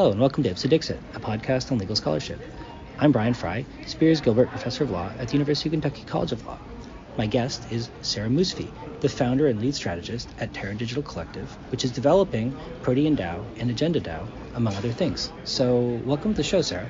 Hello, 0.00 0.12
and 0.12 0.20
welcome 0.22 0.42
to 0.42 0.48
Ipse 0.48 0.62
Dixit, 0.62 0.98
a 1.12 1.20
podcast 1.20 1.70
on 1.70 1.76
legal 1.76 1.94
scholarship. 1.94 2.40
I'm 2.98 3.12
Brian 3.12 3.34
Frye, 3.34 3.66
Spears 3.84 4.22
Gilbert 4.22 4.48
Professor 4.48 4.84
of 4.84 4.90
Law 4.90 5.12
at 5.18 5.28
the 5.28 5.34
University 5.34 5.68
of 5.68 5.72
Kentucky 5.72 6.04
College 6.04 6.32
of 6.32 6.46
Law. 6.46 6.58
My 7.18 7.26
guest 7.26 7.70
is 7.70 7.90
Sarah 8.00 8.30
Moosfee, 8.30 8.70
the 9.02 9.10
founder 9.10 9.46
and 9.48 9.60
lead 9.60 9.74
strategist 9.74 10.30
at 10.38 10.54
Terra 10.54 10.74
Digital 10.74 11.02
Collective, 11.02 11.50
which 11.70 11.84
is 11.84 11.90
developing 11.90 12.56
Protean 12.80 13.14
DAO 13.14 13.44
and 13.58 13.70
Agenda 13.70 14.00
DAO, 14.00 14.26
among 14.54 14.74
other 14.74 14.90
things. 14.90 15.30
So, 15.44 16.00
welcome 16.06 16.32
to 16.32 16.38
the 16.38 16.44
show, 16.44 16.62
Sarah. 16.62 16.88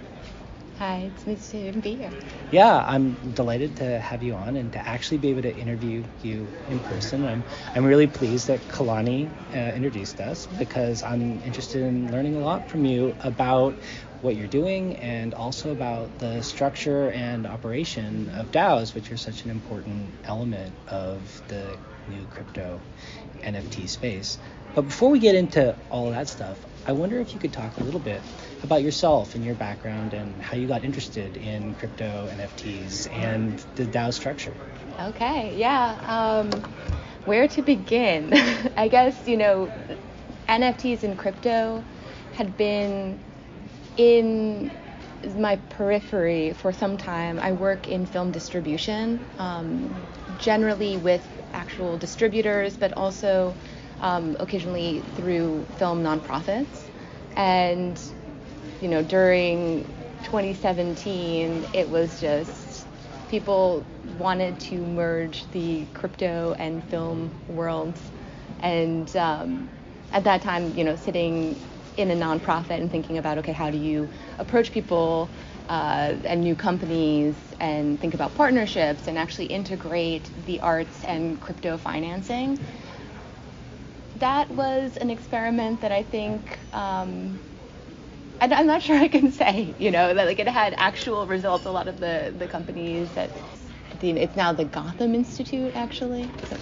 Hi, 0.80 1.10
it's 1.14 1.26
nice 1.26 1.50
to 1.50 1.72
be 1.72 1.96
here. 1.96 2.10
Yeah, 2.50 2.74
I'm 2.74 3.34
delighted 3.34 3.76
to 3.76 4.00
have 4.00 4.22
you 4.22 4.32
on 4.32 4.56
and 4.56 4.72
to 4.72 4.78
actually 4.78 5.18
be 5.18 5.28
able 5.28 5.42
to 5.42 5.54
interview 5.54 6.02
you 6.22 6.48
in 6.70 6.80
person. 6.80 7.26
I'm 7.26 7.44
I'm 7.74 7.84
really 7.84 8.06
pleased 8.06 8.46
that 8.46 8.66
Kalani 8.68 9.28
uh, 9.54 9.76
introduced 9.76 10.18
us 10.20 10.46
because 10.46 11.02
I'm 11.02 11.42
interested 11.42 11.82
in 11.82 12.10
learning 12.10 12.36
a 12.36 12.40
lot 12.40 12.70
from 12.70 12.86
you 12.86 13.14
about 13.20 13.74
what 14.22 14.36
you're 14.36 14.48
doing 14.48 14.96
and 14.96 15.34
also 15.34 15.70
about 15.70 16.18
the 16.18 16.40
structure 16.40 17.10
and 17.10 17.46
operation 17.46 18.30
of 18.30 18.50
DAOs, 18.50 18.94
which 18.94 19.12
are 19.12 19.18
such 19.18 19.44
an 19.44 19.50
important 19.50 20.08
element 20.24 20.72
of 20.88 21.42
the 21.48 21.76
new 22.08 22.24
crypto 22.30 22.80
NFT 23.42 23.86
space. 23.86 24.38
But 24.74 24.82
before 24.82 25.10
we 25.10 25.18
get 25.18 25.34
into 25.34 25.76
all 25.90 26.10
that 26.12 26.26
stuff, 26.30 26.58
I 26.86 26.92
wonder 26.92 27.20
if 27.20 27.34
you 27.34 27.38
could 27.38 27.52
talk 27.52 27.78
a 27.78 27.84
little 27.84 28.00
bit 28.00 28.22
about 28.62 28.82
yourself 28.82 29.34
and 29.34 29.44
your 29.44 29.54
background 29.54 30.12
and 30.12 30.40
how 30.40 30.56
you 30.56 30.66
got 30.66 30.84
interested 30.84 31.36
in 31.36 31.74
crypto 31.74 32.28
NFTs 32.30 33.12
and 33.12 33.58
the 33.76 33.84
DAO 33.84 34.12
structure. 34.12 34.54
Okay, 35.00 35.56
yeah. 35.56 35.98
Um, 36.06 36.50
where 37.24 37.48
to 37.48 37.62
begin? 37.62 38.32
I 38.76 38.88
guess, 38.88 39.26
you 39.26 39.36
know, 39.36 39.70
NFTs 40.48 41.02
and 41.04 41.18
crypto 41.18 41.82
had 42.34 42.56
been 42.56 43.18
in 43.96 44.70
my 45.36 45.56
periphery 45.70 46.52
for 46.52 46.72
some 46.72 46.96
time. 46.96 47.38
I 47.38 47.52
work 47.52 47.88
in 47.88 48.06
film 48.06 48.30
distribution, 48.30 49.24
um, 49.38 49.94
generally 50.38 50.96
with 50.96 51.26
actual 51.52 51.98
distributors, 51.98 52.76
but 52.76 52.92
also 52.96 53.54
um, 54.00 54.36
occasionally 54.40 55.02
through 55.16 55.64
film 55.76 56.02
nonprofits. 56.02 56.88
And, 57.36 58.00
you 58.80 58.88
know, 58.88 59.02
during 59.02 59.84
2017, 60.24 61.66
it 61.74 61.88
was 61.88 62.20
just 62.20 62.86
people 63.28 63.84
wanted 64.18 64.58
to 64.58 64.76
merge 64.78 65.48
the 65.52 65.84
crypto 65.94 66.54
and 66.58 66.82
film 66.84 67.30
worlds. 67.48 68.00
And 68.60 69.14
um, 69.16 69.68
at 70.12 70.24
that 70.24 70.42
time, 70.42 70.74
you 70.76 70.84
know, 70.84 70.96
sitting 70.96 71.60
in 71.96 72.10
a 72.10 72.14
nonprofit 72.14 72.80
and 72.80 72.90
thinking 72.90 73.18
about, 73.18 73.38
okay, 73.38 73.52
how 73.52 73.70
do 73.70 73.78
you 73.78 74.08
approach 74.38 74.72
people 74.72 75.28
uh, 75.68 76.14
and 76.24 76.40
new 76.40 76.54
companies 76.54 77.34
and 77.60 78.00
think 78.00 78.14
about 78.14 78.34
partnerships 78.34 79.06
and 79.06 79.18
actually 79.18 79.46
integrate 79.46 80.28
the 80.46 80.60
arts 80.60 81.04
and 81.04 81.40
crypto 81.40 81.76
financing 81.76 82.58
that 84.20 84.50
was 84.50 84.96
an 84.98 85.10
experiment 85.10 85.80
that 85.80 85.92
I 85.92 86.02
think 86.02 86.58
um, 86.72 87.40
I, 88.40 88.46
I'm 88.46 88.66
not 88.66 88.82
sure 88.86 88.96
I 88.96 89.08
can 89.08 89.32
say, 89.32 89.74
you 89.78 89.90
know, 89.90 90.14
that 90.14 90.26
like 90.26 90.38
it 90.38 90.48
had 90.48 90.74
actual 90.76 91.26
results. 91.26 91.66
A 91.66 91.70
lot 91.70 91.88
of 91.88 92.00
the 92.00 92.34
the 92.36 92.46
companies 92.46 93.10
that 93.12 93.30
the, 94.00 94.10
it's 94.10 94.36
now 94.36 94.52
the 94.52 94.64
Gotham 94.64 95.14
Institute 95.14 95.72
actually. 95.76 96.30
So 96.48 96.56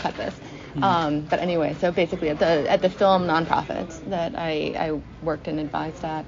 cut 0.00 0.16
this. 0.16 0.34
Mm-hmm. 0.34 0.84
Um, 0.84 1.20
but 1.22 1.40
anyway, 1.40 1.74
so 1.80 1.90
basically 1.90 2.28
at 2.30 2.38
the 2.38 2.70
at 2.70 2.82
the 2.82 2.90
film 2.90 3.26
nonprofits 3.26 4.04
that 4.10 4.34
I, 4.36 4.74
I 4.78 5.00
worked 5.24 5.48
and 5.48 5.58
advised 5.58 6.04
at, 6.04 6.24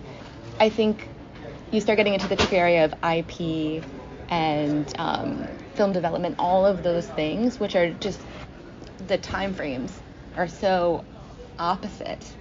I 0.58 0.68
think 0.68 1.08
you 1.70 1.80
start 1.80 1.96
getting 1.96 2.14
into 2.14 2.28
the 2.28 2.36
tricky 2.36 2.56
area 2.56 2.84
of 2.84 2.92
IP 3.04 3.84
and 4.28 4.92
um, 4.98 5.46
film 5.74 5.92
development, 5.92 6.36
all 6.38 6.64
of 6.66 6.82
those 6.82 7.06
things, 7.06 7.60
which 7.60 7.76
are 7.76 7.92
just 7.92 8.20
the 9.06 9.18
time 9.18 9.54
frames 9.54 9.92
are 10.36 10.48
so 10.48 11.04
opposite 11.58 12.34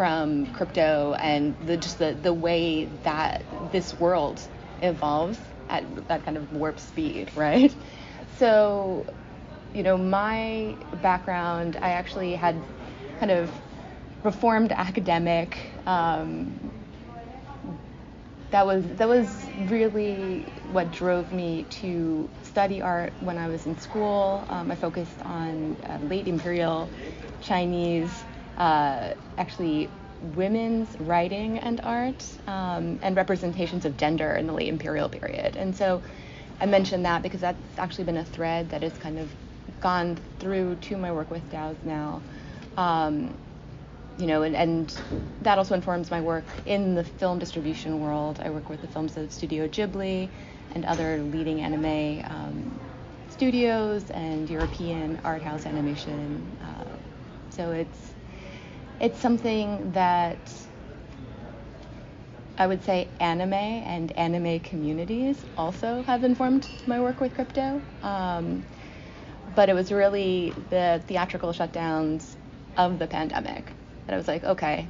from 0.00 0.46
crypto 0.54 1.12
and 1.12 1.54
the 1.66 1.76
just 1.76 1.98
the, 1.98 2.16
the 2.22 2.32
way 2.32 2.86
that 3.02 3.42
this 3.70 3.92
world 4.00 4.40
evolves 4.80 5.38
at 5.68 6.08
that 6.08 6.24
kind 6.24 6.38
of 6.38 6.50
warp 6.54 6.80
speed, 6.80 7.30
right? 7.36 7.70
So, 8.38 9.04
you 9.74 9.82
know, 9.82 9.98
my 9.98 10.74
background, 11.02 11.76
I 11.82 11.90
actually 11.90 12.34
had 12.34 12.56
kind 13.18 13.30
of 13.30 13.50
reformed 14.24 14.72
academic. 14.72 15.58
Um, 15.84 16.72
that 18.52 18.64
was 18.64 18.82
that 18.96 19.06
was 19.06 19.44
really 19.66 20.40
what 20.72 20.90
drove 20.92 21.30
me 21.30 21.66
to 21.82 22.26
study 22.44 22.80
art 22.80 23.12
when 23.20 23.36
I 23.36 23.48
was 23.48 23.66
in 23.66 23.78
school. 23.78 24.46
Um, 24.48 24.70
I 24.70 24.76
focused 24.76 25.20
on 25.26 25.76
uh, 25.86 25.98
late 26.06 26.26
imperial 26.26 26.88
Chinese, 27.42 28.24
uh, 28.60 29.14
actually 29.38 29.90
women's 30.36 30.94
writing 31.00 31.58
and 31.58 31.80
art, 31.80 32.22
um, 32.46 32.98
and 33.02 33.16
representations 33.16 33.86
of 33.86 33.96
gender 33.96 34.32
in 34.32 34.46
the 34.46 34.52
late 34.52 34.68
imperial 34.68 35.08
period. 35.08 35.56
And 35.56 35.74
so 35.74 36.02
I 36.60 36.66
mentioned 36.66 37.06
that 37.06 37.22
because 37.22 37.40
that's 37.40 37.58
actually 37.78 38.04
been 38.04 38.18
a 38.18 38.24
thread 38.24 38.68
that 38.68 38.82
has 38.82 38.92
kind 38.98 39.18
of 39.18 39.30
gone 39.80 40.18
through 40.38 40.74
to 40.82 40.98
my 40.98 41.10
work 41.10 41.30
with 41.30 41.42
DAOs 41.50 41.82
now. 41.84 42.20
Um, 42.76 43.34
you 44.18 44.26
know, 44.26 44.42
and, 44.42 44.54
and, 44.54 44.94
that 45.40 45.56
also 45.56 45.74
informs 45.74 46.10
my 46.10 46.20
work 46.20 46.44
in 46.66 46.94
the 46.94 47.02
film 47.02 47.38
distribution 47.38 48.02
world. 48.02 48.40
I 48.44 48.50
work 48.50 48.68
with 48.68 48.82
the 48.82 48.88
films 48.88 49.16
of 49.16 49.32
Studio 49.32 49.66
Ghibli 49.68 50.28
and 50.74 50.84
other 50.84 51.16
leading 51.32 51.62
anime 51.62 52.22
um, 52.30 52.80
studios 53.30 54.10
and 54.10 54.50
European 54.50 55.18
art 55.24 55.40
house 55.40 55.64
animation. 55.64 56.44
Uh, 56.62 56.84
so 57.48 57.70
it's 57.70 58.09
it's 59.00 59.18
something 59.18 59.92
that 59.92 60.38
I 62.58 62.66
would 62.66 62.84
say 62.84 63.08
anime 63.18 63.54
and 63.54 64.12
anime 64.12 64.60
communities 64.60 65.42
also 65.56 66.02
have 66.02 66.24
informed 66.24 66.68
my 66.86 67.00
work 67.00 67.20
with 67.20 67.34
crypto. 67.34 67.80
Um, 68.02 68.62
but 69.54 69.68
it 69.68 69.74
was 69.74 69.90
really 69.90 70.52
the 70.68 71.02
theatrical 71.06 71.52
shutdowns 71.52 72.36
of 72.76 72.98
the 72.98 73.06
pandemic 73.06 73.72
that 74.06 74.14
I 74.14 74.16
was 74.16 74.28
like, 74.28 74.44
okay, 74.44 74.86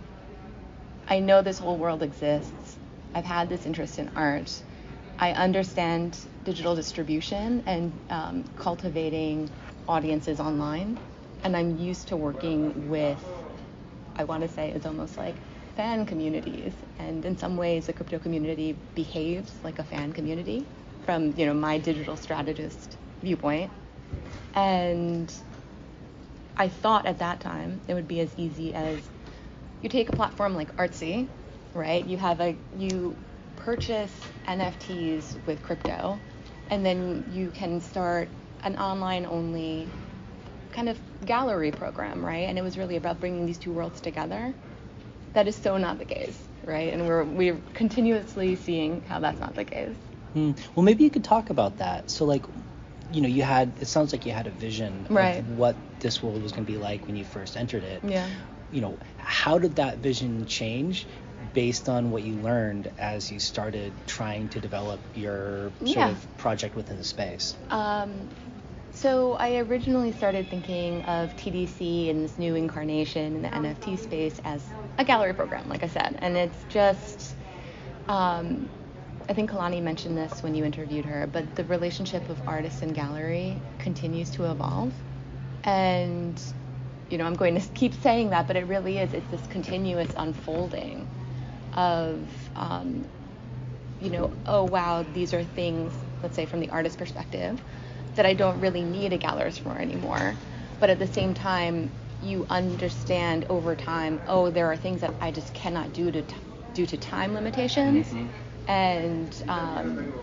I 1.09 1.21
know 1.21 1.43
this 1.43 1.59
whole 1.59 1.77
world 1.77 2.03
exists. 2.03 2.77
I've 3.15 3.25
had 3.25 3.49
this 3.49 3.67
interest 3.67 3.99
in 3.99 4.11
art. 4.17 4.53
I 5.19 5.33
understand 5.33 6.17
digital 6.45 6.75
distribution 6.75 7.63
and 7.67 7.93
um, 8.11 8.45
cultivating 8.57 9.51
audiences 9.89 10.41
online, 10.41 10.99
and 11.45 11.57
I'm 11.57 11.79
used 11.79 12.09
to 12.09 12.17
working 12.17 12.89
with, 12.89 13.23
I 14.21 14.25
want 14.25 14.43
to 14.43 14.49
say, 14.49 14.71
is 14.71 14.85
almost 14.87 15.17
like 15.17 15.37
fan 15.77 16.05
communities, 16.07 16.75
and 16.99 17.25
in 17.25 17.39
some 17.39 17.57
ways, 17.57 17.87
the 17.87 17.95
crypto 17.95 18.19
community 18.19 18.77
behaves 18.95 19.53
like 19.65 19.79
a 19.79 19.85
fan 19.85 20.13
community 20.13 20.67
from 21.07 21.33
you 21.39 21.47
know 21.47 21.55
my 21.55 21.79
digital 21.79 22.17
strategist 22.17 22.99
viewpoint, 23.23 23.73
and 24.55 25.33
I 26.57 26.69
thought 26.69 27.07
at 27.07 27.19
that 27.21 27.41
time 27.41 27.81
it 27.89 27.95
would 27.95 28.09
be 28.09 28.21
as 28.21 28.35
easy 28.37 28.75
as 28.75 29.09
you 29.83 29.89
take 29.89 30.11
a 30.11 30.13
platform 30.13 30.55
like 30.55 30.77
Artsy, 30.77 31.29
right? 31.75 32.05
You 32.05 32.19
have 32.19 32.41
a 32.41 32.57
you 32.77 33.17
purchase 33.57 34.13
NFTs 34.47 35.47
with 35.47 35.63
crypto, 35.63 36.21
and 36.69 36.85
then 36.85 37.25
you 37.31 37.51
can 37.51 37.81
start 37.81 38.29
an 38.65 38.77
online 38.77 39.25
only 39.27 39.89
kind 40.73 40.89
of 40.89 40.99
gallery 41.27 41.71
program, 41.71 42.25
right? 42.25 42.49
And 42.49 42.59
it 42.59 42.63
was 42.63 42.79
really 42.79 42.97
about 42.97 43.21
bringing 43.21 43.47
these 43.47 43.59
two 43.59 43.73
worlds 43.73 44.01
together. 44.01 44.55
That 45.33 45.47
is 45.47 45.57
so 45.57 45.77
not 45.77 45.99
the 45.99 46.05
case, 46.05 46.39
right? 46.65 46.93
And 46.93 47.07
we're 47.07 47.25
we're 47.25 47.61
continuously 47.75 48.57
seeing 48.57 49.03
how 49.03 49.21
that's 49.21 49.39
not 49.39 49.55
the 49.55 49.65
case. 49.65 49.95
Hmm. 50.33 50.53
Well, 50.75 50.85
maybe 50.85 51.05
you 51.05 51.11
could 51.11 51.25
talk 51.25 51.51
about 51.51 51.79
that. 51.79 52.11
So, 52.11 52.25
like, 52.25 52.45
you 53.13 53.21
know, 53.21 53.29
you 53.29 53.43
had 53.43 53.73
it 53.81 53.87
sounds 53.87 54.13
like 54.13 54.27
you 54.27 54.33
had 54.33 54.47
a 54.47 54.51
vision 54.51 55.07
right. 55.11 55.39
of 55.39 55.59
what 55.59 55.77
this 56.01 56.23
world 56.23 56.43
was 56.43 56.53
going 56.53 56.65
to 56.65 56.73
be 56.73 56.79
like 56.79 57.07
when 57.07 57.17
you 57.17 57.25
first 57.25 57.57
entered 57.57 57.85
it. 57.85 58.03
Yeah. 58.05 58.29
You 58.73 58.81
know, 58.81 58.99
how 59.19 59.59
did 59.59 59.77
that 59.77 59.99
vision 59.99 60.47
change 60.47 61.07
based 61.53 61.89
on 61.89 62.11
what 62.11 62.23
you 62.23 62.35
learned 62.37 62.93
as 62.99 63.31
you 63.31 63.41
started 63.41 63.93
trying 64.07 64.49
to 64.51 64.61
develop 64.61 65.01
your 65.17 65.73
sort 65.81 65.97
yeah. 65.97 66.11
of 66.11 66.39
project 66.39 66.77
within 66.77 66.97
the 66.97 67.05
space? 67.05 67.57
Um, 67.71 68.29
so 69.01 69.33
I 69.35 69.57
originally 69.57 70.13
started 70.13 70.51
thinking 70.51 71.03
of 71.05 71.35
TDC 71.37 72.09
in 72.09 72.21
this 72.21 72.37
new 72.39 72.55
incarnation 72.55 73.37
in 73.37 73.43
the 73.43 73.49
NFT 73.49 73.99
space 73.99 74.39
as 74.45 74.63
a 74.99 75.05
gallery 75.05 75.33
program, 75.33 75.69
like 75.71 75.83
I 75.83 75.89
said, 75.89 76.19
and 76.21 76.37
it's 76.37 76.65
just. 76.69 77.35
Um, 78.09 78.69
I 79.29 79.33
think 79.33 79.51
Kalani 79.51 79.81
mentioned 79.81 80.19
this 80.19 80.43
when 80.43 80.57
you 80.57 80.65
interviewed 80.65 81.05
her, 81.05 81.29
but 81.29 81.55
the 81.55 81.63
relationship 81.65 82.29
of 82.29 82.49
artist 82.49 82.83
and 82.83 82.93
gallery 82.93 83.63
continues 83.79 84.29
to 84.31 84.51
evolve. 84.51 84.93
And, 85.63 86.43
you 87.11 87.17
know, 87.17 87.27
I'm 87.27 87.37
going 87.37 87.61
to 87.61 87.69
keep 87.69 87.95
saying 87.95 88.31
that, 88.31 88.49
but 88.49 88.57
it 88.57 88.67
really 88.67 88.99
is. 88.99 89.15
It's 89.15 89.31
this 89.31 89.47
continuous 89.47 90.11
unfolding 90.17 91.07
of 91.75 92.19
um, 92.57 93.05
you 94.01 94.11
know, 94.11 94.33
oh 94.47 94.65
wow, 94.65 95.05
these 95.15 95.33
are 95.35 95.45
things, 95.45 95.93
let's 96.23 96.35
say 96.35 96.47
from 96.47 96.61
the 96.61 96.71
artist 96.71 96.99
perspective, 96.99 97.61
that 98.17 98.27
I 98.27 98.35
don't 98.35 98.61
really 98.61 98.83
need 98.83 99.13
a 99.13 99.19
gallerist 99.19 99.61
for 99.61 99.79
anymore. 99.79 100.37
But 100.81 100.91
at 100.91 100.99
the 100.99 101.07
same 101.07 101.35
time, 101.35 101.93
you 102.23 102.47
understand 102.51 103.47
over 103.51 103.77
time, 103.77 104.21
oh, 104.29 104.51
there 104.51 104.71
are 104.73 104.77
things 104.77 105.03
that 105.03 105.15
I 105.21 105.31
just 105.33 105.55
cannot 105.55 105.93
do 105.93 106.11
to 106.11 106.23
t- 106.23 106.37
due 106.75 106.87
to 106.87 106.99
time 106.99 107.35
limitations, 107.35 108.09
mm-hmm. 108.09 108.71
and 108.71 109.43
um, 109.49 110.15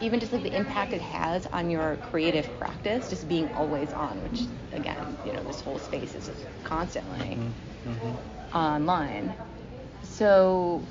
even 0.00 0.20
just 0.20 0.32
like 0.32 0.42
the 0.42 0.54
impact 0.56 0.92
it 0.92 1.02
has 1.02 1.46
on 1.46 1.70
your 1.70 1.96
creative 2.10 2.48
practice, 2.58 3.08
just 3.08 3.28
being 3.28 3.52
always 3.54 3.92
on, 3.92 4.22
which 4.22 4.42
again, 4.72 5.18
you 5.26 5.32
know, 5.32 5.42
this 5.44 5.60
whole 5.60 5.78
space 5.78 6.14
is 6.14 6.26
just 6.26 6.46
constantly 6.64 7.36
mm-hmm. 7.36 7.90
Mm-hmm. 7.92 8.56
online. 8.56 9.34
So 10.02 10.82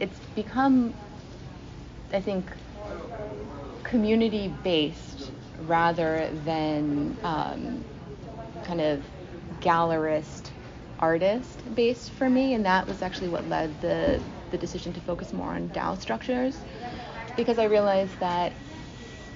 it's 0.00 0.18
become 0.34 0.94
I 2.12 2.20
think, 2.20 2.52
community 3.84 4.48
based 4.64 5.31
rather 5.68 6.30
than 6.44 7.18
um, 7.24 7.84
kind 8.62 8.80
of 8.80 9.04
gallerist 9.60 10.50
artist 10.98 11.62
based 11.74 12.10
for 12.12 12.28
me. 12.28 12.54
And 12.54 12.66
that 12.66 12.86
was 12.86 13.02
actually 13.02 13.28
what 13.28 13.48
led 13.48 13.80
the, 13.80 14.22
the 14.50 14.58
decision 14.58 14.92
to 14.94 15.00
focus 15.00 15.32
more 15.32 15.54
on 15.54 15.68
DAO 15.70 16.00
structures 16.00 16.56
because 17.36 17.58
I 17.58 17.64
realized 17.64 18.18
that 18.20 18.52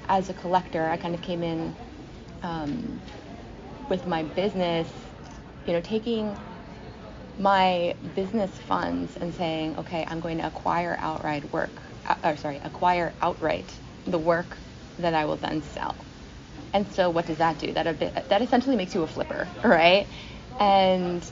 as 0.09 0.31
a 0.31 0.35
collector, 0.35 0.89
I 0.89 0.97
kind 0.97 1.15
of 1.15 1.23
came 1.23 1.43
in 1.43 1.75
um, 2.43 3.03
with 3.89 4.07
my 4.07 4.23
business, 4.23 4.89
you 5.67 5.73
know, 5.73 5.81
taking 5.81 6.39
my 7.39 7.95
business 8.15 8.51
funds 8.59 9.17
and 9.17 9.35
saying, 9.35 9.77
okay, 9.79 10.05
I'm 10.09 10.21
going 10.21 10.39
to 10.39 10.47
acquire 10.47 10.97
outright 11.01 11.53
work 11.53 11.83
uh, 12.07 12.15
or 12.25 12.37
sorry, 12.37 12.61
acquire 12.63 13.15
outright 13.21 13.81
the 14.07 14.19
work 14.19 14.59
that 14.99 15.15
I 15.15 15.27
will 15.27 15.37
then 15.37 15.63
sell. 15.63 16.06
And 16.77 16.93
so 16.93 17.09
what 17.09 17.25
does 17.25 17.39
that 17.39 17.59
do? 17.59 17.73
That 17.73 17.99
bit, 17.99 18.29
that 18.29 18.43
essentially 18.43 18.77
makes 18.77 18.95
you 18.95 19.03
a 19.03 19.07
flipper, 19.07 19.49
right? 19.65 20.07
And 20.61 21.25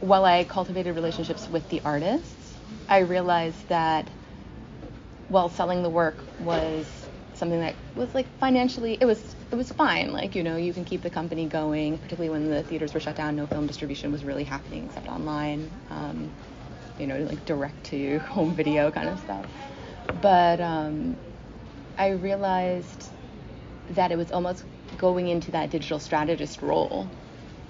while 0.00 0.24
I 0.24 0.44
cultivated 0.44 0.94
relationships 0.94 1.50
with 1.50 1.68
the 1.68 1.82
artists, 1.84 2.56
I 2.88 3.00
realized 3.00 3.68
that 3.68 4.08
while 5.28 5.50
selling 5.50 5.82
the 5.82 5.90
work 5.90 6.24
was 6.38 6.86
something 7.34 7.60
that 7.60 7.74
was 7.94 8.14
like 8.14 8.26
financially 8.38 8.96
it 8.98 9.04
was 9.04 9.36
it 9.50 9.56
was 9.56 9.70
fine 9.72 10.12
like 10.12 10.34
you 10.34 10.42
know 10.42 10.56
you 10.56 10.72
can 10.72 10.84
keep 10.84 11.02
the 11.02 11.10
company 11.10 11.46
going 11.46 11.98
particularly 11.98 12.30
when 12.30 12.48
the 12.48 12.62
theaters 12.62 12.94
were 12.94 13.00
shut 13.00 13.16
down 13.16 13.34
no 13.34 13.44
film 13.46 13.66
distribution 13.66 14.12
was 14.12 14.24
really 14.24 14.44
happening 14.44 14.84
except 14.84 15.08
online 15.08 15.68
um, 15.90 16.30
you 16.98 17.06
know 17.08 17.18
like 17.24 17.44
direct 17.44 17.82
to 17.84 18.18
home 18.30 18.54
video 18.54 18.90
kind 18.92 19.08
of 19.08 19.18
stuff 19.18 19.46
but 20.20 20.60
um, 20.60 21.16
I 21.98 22.10
realized 22.10 23.03
that 23.90 24.12
it 24.12 24.16
was 24.16 24.30
almost 24.32 24.64
going 24.98 25.28
into 25.28 25.50
that 25.52 25.70
digital 25.70 25.98
strategist 25.98 26.62
role 26.62 27.08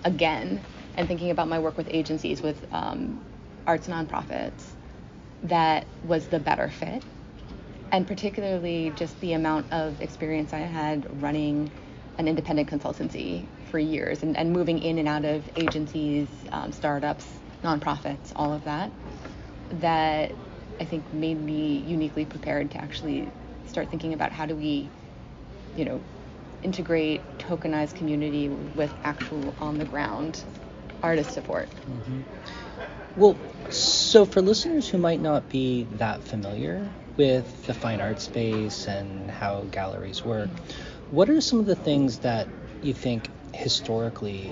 again 0.04 0.62
and 0.96 1.08
thinking 1.08 1.30
about 1.30 1.48
my 1.48 1.58
work 1.58 1.76
with 1.76 1.88
agencies, 1.90 2.42
with 2.42 2.64
um, 2.72 3.24
arts 3.66 3.88
nonprofits, 3.88 4.62
that 5.44 5.86
was 6.06 6.28
the 6.28 6.38
better 6.38 6.68
fit. 6.68 7.02
And 7.92 8.06
particularly 8.06 8.92
just 8.96 9.20
the 9.20 9.32
amount 9.34 9.72
of 9.72 10.00
experience 10.00 10.52
I 10.52 10.58
had 10.58 11.22
running 11.22 11.70
an 12.18 12.28
independent 12.28 12.68
consultancy 12.68 13.46
for 13.70 13.78
years 13.78 14.22
and, 14.22 14.36
and 14.36 14.52
moving 14.52 14.78
in 14.80 14.98
and 14.98 15.08
out 15.08 15.24
of 15.24 15.48
agencies, 15.56 16.28
um, 16.52 16.72
startups, 16.72 17.26
nonprofits, 17.62 18.32
all 18.36 18.52
of 18.52 18.64
that, 18.64 18.90
that 19.70 20.32
I 20.80 20.84
think 20.84 21.12
made 21.12 21.40
me 21.40 21.78
uniquely 21.78 22.24
prepared 22.24 22.70
to 22.72 22.78
actually 22.78 23.30
start 23.66 23.88
thinking 23.90 24.12
about 24.12 24.32
how 24.32 24.46
do 24.46 24.54
we, 24.54 24.90
you 25.76 25.84
know, 25.84 26.00
integrate 26.62 27.20
tokenized 27.38 27.94
community 27.94 28.48
with 28.48 28.92
actual 29.04 29.54
on 29.60 29.78
the 29.78 29.84
ground 29.84 30.42
artist 31.02 31.32
support. 31.32 31.68
Mm-hmm. 31.88 32.22
Well, 33.16 33.36
so 33.70 34.24
for 34.24 34.40
listeners 34.40 34.88
who 34.88 34.98
might 34.98 35.20
not 35.20 35.48
be 35.48 35.86
that 35.98 36.22
familiar 36.24 36.88
with 37.16 37.66
the 37.66 37.74
fine 37.74 38.00
art 38.00 38.20
space 38.20 38.88
and 38.88 39.30
how 39.30 39.62
galleries 39.70 40.24
work, 40.24 40.50
what 41.10 41.28
are 41.30 41.40
some 41.40 41.60
of 41.60 41.66
the 41.66 41.76
things 41.76 42.18
that 42.20 42.48
you 42.82 42.92
think 42.92 43.30
historically 43.54 44.42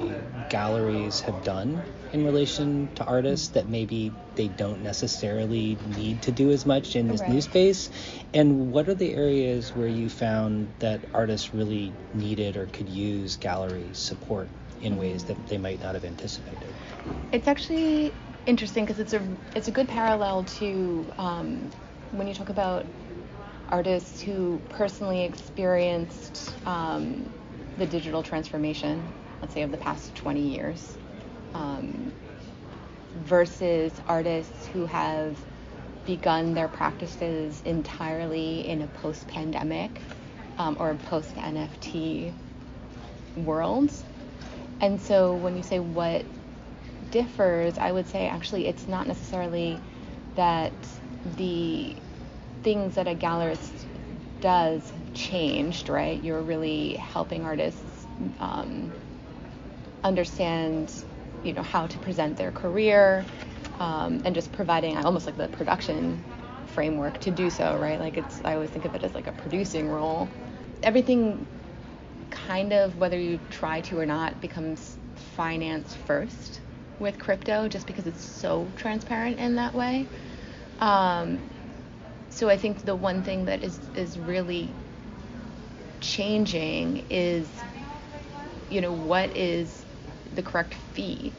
galleries 0.49 1.21
have 1.21 1.43
done 1.45 1.83
in 2.13 2.25
relation 2.25 2.89
to 2.95 3.05
artists 3.05 3.49
that 3.49 3.69
maybe 3.69 4.13
they 4.37 4.49
don't 4.49 4.83
necessarily 4.83 5.79
need 5.97 6.23
to 6.23 6.33
do 6.33 6.51
as 6.51 6.67
much 6.67 6.95
in 6.97 7.09
this 7.09 7.21
right. 7.21 7.31
new 7.31 7.41
space? 7.41 7.91
And 8.35 8.71
what 8.73 8.89
are 8.89 8.95
the 8.95 9.13
areas 9.15 9.75
where 9.75 9.89
you 9.89 10.09
found 10.09 10.73
that 10.79 11.05
artists 11.15 11.53
really 11.55 11.93
needed 12.15 12.57
or 12.57 12.67
could 12.67 12.89
use 12.89 13.37
gallery 13.37 13.91
support 13.93 14.49
in 14.81 14.97
ways 14.97 15.25
that 15.25 15.47
they 15.49 15.59
might 15.59 15.83
not 15.83 15.95
have 15.95 16.05
anticipated? 16.05 16.75
It's 17.33 17.49
actually 17.49 18.13
interesting 18.47 18.85
because 18.85 19.01
it's 19.01 19.13
a 19.13 19.23
it's 19.55 19.69
a 19.69 19.71
good 19.71 19.89
parallel 19.89 20.45
to 20.45 21.11
um, 21.19 21.71
when 22.11 22.27
you 22.27 22.35
talk 22.35 22.51
about 22.51 22.85
artists 23.71 24.21
who 24.21 24.61
personally 24.69 25.25
experienced 25.25 26.55
um, 26.67 27.33
the 27.79 27.87
digital 27.87 28.23
transformation, 28.23 29.13
let's 29.41 29.55
say, 29.55 29.63
of 29.63 29.71
the 29.71 29.79
past 29.79 30.15
20 30.17 30.41
years, 30.41 30.97
um, 31.55 32.13
versus 33.25 33.93
artists 34.07 34.67
who 34.69 34.87
have 34.87 35.39
begun 36.07 36.55
their 36.55 36.69
practices 36.69 37.63
entirely 37.65 38.67
in 38.67 38.83
a 38.83 38.87
post 38.87 39.27
pandemic 39.29 40.01
um, 40.59 40.77
or 40.79 40.95
post 40.95 41.35
NFT 41.37 42.33
world. 43.37 43.91
And 44.81 45.01
so 45.01 45.35
when 45.37 45.57
you 45.57 45.63
say 45.63 45.79
what 45.79 46.25
differs, 47.11 47.79
I 47.79 47.93
would 47.93 48.09
say 48.09 48.27
actually 48.27 48.67
it's 48.67 48.89
not 48.89 49.07
necessarily 49.07 49.79
that 50.35 50.73
the 51.37 51.95
things 52.63 52.97
that 52.97 53.07
a 53.07 53.15
gallerist 53.15 53.85
does 54.41 54.93
changed, 55.15 55.89
right? 55.89 56.23
You're 56.23 56.43
really 56.43 56.95
helping 56.95 57.45
artists 57.45 58.07
um, 58.41 58.93
understand, 60.05 60.93
you 61.45 61.53
know, 61.53 61.63
how 61.63 61.87
to 61.87 61.99
present 61.99 62.37
their 62.37 62.51
career, 62.51 63.25
um, 63.79 64.23
and 64.25 64.35
just 64.35 64.53
providing 64.53 64.97
almost 64.97 65.27
like 65.27 65.37
the 65.37 65.49
production 65.49 66.23
framework 66.67 67.19
to 67.21 67.31
do 67.31 67.51
so, 67.51 67.77
right? 67.77 68.01
Like 68.01 68.17
it's, 68.17 68.41
I 68.45 68.55
always 68.55 68.71
think 68.71 68.85
of 68.85 68.95
it 68.95 69.03
as 69.05 69.15
like 69.15 69.27
a 69.27 69.33
producing 69.33 69.89
role. 69.89 70.29
Everything 70.83 71.47
kind 72.31 72.73
of, 72.73 72.97
whether 72.97 73.19
you 73.19 73.39
try 73.51 73.81
to 73.83 73.99
or 73.99 74.07
not, 74.07 74.41
becomes 74.41 74.97
finance 75.37 75.95
first 75.95 76.61
with 76.99 77.19
crypto, 77.19 77.69
just 77.69 77.87
because 77.87 78.07
it's 78.07 78.25
so 78.25 78.71
transparent 78.77 79.39
in 79.39 79.57
that 79.57 79.75
way. 79.75 80.07
Um, 80.81 81.41
so 82.31 82.49
I 82.49 82.57
think 82.57 82.85
the 82.85 82.97
one 82.97 83.23
thing 83.23 83.45
that 83.47 83.63
is 83.63 83.79
is 83.95 84.19
really 84.19 84.75
changing 86.03 87.07
is, 87.11 87.65
you 88.71 88.81
know, 88.81 88.93
what 88.93 89.37
is 89.37 89.87
the 90.33 90.43
correct 90.43 90.75
fee, 90.75 91.33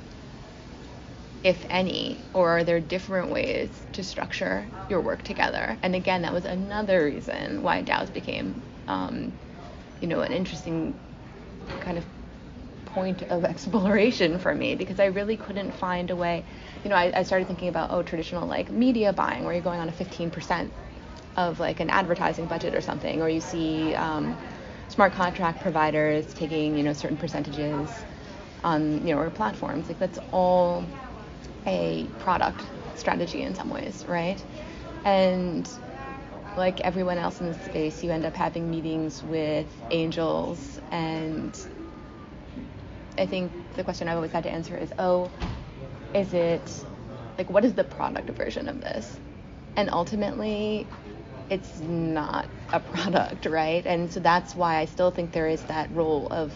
if 1.43 1.65
any, 1.69 2.25
or 2.33 2.49
are 2.59 2.63
there 2.63 2.79
different 2.79 3.31
ways 3.31 3.85
to 3.93 4.03
structure 4.03 4.71
your 4.89 5.01
work 5.01 5.23
together? 5.23 5.77
And 5.83 5.95
again, 5.95 6.23
that 6.23 6.33
was 6.33 6.45
another 6.45 7.05
reason 7.05 7.61
why 7.63 7.81
DAOs 7.81 8.11
became, 8.11 8.63
um, 8.87 9.33
you 10.01 10.07
know, 10.07 10.21
an 10.21 10.31
interesting 10.31 10.99
kind 11.81 11.97
of 11.97 12.05
point 12.85 13.23
of 13.23 13.43
exploration 13.53 14.39
for 14.39 14.53
me 14.55 14.75
because 14.75 14.99
I 14.99 15.05
really 15.05 15.37
couldn't 15.37 15.73
find 15.73 16.11
a 16.11 16.15
way. 16.15 16.45
You 16.83 16.89
know, 16.89 16.95
I, 16.95 17.11
I 17.15 17.23
started 17.23 17.47
thinking 17.47 17.69
about 17.69 17.91
oh, 17.91 18.03
traditional 18.03 18.47
like 18.47 18.71
media 18.71 19.13
buying 19.13 19.43
where 19.43 19.53
you're 19.53 19.63
going 19.63 19.79
on 19.79 19.89
a 19.89 19.93
15% 19.93 20.71
of 21.35 21.59
like 21.59 21.79
an 21.79 21.89
advertising 21.89 22.47
budget 22.47 22.75
or 22.75 22.81
something, 22.81 23.21
or 23.21 23.29
you 23.29 23.41
see 23.41 23.95
um, 23.95 24.37
smart 24.93 25.13
contract 25.13 25.59
providers 25.61 26.33
taking 26.33 26.77
you 26.77 26.83
know 26.83 26.93
certain 26.93 27.17
percentages 27.17 27.89
on 28.63 29.05
you 29.05 29.13
know 29.13 29.19
or 29.19 29.29
platforms. 29.29 29.87
Like 29.87 29.99
that's 29.99 30.19
all 30.31 30.85
a 31.65 32.05
product 32.19 32.61
strategy 32.95 33.41
in 33.41 33.55
some 33.55 33.69
ways 33.69 34.05
right? 34.07 34.41
And 35.05 35.69
like 36.55 36.79
everyone 36.81 37.17
else 37.17 37.41
in 37.41 37.47
the 37.47 37.53
space 37.55 38.03
you 38.03 38.11
end 38.11 38.25
up 38.25 38.35
having 38.35 38.69
meetings 38.69 39.23
with 39.23 39.67
angels. 39.91 40.79
And 40.91 41.57
i 43.15 43.27
think 43.27 43.51
the 43.75 43.83
question 43.83 44.07
i've 44.07 44.15
always 44.15 44.31
had 44.31 44.41
to 44.41 44.49
answer 44.49 44.75
is 44.75 44.91
oh 44.97 45.29
is 46.15 46.33
it 46.33 46.83
like 47.37 47.49
what 47.49 47.65
is 47.65 47.73
the 47.73 47.83
product 47.83 48.29
version 48.31 48.67
of 48.69 48.81
this? 48.81 49.17
And 49.75 49.89
ultimately 49.89 50.87
it's 51.49 51.79
not 51.79 52.47
a 52.71 52.79
product, 52.79 53.45
right? 53.45 53.85
And 53.85 54.11
so 54.11 54.19
that's 54.19 54.55
why 54.55 54.77
I 54.77 54.85
still 54.85 55.11
think 55.11 55.31
there 55.31 55.47
is 55.47 55.61
that 55.63 55.91
role 55.91 56.27
of 56.31 56.53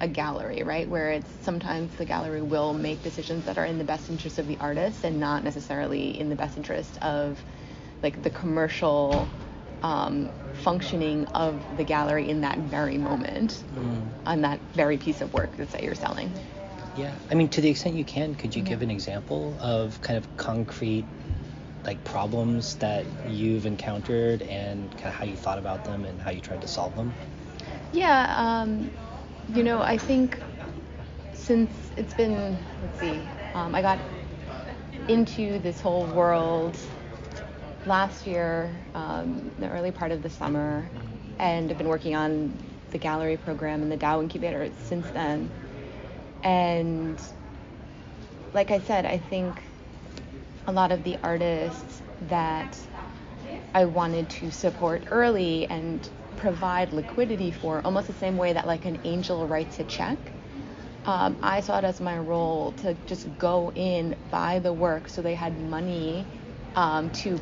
a 0.00 0.08
gallery, 0.08 0.62
right? 0.64 0.88
Where 0.88 1.12
it's 1.12 1.30
sometimes 1.42 1.94
the 1.94 2.04
gallery 2.04 2.42
will 2.42 2.74
make 2.74 3.02
decisions 3.02 3.44
that 3.44 3.56
are 3.56 3.64
in 3.64 3.78
the 3.78 3.84
best 3.84 4.10
interest 4.10 4.38
of 4.38 4.48
the 4.48 4.56
artist 4.60 5.04
and 5.04 5.20
not 5.20 5.44
necessarily 5.44 6.18
in 6.18 6.28
the 6.28 6.34
best 6.34 6.56
interest 6.56 7.00
of 7.02 7.40
like 8.02 8.22
the 8.22 8.30
commercial 8.30 9.28
um, 9.82 10.28
functioning 10.54 11.26
of 11.26 11.60
the 11.76 11.84
gallery 11.84 12.28
in 12.28 12.40
that 12.40 12.58
very 12.58 12.98
moment 12.98 13.62
mm. 13.74 14.02
on 14.26 14.42
that 14.42 14.58
very 14.74 14.96
piece 14.96 15.20
of 15.20 15.32
work 15.32 15.56
that 15.56 15.82
you're 15.82 15.94
selling. 15.94 16.32
Yeah, 16.96 17.12
I 17.30 17.34
mean, 17.34 17.48
to 17.50 17.60
the 17.60 17.70
extent 17.70 17.94
you 17.94 18.04
can, 18.04 18.34
could 18.34 18.54
you 18.54 18.62
yeah. 18.62 18.70
give 18.70 18.82
an 18.82 18.90
example 18.90 19.56
of 19.60 20.00
kind 20.02 20.18
of 20.18 20.36
concrete 20.36 21.06
like 21.84 22.02
problems 22.04 22.76
that 22.76 23.04
you've 23.28 23.66
encountered 23.66 24.42
and 24.42 24.90
kind 24.92 25.06
of 25.08 25.14
how 25.14 25.24
you 25.24 25.36
thought 25.36 25.58
about 25.58 25.84
them 25.84 26.04
and 26.04 26.20
how 26.20 26.30
you 26.30 26.40
tried 26.40 26.60
to 26.62 26.68
solve 26.68 26.94
them? 26.96 27.12
Yeah, 27.92 28.34
um, 28.36 28.90
you 29.54 29.62
know, 29.62 29.82
I 29.82 29.98
think 29.98 30.38
since 31.34 31.70
it's 31.96 32.14
been, 32.14 32.56
let's 32.82 33.00
see, 33.00 33.20
um, 33.54 33.74
I 33.74 33.82
got 33.82 33.98
into 35.08 35.58
this 35.58 35.80
whole 35.80 36.06
world 36.06 36.76
last 37.86 38.26
year, 38.26 38.70
um, 38.94 39.50
the 39.58 39.68
early 39.70 39.90
part 39.90 40.12
of 40.12 40.22
the 40.22 40.30
summer, 40.30 40.88
and 41.38 41.70
I've 41.70 41.78
been 41.78 41.88
working 41.88 42.14
on 42.14 42.56
the 42.90 42.98
gallery 42.98 43.36
program 43.36 43.82
and 43.82 43.90
the 43.90 43.96
DAO 43.96 44.22
Incubator 44.22 44.70
since 44.84 45.08
then. 45.10 45.50
And 46.44 47.20
like 48.54 48.70
I 48.70 48.80
said, 48.80 49.06
I 49.06 49.18
think 49.18 49.60
a 50.66 50.72
lot 50.72 50.92
of 50.92 51.04
the 51.04 51.16
artists 51.22 52.02
that 52.28 52.78
I 53.74 53.86
wanted 53.86 54.28
to 54.30 54.50
support 54.50 55.04
early 55.10 55.66
and 55.66 56.06
provide 56.36 56.92
liquidity 56.92 57.50
for, 57.50 57.80
almost 57.84 58.06
the 58.06 58.12
same 58.14 58.36
way 58.36 58.52
that 58.52 58.66
like 58.66 58.84
an 58.84 58.98
angel 59.04 59.46
writes 59.46 59.78
a 59.80 59.84
check. 59.84 60.18
Um, 61.04 61.36
I 61.42 61.60
saw 61.60 61.78
it 61.78 61.84
as 61.84 62.00
my 62.00 62.18
role 62.18 62.72
to 62.82 62.94
just 63.06 63.26
go 63.38 63.72
in, 63.74 64.14
buy 64.30 64.60
the 64.60 64.72
work, 64.72 65.08
so 65.08 65.20
they 65.22 65.34
had 65.34 65.58
money 65.58 66.24
um, 66.76 67.10
to 67.10 67.40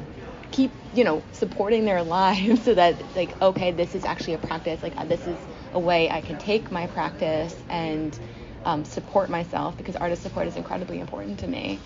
keep, 0.51 0.73
you 0.95 1.05
know, 1.05 1.23
supporting 1.33 1.85
their 1.85 2.03
lives, 2.21 2.63
so 2.63 2.75
that 2.75 2.95
like, 3.15 3.41
okay, 3.43 3.71
this 3.73 3.95
is 3.95 4.05
actually 4.05 4.35
a 4.35 4.39
practice. 4.39 4.83
Like, 4.83 4.97
this 5.09 5.27
is 5.27 5.39
a 5.75 5.79
way 5.79 6.11
I 6.11 6.21
can 6.21 6.39
take 6.39 6.71
my 6.73 6.87
practice 6.87 7.55
and 7.69 8.19
um, 8.65 8.85
support 8.85 9.29
myself 9.31 9.77
because 9.77 9.97
artist 9.97 10.23
support 10.23 10.47
is 10.47 10.57
incredibly 10.57 11.01
important 11.01 11.41
to 11.41 11.47
me 11.47 11.81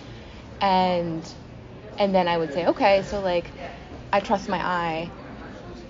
and 0.61 1.35
and 1.99 2.15
then 2.15 2.29
I 2.29 2.39
would 2.39 2.53
say, 2.53 2.67
okay, 2.69 3.03
so 3.03 3.21
like 3.21 3.55
I 4.13 4.21
trust 4.21 4.49
my 4.49 4.59
eye. 4.65 5.13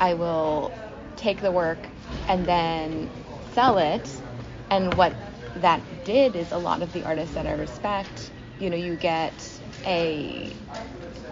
I 0.00 0.14
will 0.14 0.78
take 1.16 1.40
the 1.40 1.52
work 1.52 1.90
and 2.28 2.47
then 2.47 3.12
sell 3.52 3.78
it. 3.78 4.23
And 4.71 4.97
what 4.97 5.16
that 5.56 6.04
did 6.04 6.37
is 6.37 6.52
a 6.52 6.59
lot 6.59 6.83
of 6.83 6.92
the 6.92 7.04
artists 7.04 7.35
that 7.35 7.47
I 7.47 7.52
respect, 7.52 8.33
you 8.59 8.71
know, 8.71 8.76
you 8.76 8.97
get 8.97 9.61
a 9.87 10.56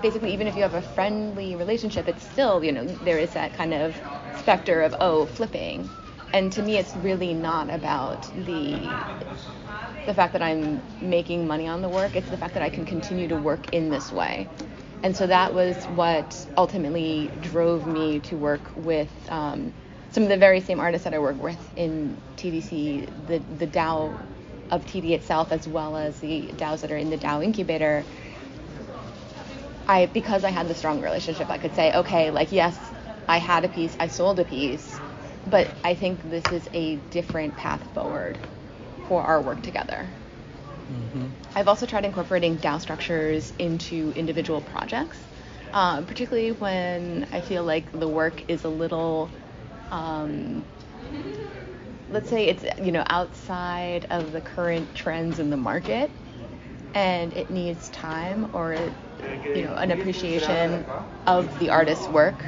basically 0.00 0.32
even 0.32 0.46
if 0.46 0.56
you 0.56 0.62
have 0.62 0.74
a 0.74 0.82
friendly 0.82 1.56
relationship, 1.56 2.08
it's 2.08 2.24
still, 2.24 2.64
you 2.64 2.72
know, 2.72 2.98
there 3.00 3.18
is 3.18 3.32
that 3.34 3.54
kind 3.54 3.74
of 3.74 4.00
specter 4.32 4.82
of 4.82 4.94
oh, 5.00 5.26
flipping. 5.26 5.90
And 6.32 6.52
to 6.54 6.62
me 6.62 6.76
it's 6.78 6.96
really 6.96 7.34
not 7.34 7.70
about 7.70 8.30
the 8.34 9.06
the 10.06 10.14
fact 10.14 10.32
that 10.34 10.42
I'm 10.42 10.82
making 11.00 11.46
money 11.46 11.68
on 11.68 11.82
the 11.82 11.88
work. 11.88 12.16
It's 12.16 12.30
the 12.30 12.38
fact 12.38 12.54
that 12.54 12.62
I 12.62 12.70
can 12.70 12.84
continue 12.84 13.28
to 13.28 13.36
work 13.36 13.68
in 13.72 13.90
this 13.90 14.12
way. 14.12 14.48
And 15.02 15.16
so 15.16 15.26
that 15.26 15.54
was 15.54 15.88
what 15.88 16.46
ultimately 16.56 17.32
drove 17.40 17.86
me 17.86 18.20
to 18.20 18.36
work 18.36 18.70
with 18.76 19.10
um, 19.28 19.74
some 20.10 20.22
of 20.24 20.28
the 20.28 20.36
very 20.36 20.60
same 20.60 20.80
artists 20.80 21.04
that 21.04 21.14
I 21.14 21.18
work 21.18 21.40
with 21.42 21.72
in 21.76 22.20
TDC, 22.36 23.26
the, 23.26 23.38
the 23.38 23.66
DAO 23.66 24.20
of 24.70 24.86
TD 24.86 25.10
itself, 25.10 25.52
as 25.52 25.66
well 25.68 25.96
as 25.96 26.20
the 26.20 26.52
DAOs 26.56 26.80
that 26.82 26.92
are 26.92 26.96
in 26.96 27.10
the 27.10 27.18
DAO 27.18 27.44
incubator. 27.44 28.06
I, 29.86 30.06
because 30.06 30.44
I 30.44 30.50
had 30.50 30.68
the 30.68 30.74
strong 30.74 31.00
relationship, 31.00 31.50
I 31.50 31.58
could 31.58 31.74
say, 31.74 31.92
okay, 31.92 32.30
like, 32.30 32.52
yes, 32.52 32.92
I 33.28 33.38
had 33.38 33.64
a 33.64 33.68
piece, 33.68 33.96
I 34.00 34.06
sold 34.08 34.40
a 34.40 34.44
piece, 34.44 35.00
but 35.46 35.70
I 35.84 35.94
think 35.94 36.22
this 36.22 36.50
is 36.52 36.68
a 36.72 36.96
different 37.10 37.56
path 37.56 37.82
forward 37.94 38.38
for 39.08 39.22
our 39.22 39.40
work 39.42 39.62
together. 39.62 40.06
Mm-hmm. 40.90 41.26
I've 41.54 41.68
also 41.68 41.86
tried 41.86 42.04
incorporating 42.04 42.56
DAO 42.56 42.78
structures 42.80 43.52
into 43.58 44.12
individual 44.16 44.60
projects, 44.60 45.18
uh, 45.72 46.02
particularly 46.02 46.52
when 46.52 47.26
I 47.32 47.40
feel 47.40 47.64
like 47.64 47.90
the 47.92 48.08
work 48.08 48.42
is 48.48 48.64
a 48.64 48.68
little, 48.68 49.30
um, 49.90 50.64
let's 52.10 52.28
say 52.28 52.46
it's 52.46 52.64
you 52.84 52.92
know 52.92 53.04
outside 53.08 54.06
of 54.10 54.32
the 54.32 54.40
current 54.40 54.94
trends 54.94 55.38
in 55.38 55.50
the 55.50 55.56
market, 55.56 56.10
and 56.94 57.32
it 57.34 57.50
needs 57.50 57.88
time 57.90 58.48
or 58.52 58.74
you 59.54 59.62
know 59.62 59.74
an 59.74 59.90
appreciation 59.90 60.84
of 61.26 61.58
the 61.58 61.70
artist's 61.70 62.08
work 62.08 62.44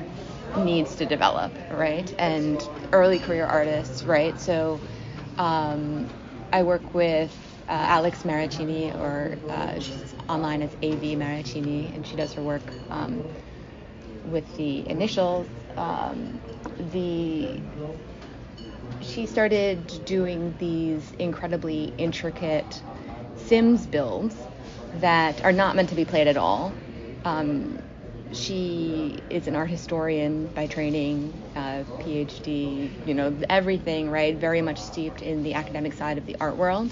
needs 0.56 0.96
to 0.96 1.06
develop, 1.06 1.52
right? 1.70 2.12
And 2.18 2.66
early 2.92 3.18
career 3.18 3.46
artists, 3.46 4.04
right? 4.04 4.38
So. 4.40 4.80
Um, 5.36 6.10
I 6.52 6.62
work 6.62 6.94
with 6.94 7.32
uh, 7.68 7.72
Alex 7.72 8.22
Maracchini, 8.22 8.94
or 8.98 9.36
uh, 9.48 9.78
she's 9.80 10.14
online 10.28 10.62
as 10.62 10.72
AV 10.82 11.16
Maracchini, 11.18 11.94
and 11.94 12.06
she 12.06 12.16
does 12.16 12.32
her 12.34 12.42
work 12.42 12.62
um, 12.90 13.24
with 14.30 14.56
the 14.56 14.88
initials. 14.88 15.46
Um, 15.76 16.40
the 16.92 17.60
she 19.00 19.26
started 19.26 20.04
doing 20.04 20.54
these 20.58 21.12
incredibly 21.18 21.92
intricate 21.98 22.82
Sims 23.36 23.86
builds 23.86 24.34
that 25.00 25.44
are 25.44 25.52
not 25.52 25.76
meant 25.76 25.90
to 25.90 25.94
be 25.94 26.04
played 26.04 26.28
at 26.28 26.36
all. 26.36 26.72
Um, 27.24 27.78
she 28.34 29.22
is 29.30 29.46
an 29.48 29.56
art 29.56 29.70
historian 29.70 30.48
by 30.48 30.66
training, 30.66 31.32
uh, 31.56 31.84
PhD, 32.00 32.90
you 33.06 33.14
know, 33.14 33.36
everything, 33.48 34.10
right? 34.10 34.34
Very 34.34 34.62
much 34.62 34.78
steeped 34.78 35.22
in 35.22 35.42
the 35.42 35.54
academic 35.54 35.92
side 35.92 36.18
of 36.18 36.26
the 36.26 36.36
art 36.40 36.56
world. 36.56 36.90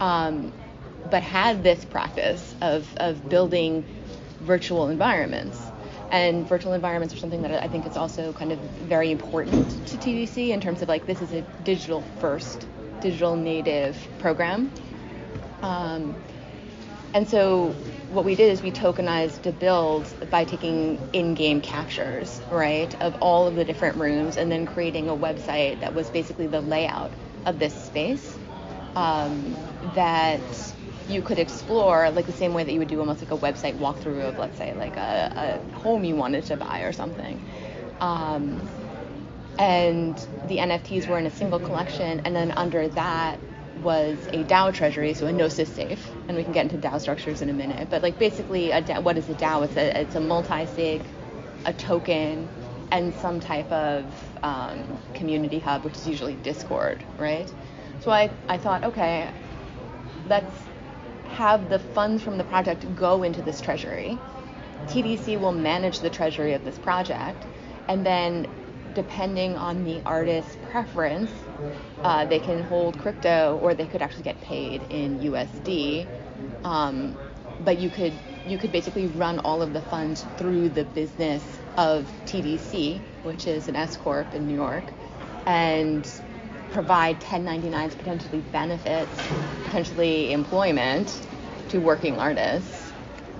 Um, 0.00 0.52
but 1.10 1.22
had 1.22 1.62
this 1.62 1.84
practice 1.84 2.54
of, 2.60 2.88
of 2.96 3.28
building 3.28 3.84
virtual 4.40 4.88
environments. 4.88 5.70
And 6.10 6.46
virtual 6.46 6.74
environments 6.74 7.14
are 7.14 7.18
something 7.18 7.42
that 7.42 7.62
I 7.62 7.68
think 7.68 7.86
is 7.86 7.96
also 7.96 8.32
kind 8.32 8.52
of 8.52 8.58
very 8.58 9.10
important 9.10 9.70
to 9.88 9.96
TDC 9.96 10.50
in 10.50 10.60
terms 10.60 10.82
of 10.82 10.88
like 10.88 11.06
this 11.06 11.22
is 11.22 11.32
a 11.32 11.42
digital 11.64 12.02
first, 12.18 12.66
digital 13.00 13.34
native 13.36 13.96
program. 14.18 14.70
Um, 15.62 16.16
and 17.14 17.28
so 17.28 17.74
what 18.12 18.26
we 18.26 18.34
did 18.34 18.52
is 18.52 18.62
we 18.62 18.70
tokenized 18.70 19.42
the 19.42 19.52
build 19.52 20.06
by 20.30 20.44
taking 20.44 20.98
in-game 21.14 21.62
captures, 21.62 22.40
right, 22.50 22.94
of 23.00 23.16
all 23.22 23.46
of 23.46 23.54
the 23.54 23.64
different 23.64 23.96
rooms, 23.96 24.36
and 24.36 24.52
then 24.52 24.66
creating 24.66 25.08
a 25.08 25.16
website 25.16 25.80
that 25.80 25.94
was 25.94 26.10
basically 26.10 26.46
the 26.46 26.60
layout 26.60 27.10
of 27.46 27.58
this 27.58 27.74
space 27.74 28.36
um, 28.96 29.56
that 29.94 30.40
you 31.08 31.22
could 31.22 31.38
explore, 31.38 32.10
like 32.10 32.26
the 32.26 32.32
same 32.32 32.52
way 32.52 32.64
that 32.64 32.72
you 32.72 32.78
would 32.78 32.88
do 32.88 33.00
almost 33.00 33.22
like 33.22 33.30
a 33.30 33.38
website 33.38 33.78
walkthrough 33.78 34.28
of, 34.28 34.38
let's 34.38 34.58
say, 34.58 34.74
like 34.74 34.96
a, 34.96 35.60
a 35.74 35.78
home 35.78 36.04
you 36.04 36.14
wanted 36.14 36.44
to 36.44 36.56
buy 36.56 36.82
or 36.82 36.92
something. 36.92 37.42
Um, 38.00 38.60
and 39.58 40.16
the 40.48 40.58
NFTs 40.58 41.08
were 41.08 41.18
in 41.18 41.26
a 41.26 41.30
single 41.30 41.58
collection, 41.58 42.20
and 42.24 42.36
then 42.36 42.52
under 42.52 42.88
that 42.88 43.38
was 43.82 44.18
a 44.28 44.44
DAO 44.44 44.72
treasury, 44.72 45.14
so 45.14 45.26
a 45.26 45.32
Gnosis 45.32 45.72
safe, 45.72 46.10
and 46.28 46.36
we 46.36 46.44
can 46.44 46.52
get 46.52 46.70
into 46.70 46.76
DAO 46.76 47.00
structures 47.00 47.42
in 47.42 47.50
a 47.50 47.52
minute. 47.52 47.88
But 47.90 48.02
like 48.02 48.18
basically, 48.18 48.70
a 48.70 48.82
DAO, 48.82 49.02
what 49.02 49.16
is 49.18 49.28
a 49.28 49.34
DAO? 49.34 49.64
It's 49.64 49.76
a 49.76 50.00
it's 50.00 50.14
a 50.14 50.20
multi-sig, 50.20 51.02
a 51.64 51.72
token, 51.72 52.48
and 52.90 53.14
some 53.14 53.40
type 53.40 53.70
of 53.72 54.04
um, 54.42 54.98
community 55.14 55.58
hub, 55.58 55.84
which 55.84 55.94
is 55.94 56.08
usually 56.08 56.34
Discord, 56.36 57.04
right? 57.18 57.52
So 58.00 58.10
I 58.10 58.30
I 58.48 58.58
thought, 58.58 58.84
okay, 58.84 59.30
let's 60.28 60.54
have 61.30 61.68
the 61.68 61.78
funds 61.78 62.22
from 62.22 62.38
the 62.38 62.44
project 62.44 62.84
go 62.94 63.22
into 63.22 63.42
this 63.42 63.60
treasury. 63.60 64.18
TDC 64.86 65.40
will 65.40 65.52
manage 65.52 66.00
the 66.00 66.10
treasury 66.10 66.52
of 66.54 66.64
this 66.64 66.78
project, 66.78 67.44
and 67.88 68.04
then 68.04 68.46
depending 68.94 69.56
on 69.56 69.84
the 69.84 70.02
artist's 70.04 70.56
preference, 70.70 71.30
uh, 72.04 72.24
they 72.24 72.40
can 72.40 72.62
hold 72.64 72.98
crypto 72.98 73.58
or 73.62 73.74
they 73.74 73.86
could 73.86 74.02
actually 74.02 74.24
get 74.24 74.40
paid 74.40 74.82
in 74.90 75.20
USD. 75.20 76.06
Um, 76.64 77.16
but 77.60 77.78
you 77.78 77.90
could 77.90 78.12
you 78.46 78.58
could 78.58 78.72
basically 78.72 79.06
run 79.06 79.38
all 79.40 79.62
of 79.62 79.72
the 79.72 79.80
funds 79.80 80.24
through 80.36 80.68
the 80.68 80.84
business 80.84 81.44
of 81.76 82.10
TDC, 82.26 83.00
which 83.22 83.46
is 83.46 83.68
an 83.68 83.76
S 83.76 83.96
corp 83.96 84.34
in 84.34 84.48
New 84.48 84.54
York, 84.54 84.84
and 85.46 86.08
provide 86.72 87.20
1099s, 87.20 87.96
potentially 87.96 88.40
benefits, 88.40 89.20
potentially 89.64 90.32
employment 90.32 91.20
to 91.68 91.78
working 91.78 92.18
artists 92.18 92.92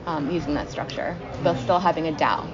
um, 0.06 0.30
using 0.30 0.54
that 0.54 0.70
structure, 0.70 1.16
while 1.42 1.56
still 1.56 1.80
having 1.80 2.06
a 2.06 2.12
DAO. 2.12 2.46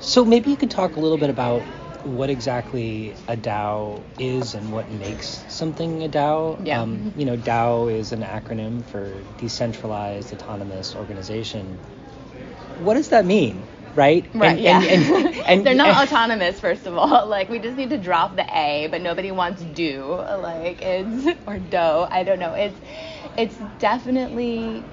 So 0.00 0.24
maybe 0.24 0.50
you 0.50 0.56
could 0.56 0.70
talk 0.70 0.96
a 0.96 1.00
little 1.00 1.18
bit 1.18 1.30
about 1.30 1.62
what 2.04 2.30
exactly 2.30 3.14
a 3.28 3.36
DAO 3.36 4.02
is 4.18 4.54
and 4.54 4.72
what 4.72 4.90
makes 4.90 5.44
something 5.48 6.02
a 6.02 6.08
DAO. 6.08 6.58
Yeah. 6.64 6.80
Um, 6.82 7.12
you 7.16 7.24
know, 7.24 7.36
DAO 7.36 7.88
is 7.88 8.12
an 8.12 8.22
acronym 8.22 8.84
for 8.84 9.12
Decentralized 9.38 10.32
Autonomous 10.32 10.94
Organization. 10.96 11.78
What 12.78 12.94
does 12.94 13.08
that 13.10 13.24
mean? 13.24 13.62
Right? 13.94 14.24
Right. 14.34 14.52
And- 14.52 14.60
yeah. 14.60 14.82
and- 14.82 15.04
and- 15.26 15.36
and- 15.46 15.66
They're 15.66 15.74
not 15.74 16.02
autonomous, 16.08 16.60
first 16.60 16.86
of 16.86 16.96
all. 16.96 17.26
Like 17.32 17.48
we 17.48 17.58
just 17.58 17.76
need 17.76 17.90
to 17.90 17.98
drop 17.98 18.36
the 18.36 18.46
A, 18.56 18.88
but 18.90 19.00
nobody 19.00 19.30
wants 19.32 19.62
do. 19.62 20.04
Like 20.14 20.80
it's 20.82 21.38
or 21.46 21.58
do. 21.58 21.76
I 21.78 22.22
don't 22.24 22.38
know. 22.38 22.54
It's 22.54 22.78
it's 23.36 23.56
definitely 23.78 24.84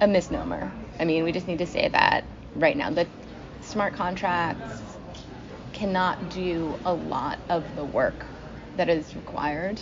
a 0.00 0.06
misnomer. 0.06 0.72
I 0.98 1.04
mean, 1.04 1.24
we 1.24 1.32
just 1.32 1.48
need 1.48 1.58
to 1.58 1.66
say 1.66 1.88
that 1.88 2.24
right 2.54 2.76
now. 2.76 2.90
The 2.90 3.06
smart 3.62 3.94
contracts 3.94 4.82
cannot 5.74 6.30
do 6.30 6.78
a 6.84 6.94
lot 6.94 7.38
of 7.50 7.74
the 7.76 7.84
work 7.84 8.24
that 8.76 8.88
is 8.88 9.14
required 9.16 9.80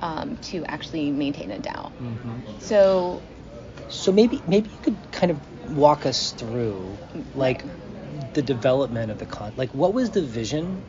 um, 0.00 0.36
to 0.36 0.64
actually 0.66 1.10
maintain 1.10 1.50
a 1.50 1.58
DAO. 1.58 1.90
Mhm. 2.00 2.42
So 2.60 3.22
So 3.88 4.12
maybe 4.12 4.42
maybe 4.46 4.68
you 4.70 4.78
could 4.82 4.96
kind 5.12 5.30
of 5.30 5.38
walk 5.76 6.06
us 6.06 6.32
through 6.32 6.98
like 7.34 7.64
the 8.34 8.42
development 8.42 9.10
of 9.10 9.18
the 9.18 9.26
con 9.26 9.52
like 9.56 9.70
what 9.74 9.92
was 9.94 10.10
the 10.10 10.22
vision 10.22 10.82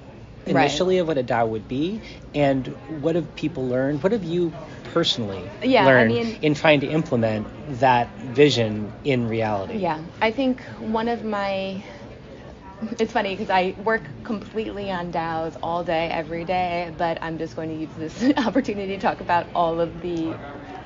Right. 0.45 0.55
initially 0.63 0.97
of 0.99 1.07
what 1.07 1.17
a 1.17 1.23
DAO 1.23 1.45
would 1.49 1.67
be 1.67 2.01
and 2.33 2.67
what 2.87 3.15
have 3.15 3.35
people 3.35 3.67
learned? 3.67 4.01
What 4.01 4.13
have 4.13 4.23
you 4.23 4.53
personally 4.93 5.43
Yeah, 5.61 5.83
I 5.83 5.85
learned 5.87 6.13
mean- 6.13 6.37
in 6.41 6.53
trying 6.53 6.79
to 6.81 6.87
implement 6.87 7.47
that 7.79 8.07
vision 8.17 8.93
in 9.03 9.27
reality? 9.27 9.77
Yeah, 9.77 9.99
I 10.21 10.31
think 10.31 10.61
one 10.79 11.09
of 11.09 11.23
my 11.23 11.83
it's 12.81 13.11
funny 13.11 13.35
because 13.35 13.49
I 13.49 13.75
work 13.83 14.03
completely 14.23 14.91
on 14.91 15.11
DAOs 15.11 15.57
all 15.63 15.83
day, 15.83 16.09
every 16.09 16.45
day, 16.45 16.93
but 16.97 17.17
I'm 17.21 17.37
just 17.37 17.55
going 17.55 17.69
to 17.69 17.75
use 17.75 17.89
this 17.97 18.37
opportunity 18.37 18.95
to 18.95 19.01
talk 19.01 19.21
about 19.21 19.47
all 19.55 19.79
of 19.79 20.01
the 20.01 20.33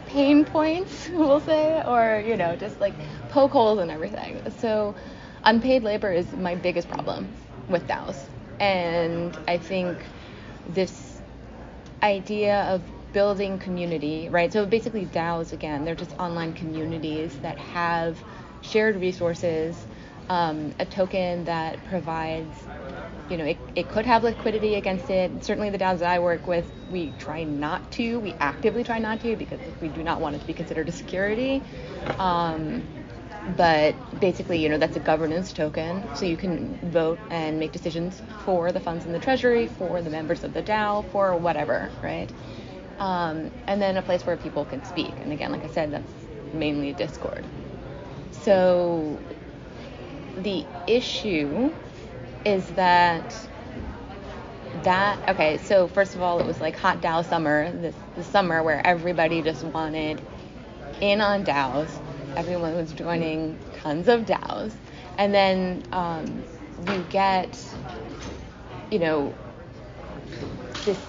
pain 0.07 0.45
points, 0.45 1.10
we'll 1.13 1.41
say, 1.41 1.81
or 1.86 2.24
you 2.25 2.38
know, 2.38 2.55
just 2.55 2.79
like 2.79 2.93
poke 3.29 3.51
holes 3.51 3.79
and 3.79 3.91
everything. 3.91 4.41
So, 4.60 4.95
unpaid 5.43 5.83
labor 5.83 6.12
is 6.12 6.31
my 6.33 6.55
biggest 6.55 6.88
problem 6.88 7.33
with 7.69 7.88
DAOs, 7.88 8.27
and 8.60 9.38
I 9.48 9.57
think 9.57 9.98
this 10.69 11.21
idea 12.03 12.63
of 12.63 12.81
building 13.13 13.60
community, 13.60 14.29
right? 14.29 14.53
So 14.53 14.65
basically, 14.65 15.05
DAOs 15.05 15.51
again, 15.51 15.83
they're 15.83 15.95
just 15.95 16.13
online 16.19 16.53
communities 16.53 17.38
that 17.41 17.57
have 17.57 18.17
shared 18.62 18.95
resources, 18.95 19.86
um, 20.30 20.74
a 20.80 20.86
token 20.86 21.46
that 21.46 21.84
provides, 21.86 22.68
you 23.30 23.38
know, 23.38 23.46
it, 23.46 23.60
it 23.75 23.90
could 23.90 24.06
have 24.06 24.24
liquidity 24.24 24.75
against 24.75 25.10
it. 25.10 25.44
Certainly, 25.44 25.72
the 25.72 25.78
DAOs 25.80 26.00
that 26.00 26.10
I 26.12 26.20
work 26.20 26.48
with, 26.48 26.72
we 26.90 27.12
try 27.13 27.44
not 27.44 27.92
to, 27.94 28.20
we 28.20 28.36
actively 28.40 28.84
try 28.84 29.00
not 29.00 29.22
to 29.22 29.36
because 29.36 29.60
we 29.82 29.90
do 29.90 30.04
not 30.04 30.22
want 30.22 30.36
it 30.36 30.40
to 30.42 30.48
be 30.48 30.54
considered 30.54 30.90
a 30.90 30.92
security. 30.92 31.63
Um, 32.20 32.84
but 33.46 33.96
basically, 34.20 34.60
you 34.63 34.70
know, 34.70 34.78
that's 34.78 34.98
a 34.98 35.01
governance 35.01 35.54
token, 35.54 36.10
so 36.16 36.25
you 36.25 36.38
can 36.38 36.78
vote 36.92 37.20
and 37.32 37.60
make 37.60 37.72
decisions 37.72 38.22
for 38.38 38.72
the 38.72 38.80
funds 38.80 39.06
in 39.06 39.13
the 39.13 39.20
treasury, 39.20 39.68
for 39.68 40.01
the 40.01 40.10
members 40.12 40.44
of 40.44 40.54
the 40.54 40.63
DAO, 40.63 41.06
for 41.12 41.36
whatever, 41.38 41.92
right? 42.04 42.32
Um, 43.00 43.51
and 43.68 43.82
then 43.82 43.98
a 43.98 44.04
place 44.04 44.25
where 44.25 44.38
people 44.38 44.66
can 44.66 44.84
speak. 44.86 45.20
And 45.22 45.32
again, 45.34 45.51
like 45.51 45.63
I 45.66 45.70
said, 45.70 45.92
that's 45.92 46.13
mainly 46.54 46.94
Discord. 46.94 47.48
So 48.32 49.20
the 50.38 50.66
issue 50.88 51.72
is 52.46 52.66
that 52.70 53.48
that 54.84 55.20
okay 55.30 55.58
so 55.58 55.88
first 55.88 56.15
of 56.15 56.22
all 56.22 56.39
it 56.39 56.46
was 56.46 56.60
like 56.62 56.76
hot 56.76 57.02
DAO 57.02 57.24
summer 57.28 57.72
this, 57.72 57.96
this 58.15 58.28
summer 58.28 58.63
where 58.63 58.86
everybody 58.86 59.41
just 59.41 59.63
wanted 59.63 60.22
in 61.02 61.20
on 61.22 61.44
DAOs 61.44 62.00
everyone 62.36 62.74
was 62.76 62.91
joining 62.94 63.58
tons 63.82 64.08
of 64.08 64.22
DAOs 64.26 64.72
and 65.17 65.34
then 65.34 65.84
um, 65.91 66.44
you 66.88 67.06
get 67.10 67.60
you 68.89 69.00
know 69.00 69.36
this 70.86 71.00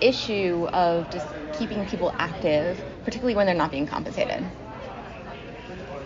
issue 0.00 0.66
of 0.72 1.08
just 1.10 1.26
keeping 1.52 1.86
people 1.86 2.12
active 2.18 2.82
particularly 3.04 3.34
when 3.34 3.46
they're 3.46 3.54
not 3.54 3.70
being 3.70 3.86
compensated. 3.86 4.44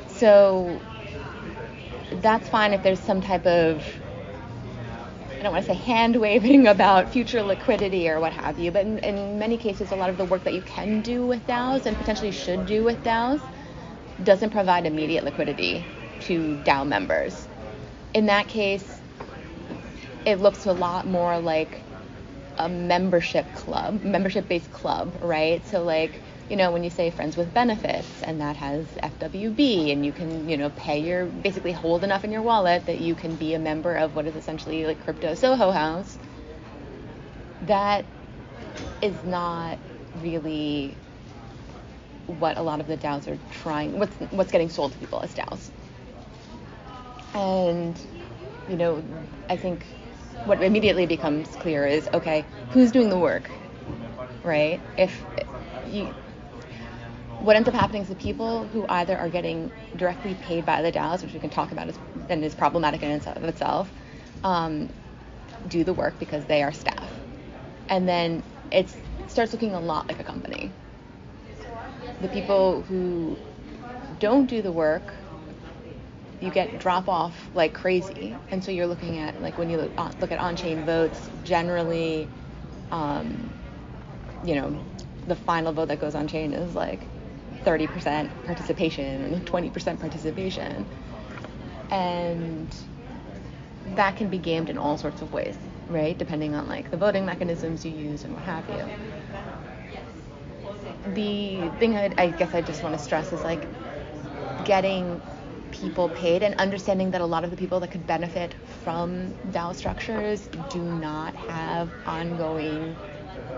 So 0.08 0.80
that's 2.10 2.48
fine 2.48 2.72
if 2.72 2.82
there's 2.82 3.00
some 3.00 3.20
type 3.20 3.46
of 3.46 3.84
I 5.38 5.42
don't 5.42 5.52
want 5.52 5.66
to 5.66 5.72
say 5.72 5.78
hand 5.78 6.16
waving 6.16 6.66
about 6.74 7.10
future 7.10 7.42
liquidity 7.42 8.08
or 8.08 8.20
what 8.20 8.32
have 8.32 8.58
you, 8.58 8.70
but 8.70 8.86
in, 8.86 8.98
in, 8.98 9.38
many 9.38 9.58
cases, 9.58 9.90
a 9.90 9.96
lot 9.96 10.08
of 10.08 10.16
the 10.16 10.24
work 10.24 10.44
that 10.44 10.54
you 10.54 10.62
can 10.62 11.02
do 11.02 11.26
with 11.26 11.46
DAOs 11.46 11.84
and 11.84 11.96
potentially 11.96 12.32
should 12.32 12.66
do 12.66 12.82
with 12.82 13.02
DAOs 13.04 13.40
doesn't 14.24 14.50
provide 14.50 14.86
immediate 14.86 15.24
liquidity 15.24 15.84
to 16.20 16.56
DAO 16.64 16.86
members. 16.86 17.46
In 18.14 18.26
that 18.26 18.48
case, 18.48 19.00
it 20.24 20.40
looks 20.40 20.64
a 20.66 20.72
lot 20.72 21.06
more 21.06 21.38
like 21.38 21.80
a 22.58 22.68
membership 22.68 23.44
club, 23.54 24.02
membership 24.02 24.48
based 24.48 24.72
club, 24.72 25.12
right? 25.20 25.64
So, 25.66 25.84
like, 25.84 26.12
you 26.48 26.56
know, 26.56 26.70
when 26.70 26.84
you 26.84 26.90
say 26.90 27.10
friends 27.10 27.36
with 27.36 27.52
benefits 27.52 28.22
and 28.22 28.40
that 28.40 28.56
has 28.56 28.86
FWB 29.02 29.90
and 29.90 30.06
you 30.06 30.12
can, 30.12 30.48
you 30.48 30.56
know, 30.56 30.70
pay 30.70 30.98
your, 31.00 31.26
basically 31.26 31.72
hold 31.72 32.04
enough 32.04 32.24
in 32.24 32.30
your 32.30 32.42
wallet 32.42 32.86
that 32.86 33.00
you 33.00 33.14
can 33.14 33.34
be 33.36 33.54
a 33.54 33.58
member 33.58 33.94
of 33.94 34.14
what 34.14 34.26
is 34.26 34.36
essentially 34.36 34.86
like 34.86 35.02
crypto 35.02 35.34
Soho 35.34 35.72
House, 35.72 36.18
that 37.62 38.04
is 39.02 39.24
not 39.24 39.78
really 40.22 40.96
what 42.26 42.58
a 42.58 42.62
lot 42.62 42.80
of 42.80 42.86
the 42.86 42.96
DAOs 42.96 43.26
are 43.28 43.38
trying, 43.50 43.98
what's, 43.98 44.14
what's 44.30 44.52
getting 44.52 44.68
sold 44.68 44.92
to 44.92 44.98
people 44.98 45.20
as 45.22 45.34
DAOs. 45.34 45.70
And, 47.34 48.00
you 48.68 48.76
know, 48.76 49.02
I 49.48 49.56
think 49.56 49.84
what 50.44 50.62
immediately 50.62 51.06
becomes 51.06 51.48
clear 51.56 51.86
is, 51.86 52.08
okay, 52.14 52.44
who's 52.70 52.92
doing 52.92 53.10
the 53.10 53.18
work, 53.18 53.50
right? 54.44 54.80
If 54.96 55.24
you, 55.90 56.14
what 57.40 57.56
ends 57.56 57.68
up 57.68 57.74
happening 57.74 58.02
is 58.02 58.08
the 58.08 58.14
people 58.14 58.66
who 58.66 58.86
either 58.88 59.16
are 59.16 59.28
getting 59.28 59.70
directly 59.96 60.34
paid 60.34 60.64
by 60.64 60.82
the 60.82 60.90
DAOs, 60.90 61.22
which 61.22 61.32
we 61.32 61.40
can 61.40 61.50
talk 61.50 61.72
about 61.72 61.88
as, 61.88 61.98
and 62.28 62.44
is 62.44 62.54
problematic 62.54 63.02
in 63.02 63.10
and 63.10 63.26
of 63.26 63.44
itself, 63.44 63.90
um, 64.42 64.88
do 65.68 65.84
the 65.84 65.92
work 65.92 66.18
because 66.18 66.44
they 66.46 66.62
are 66.62 66.72
staff. 66.72 67.08
And 67.88 68.08
then 68.08 68.42
it 68.70 68.88
starts 69.28 69.52
looking 69.52 69.74
a 69.74 69.80
lot 69.80 70.08
like 70.08 70.18
a 70.20 70.24
company. 70.24 70.70
The 72.20 72.28
people 72.28 72.82
who 72.82 73.36
don't 74.18 74.46
do 74.46 74.62
the 74.62 74.72
work, 74.72 75.12
you 76.40 76.50
get 76.50 76.78
drop 76.78 77.08
off 77.08 77.48
like 77.54 77.74
crazy. 77.74 78.34
And 78.50 78.64
so 78.64 78.70
you're 78.70 78.86
looking 78.86 79.18
at, 79.18 79.40
like 79.42 79.58
when 79.58 79.68
you 79.68 79.78
look, 79.78 79.92
uh, 79.98 80.10
look 80.20 80.32
at 80.32 80.38
on 80.38 80.56
chain 80.56 80.84
votes, 80.84 81.28
generally, 81.44 82.28
um, 82.90 83.50
you 84.44 84.54
know, 84.54 84.74
the 85.26 85.36
final 85.36 85.72
vote 85.72 85.88
that 85.88 86.00
goes 86.00 86.14
on 86.14 86.28
chain 86.28 86.52
is 86.52 86.74
like 86.74 87.00
30% 87.66 88.30
participation 88.46 89.24
and 89.34 89.44
20% 89.44 90.00
participation. 90.00 90.86
And 91.90 92.68
that 93.96 94.16
can 94.16 94.28
be 94.28 94.38
gamed 94.38 94.70
in 94.70 94.78
all 94.78 94.96
sorts 94.96 95.20
of 95.20 95.32
ways, 95.32 95.56
right? 95.88 96.16
Depending 96.16 96.54
on 96.54 96.68
like 96.68 96.90
the 96.90 96.96
voting 96.96 97.26
mechanisms 97.26 97.84
you 97.84 97.92
use 97.92 98.24
and 98.24 98.32
what 98.32 98.42
have 98.44 98.68
you. 98.70 98.84
The 101.14 101.68
thing 101.78 101.96
I, 101.96 102.14
I 102.16 102.30
guess 102.30 102.54
I 102.54 102.60
just 102.62 102.82
want 102.82 102.96
to 102.96 103.02
stress 103.02 103.32
is 103.32 103.42
like 103.42 103.62
getting 104.64 105.20
people 105.72 106.08
paid 106.10 106.42
and 106.42 106.54
understanding 106.56 107.10
that 107.10 107.20
a 107.20 107.26
lot 107.26 107.44
of 107.44 107.50
the 107.50 107.56
people 107.56 107.80
that 107.80 107.90
could 107.90 108.06
benefit 108.06 108.54
from 108.84 109.34
DAO 109.50 109.74
structures 109.74 110.48
do 110.70 110.78
not 110.80 111.34
have 111.34 111.90
ongoing 112.06 112.96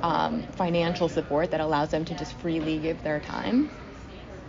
um, 0.02 0.42
financial 0.56 1.08
support 1.08 1.50
that 1.50 1.60
allows 1.60 1.90
them 1.90 2.04
to 2.06 2.14
just 2.14 2.32
freely 2.34 2.78
give 2.78 3.02
their 3.02 3.20
time 3.20 3.70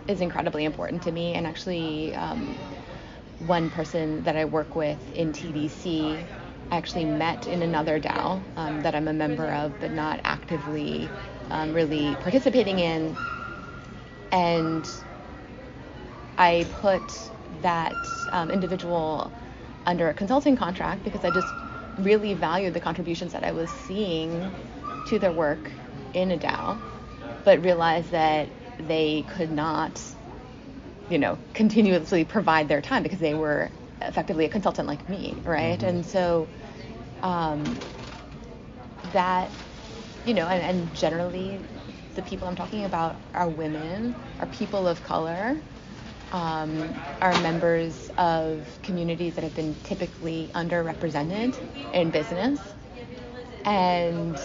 is 0.08 0.20
incredibly 0.20 0.64
important 0.64 1.02
to 1.04 1.12
me. 1.12 1.34
And 1.34 1.46
actually, 1.46 2.14
um, 2.14 2.58
one 3.38 3.70
person 3.70 4.22
that 4.24 4.36
I 4.36 4.44
work 4.44 4.76
with 4.76 4.98
in 5.12 5.32
TDC 5.32 6.28
I 6.70 6.76
actually 6.76 7.04
met 7.04 7.46
in 7.48 7.62
another 7.62 8.00
DAO 8.00 8.42
um, 8.56 8.80
that 8.82 8.94
I'm 8.94 9.08
a 9.08 9.12
member 9.12 9.52
of, 9.52 9.80
but 9.80 9.90
not 9.90 10.20
actively 10.24 11.12
um, 11.50 11.72
really 11.72 12.16
participating 12.16 12.78
in. 12.78 13.16
And 14.30 14.88
I 16.38 16.68
put 16.70 17.30
that 17.62 17.92
um, 18.32 18.50
individual 18.50 19.32
under 19.86 20.08
a 20.08 20.14
consulting 20.14 20.56
contract 20.56 21.02
because 21.04 21.24
I 21.24 21.30
just 21.30 21.54
really 21.98 22.34
valued 22.34 22.74
the 22.74 22.80
contributions 22.80 23.32
that 23.32 23.44
I 23.44 23.52
was 23.52 23.70
seeing 23.70 24.54
to 25.06 25.18
their 25.18 25.32
work 25.32 25.72
in 26.14 26.30
a 26.30 26.38
DAO, 26.38 26.80
but 27.44 27.64
realized 27.64 28.10
that 28.12 28.48
they 28.88 29.22
could 29.22 29.50
not, 29.50 30.00
you 31.08 31.18
know, 31.18 31.38
continuously 31.54 32.24
provide 32.24 32.68
their 32.68 32.80
time 32.80 33.02
because 33.02 33.18
they 33.18 33.34
were 33.34 33.70
effectively 34.02 34.44
a 34.44 34.48
consultant 34.48 34.88
like 34.88 35.08
me, 35.08 35.34
right? 35.44 35.78
Mm-hmm. 35.78 35.88
And 35.88 36.06
so 36.06 36.48
um, 37.22 37.80
that, 39.12 39.50
you 40.24 40.34
know, 40.34 40.46
and, 40.46 40.62
and 40.62 40.94
generally 40.94 41.60
the 42.14 42.22
people 42.22 42.48
I'm 42.48 42.56
talking 42.56 42.84
about 42.84 43.16
are 43.34 43.48
women, 43.48 44.14
are 44.40 44.46
people 44.46 44.88
of 44.88 45.02
color, 45.02 45.56
um, 46.32 46.94
are 47.20 47.36
members 47.42 48.10
of 48.18 48.66
communities 48.82 49.34
that 49.34 49.44
have 49.44 49.54
been 49.54 49.74
typically 49.84 50.50
underrepresented 50.54 51.56
in 51.94 52.10
business. 52.10 52.60
And, 53.64 54.40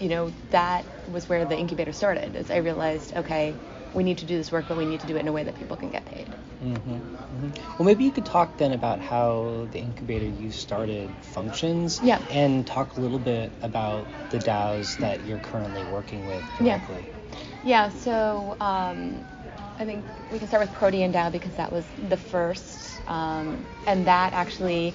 you 0.00 0.08
know, 0.08 0.32
that 0.50 0.84
was 1.10 1.28
where 1.28 1.44
the 1.44 1.56
incubator 1.56 1.92
started, 1.92 2.36
as 2.36 2.50
I 2.50 2.56
realized, 2.58 3.14
okay, 3.16 3.54
we 3.94 4.02
need 4.02 4.18
to 4.18 4.26
do 4.26 4.36
this 4.36 4.50
work, 4.50 4.66
but 4.68 4.76
we 4.76 4.86
need 4.86 5.00
to 5.00 5.06
do 5.06 5.16
it 5.16 5.20
in 5.20 5.28
a 5.28 5.32
way 5.32 5.44
that 5.44 5.56
people 5.56 5.76
can 5.76 5.90
get 5.90 6.04
paid. 6.06 6.28
Mm-hmm, 6.62 6.90
mm-hmm. 6.92 7.48
Well, 7.78 7.86
maybe 7.86 8.04
you 8.04 8.12
could 8.12 8.26
talk 8.26 8.56
then 8.58 8.72
about 8.72 9.00
how 9.00 9.68
the 9.72 9.78
incubator 9.78 10.26
you 10.26 10.50
started 10.50 11.10
functions. 11.22 12.00
Yeah. 12.02 12.18
And 12.30 12.66
talk 12.66 12.96
a 12.96 13.00
little 13.00 13.18
bit 13.18 13.52
about 13.62 14.06
the 14.30 14.38
DAOs 14.38 14.98
that 14.98 15.24
you're 15.24 15.38
currently 15.38 15.84
working 15.84 16.26
with 16.26 16.44
directly. 16.58 17.04
Yeah. 17.06 17.38
Yeah. 17.64 17.88
So 17.90 18.56
um, 18.60 19.24
I 19.78 19.84
think 19.84 20.04
we 20.30 20.38
can 20.38 20.48
start 20.48 20.62
with 20.68 20.74
Protean 20.78 21.12
DAO 21.12 21.32
because 21.32 21.54
that 21.56 21.72
was 21.72 21.86
the 22.08 22.16
first, 22.16 23.00
um, 23.08 23.66
and 23.86 24.06
that 24.06 24.32
actually 24.32 24.94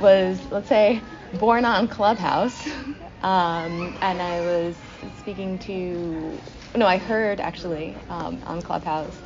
was, 0.00 0.40
let's 0.50 0.68
say, 0.68 1.02
born 1.34 1.64
on 1.64 1.88
Clubhouse. 1.88 2.68
Um, 3.22 3.98
and 4.02 4.22
I 4.22 4.42
was 4.42 4.78
speaking 5.18 5.58
to 5.60 6.44
no, 6.76 6.86
I 6.86 6.98
heard 6.98 7.40
actually 7.40 8.02
um, 8.08 8.42
on 8.46 8.62
Clubhouse 8.62 9.22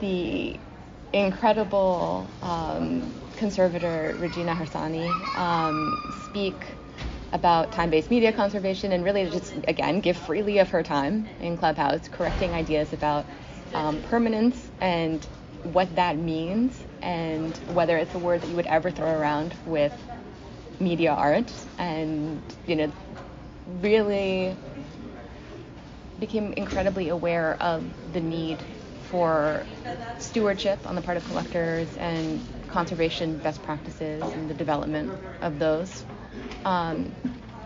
the 0.00 0.60
incredible 1.12 2.36
um, 2.42 3.22
conservator 3.36 4.16
Regina 4.18 4.54
Harsanyi 4.54 5.26
um, 5.36 6.02
speak 6.10 6.78
about 7.32 7.72
time-based 7.72 8.10
media 8.10 8.32
conservation 8.32 8.92
and 8.92 9.04
really 9.04 9.30
just 9.30 9.54
again 9.68 10.00
give 10.00 10.16
freely 10.18 10.58
of 10.58 10.70
her 10.70 10.82
time 10.82 11.28
in 11.40 11.56
Clubhouse, 11.58 12.08
correcting 12.08 12.54
ideas 12.54 12.92
about 12.92 13.26
um, 13.74 14.02
permanence 14.02 14.70
and 14.80 15.28
what 15.62 15.94
that 15.96 16.18
means 16.18 16.86
and 17.02 17.58
whether 17.66 17.98
it's 17.98 18.14
a 18.14 18.20
word 18.20 18.42
that 18.42 18.48
you 18.48 18.56
would 18.56 18.66
ever 18.66 18.90
throw 18.90 19.10
around 19.10 19.56
with 19.66 19.94
media 20.80 21.12
art 21.12 21.52
and 21.78 22.42
you 22.66 22.76
know 22.76 22.92
really 23.80 24.56
became 26.18 26.52
incredibly 26.54 27.08
aware 27.08 27.56
of 27.60 27.84
the 28.12 28.20
need 28.20 28.64
for 29.02 29.66
stewardship 30.18 30.86
on 30.86 30.94
the 30.94 31.02
part 31.02 31.16
of 31.16 31.24
collectors 31.24 31.96
and 31.96 32.46
conservation 32.68 33.38
best 33.38 33.62
practices 33.62 34.22
and 34.32 34.48
the 34.48 34.54
development 34.54 35.12
of 35.40 35.58
those. 35.58 36.04
Um, 36.64 37.14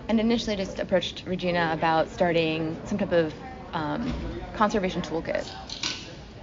and 0.08 0.20
initially 0.20 0.56
just 0.56 0.78
approached 0.78 1.24
Regina 1.26 1.70
about 1.72 2.10
starting 2.10 2.78
some 2.86 2.98
type 2.98 3.12
of 3.12 3.34
um, 3.72 4.14
conservation 4.54 5.02
toolkit, 5.02 5.46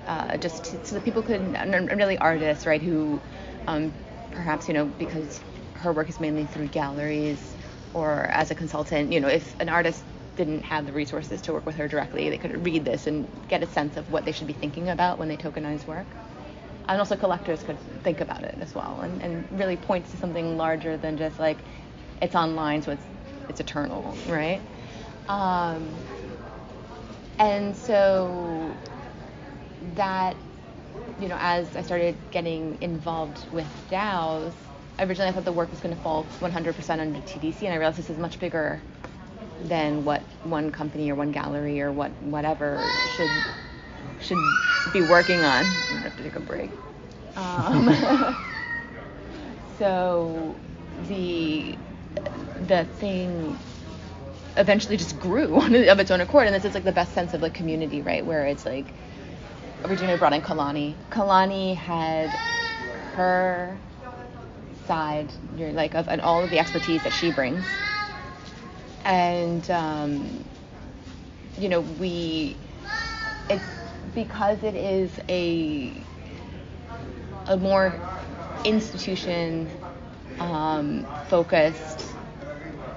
uh, 0.05 0.37
just 0.37 0.65
to, 0.65 0.85
so 0.85 0.95
that 0.95 1.03
people 1.03 1.23
could, 1.23 1.41
and 1.55 1.89
really 1.97 2.17
artists, 2.17 2.65
right, 2.65 2.81
who 2.81 3.21
um, 3.67 3.93
perhaps, 4.31 4.67
you 4.67 4.73
know, 4.73 4.85
because 4.85 5.41
her 5.73 5.93
work 5.93 6.09
is 6.09 6.19
mainly 6.19 6.45
through 6.45 6.67
galleries 6.67 7.52
or 7.93 8.25
as 8.25 8.51
a 8.51 8.55
consultant, 8.55 9.11
you 9.11 9.19
know, 9.19 9.27
if 9.27 9.55
an 9.59 9.69
artist 9.69 10.03
didn't 10.35 10.63
have 10.63 10.85
the 10.85 10.91
resources 10.93 11.41
to 11.43 11.53
work 11.53 11.65
with 11.65 11.75
her 11.75 11.87
directly, 11.87 12.29
they 12.29 12.37
could 12.37 12.65
read 12.65 12.85
this 12.85 13.07
and 13.07 13.27
get 13.47 13.61
a 13.63 13.67
sense 13.67 13.97
of 13.97 14.09
what 14.11 14.25
they 14.25 14.31
should 14.31 14.47
be 14.47 14.53
thinking 14.53 14.89
about 14.89 15.19
when 15.19 15.27
they 15.29 15.37
tokenize 15.37 15.85
work. 15.85 16.07
And 16.87 16.99
also 16.99 17.15
collectors 17.15 17.63
could 17.63 17.77
think 18.03 18.19
about 18.21 18.43
it 18.43 18.57
as 18.59 18.75
well 18.75 19.01
and, 19.01 19.21
and 19.21 19.47
really 19.51 19.77
point 19.77 20.05
to 20.11 20.17
something 20.17 20.57
larger 20.57 20.97
than 20.97 21.17
just 21.17 21.39
like 21.39 21.57
it's 22.21 22.35
online, 22.35 22.81
so 22.81 22.91
it's 22.91 23.05
it's 23.49 23.59
eternal, 23.59 24.17
right? 24.27 24.61
Um, 25.27 26.03
and 27.39 27.75
so 27.75 28.77
that 29.95 30.35
you 31.19 31.27
know, 31.27 31.37
as 31.39 31.75
I 31.75 31.81
started 31.81 32.15
getting 32.31 32.77
involved 32.81 33.45
with 33.51 33.67
DAOs, 33.89 34.53
originally 34.99 35.29
I 35.29 35.33
thought 35.33 35.45
the 35.45 35.51
work 35.51 35.71
was 35.71 35.79
going 35.79 35.95
to 35.95 36.01
fall 36.01 36.25
100% 36.39 36.99
under 36.99 37.19
TDC, 37.21 37.63
and 37.63 37.73
I 37.73 37.77
realized 37.77 37.97
this 37.97 38.09
is 38.09 38.17
much 38.17 38.39
bigger 38.39 38.81
than 39.65 40.03
what 40.05 40.21
one 40.43 40.71
company 40.71 41.09
or 41.11 41.15
one 41.15 41.31
gallery 41.31 41.81
or 41.81 41.91
what 41.91 42.11
whatever 42.23 42.83
should 43.15 43.29
should 44.21 44.37
be 44.91 45.01
working 45.01 45.39
on. 45.39 45.65
I'm 45.65 45.89
gonna 45.89 45.99
have 46.01 46.17
to 46.17 46.23
take 46.23 46.35
a 46.35 46.39
break. 46.39 46.69
Um, 47.35 48.35
so 49.79 50.55
the 51.07 51.77
the 52.67 52.85
thing 52.99 53.57
eventually 54.57 54.97
just 54.97 55.19
grew 55.19 55.55
of 55.89 55.99
its 55.99 56.11
own 56.11 56.21
accord, 56.21 56.47
and 56.47 56.55
this 56.55 56.65
is 56.65 56.73
like 56.73 56.83
the 56.83 56.91
best 56.91 57.13
sense 57.13 57.33
of 57.33 57.41
like 57.41 57.53
community, 57.53 58.01
right? 58.01 58.25
Where 58.25 58.45
it's 58.45 58.65
like 58.65 58.85
originally 59.85 60.17
brought 60.17 60.33
in 60.33 60.41
Kalani. 60.41 60.95
Kalani 61.09 61.75
had 61.75 62.29
her 63.15 63.77
side, 64.85 65.31
you're 65.57 65.71
like 65.71 65.95
of 65.95 66.07
and 66.07 66.21
all 66.21 66.43
of 66.43 66.49
the 66.49 66.59
expertise 66.59 67.03
that 67.03 67.13
she 67.13 67.31
brings 67.31 67.65
and 69.05 69.69
um, 69.71 70.43
you 71.57 71.69
know 71.69 71.81
we 71.81 72.55
it's 73.49 73.63
because 74.15 74.63
it 74.63 74.75
is 74.75 75.11
a 75.29 75.91
a 77.47 77.57
more 77.57 77.93
institution 78.63 79.69
um, 80.39 81.05
focused 81.27 82.05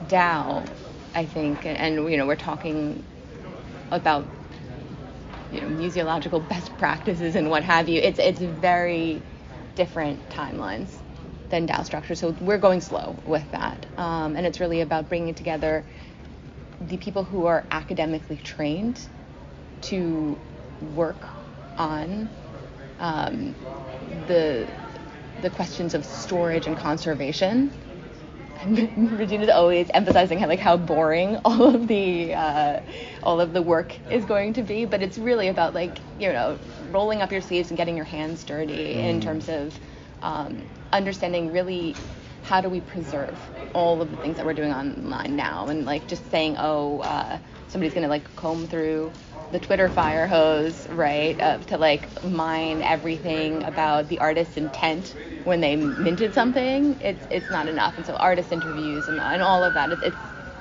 DAO, 0.08 0.64
I 1.14 1.26
think, 1.26 1.66
and, 1.66 1.76
and, 1.78 2.10
you 2.10 2.16
know 2.16 2.26
we're 2.26 2.36
talking 2.36 3.02
about 3.90 4.24
you 5.52 5.60
know 5.60 5.68
museological 5.68 6.46
best 6.48 6.76
practices 6.78 7.34
and 7.34 7.50
what 7.50 7.64
have 7.64 7.88
you. 7.88 8.00
It's 8.00 8.18
it's 8.18 8.40
very 8.40 9.20
different 9.74 10.28
timelines 10.30 10.95
than 11.50 11.66
DAO 11.66 11.84
structure. 11.84 12.14
So 12.14 12.34
we're 12.40 12.58
going 12.58 12.80
slow 12.80 13.16
with 13.26 13.48
that. 13.52 13.86
Um, 13.96 14.36
and 14.36 14.46
it's 14.46 14.60
really 14.60 14.80
about 14.80 15.08
bringing 15.08 15.34
together 15.34 15.84
the 16.80 16.96
people 16.96 17.24
who 17.24 17.46
are 17.46 17.64
academically 17.70 18.36
trained 18.36 19.00
to 19.82 20.38
work 20.94 21.16
on 21.78 22.28
um, 22.98 23.54
the 24.26 24.66
the 25.42 25.50
questions 25.50 25.94
of 25.94 26.04
storage 26.04 26.66
and 26.66 26.76
conservation. 26.76 27.70
Regina's 28.66 29.50
always 29.50 29.90
emphasizing 29.92 30.38
how 30.38 30.46
like 30.46 30.58
how 30.58 30.78
boring 30.78 31.36
all 31.44 31.74
of 31.74 31.88
the 31.88 32.34
uh, 32.34 32.80
all 33.22 33.40
of 33.40 33.52
the 33.52 33.62
work 33.62 33.94
is 34.10 34.24
going 34.24 34.54
to 34.54 34.62
be, 34.62 34.84
but 34.84 35.02
it's 35.02 35.18
really 35.18 35.48
about 35.48 35.74
like 35.74 35.98
you 36.18 36.32
know 36.32 36.58
rolling 36.90 37.20
up 37.20 37.32
your 37.32 37.40
sleeves 37.40 37.70
and 37.70 37.76
getting 37.76 37.96
your 37.96 38.06
hands 38.06 38.44
dirty 38.44 38.94
mm. 38.94 39.04
in 39.04 39.20
terms 39.20 39.48
of 39.48 39.78
um, 40.22 40.62
understanding 40.92 41.52
really 41.52 42.00
how 42.42 42.60
do 42.60 42.68
we 42.68 42.80
preserve 42.80 43.50
all 43.74 44.02
of 44.02 44.10
the 44.10 44.16
things 44.16 44.36
that 44.38 44.46
we're 44.46 44.54
doing 44.54 44.72
online 44.72 45.36
now 45.36 45.68
and 45.68 45.84
like 45.84 46.08
just 46.08 46.30
saying 46.30 46.56
oh 46.58 47.00
uh, 47.00 47.38
somebody's 47.68 47.94
gonna 47.94 48.08
like 48.08 48.34
comb 48.36 48.68
through 48.68 49.14
the 49.50 49.60
Twitter 49.60 49.88
fire 49.90 50.26
hose, 50.26 50.86
right, 50.90 51.40
uh, 51.40 51.58
to 51.58 51.78
like 51.78 52.22
mine 52.24 52.82
everything 52.82 53.64
about 53.64 54.08
the 54.08 54.18
artist's 54.18 54.56
intent 54.56 55.14
when 55.44 55.60
they 55.60 55.76
minted 55.76 56.34
something. 56.34 56.98
It's 57.00 57.26
it's 57.30 57.50
not 57.50 57.68
enough, 57.68 57.96
and 57.96 58.06
so 58.06 58.16
artist 58.16 58.52
interviews 58.52 59.08
and, 59.08 59.20
and 59.20 59.42
all 59.42 59.64
of 59.64 59.74
that. 59.74 59.92
It's 59.92 60.02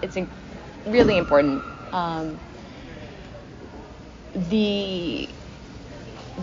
it's, 0.02 0.16
it's 0.18 0.30
really 0.86 1.18
important. 1.18 1.66
Um, 1.92 2.42
the 4.34 5.36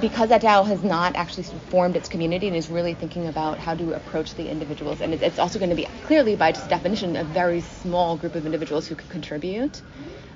because 0.00 0.30
that 0.30 0.42
DAO 0.42 0.66
has 0.66 0.82
not 0.82 1.16
actually 1.16 1.44
formed 1.44 1.96
its 1.96 2.08
community 2.08 2.46
and 2.48 2.56
is 2.56 2.68
really 2.70 2.94
thinking 2.94 3.26
about 3.26 3.58
how 3.58 3.74
to 3.74 3.92
approach 3.92 4.34
the 4.34 4.48
individuals, 4.48 5.00
and 5.00 5.14
it's 5.14 5.38
also 5.38 5.58
going 5.58 5.70
to 5.70 5.76
be 5.76 5.86
clearly, 6.04 6.36
by 6.36 6.52
just 6.52 6.68
definition, 6.68 7.16
a 7.16 7.24
very 7.24 7.60
small 7.60 8.16
group 8.16 8.34
of 8.34 8.46
individuals 8.46 8.86
who 8.86 8.94
could 8.94 9.08
contribute. 9.10 9.82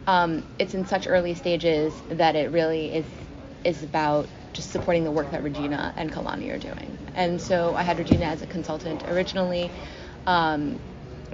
Um, 0.06 0.44
it's 0.58 0.74
in 0.74 0.86
such 0.86 1.06
early 1.08 1.34
stages 1.34 2.02
that 2.10 2.36
it 2.36 2.50
really 2.52 2.92
is 2.94 3.06
is 3.64 3.82
about 3.82 4.28
just 4.52 4.70
supporting 4.70 5.02
the 5.02 5.10
work 5.10 5.30
that 5.32 5.42
Regina 5.42 5.92
and 5.96 6.12
Kalani 6.12 6.52
are 6.54 6.58
doing. 6.58 6.96
And 7.16 7.40
so 7.42 7.74
I 7.74 7.82
had 7.82 7.98
Regina 7.98 8.26
as 8.26 8.42
a 8.42 8.46
consultant 8.46 9.04
originally. 9.08 9.70
Um, 10.26 10.78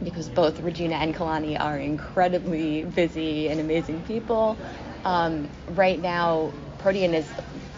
because 0.03 0.29
both 0.29 0.59
Regina 0.61 0.97
and 0.97 1.15
Kalani 1.15 1.61
are 1.61 1.79
incredibly 1.79 2.85
busy 2.85 3.49
and 3.49 3.61
amazing 3.61 4.03
people. 4.03 4.59
Um, 5.05 5.51
right 5.69 6.01
now, 6.01 6.53
Protean 6.79 7.15
is 7.15 7.29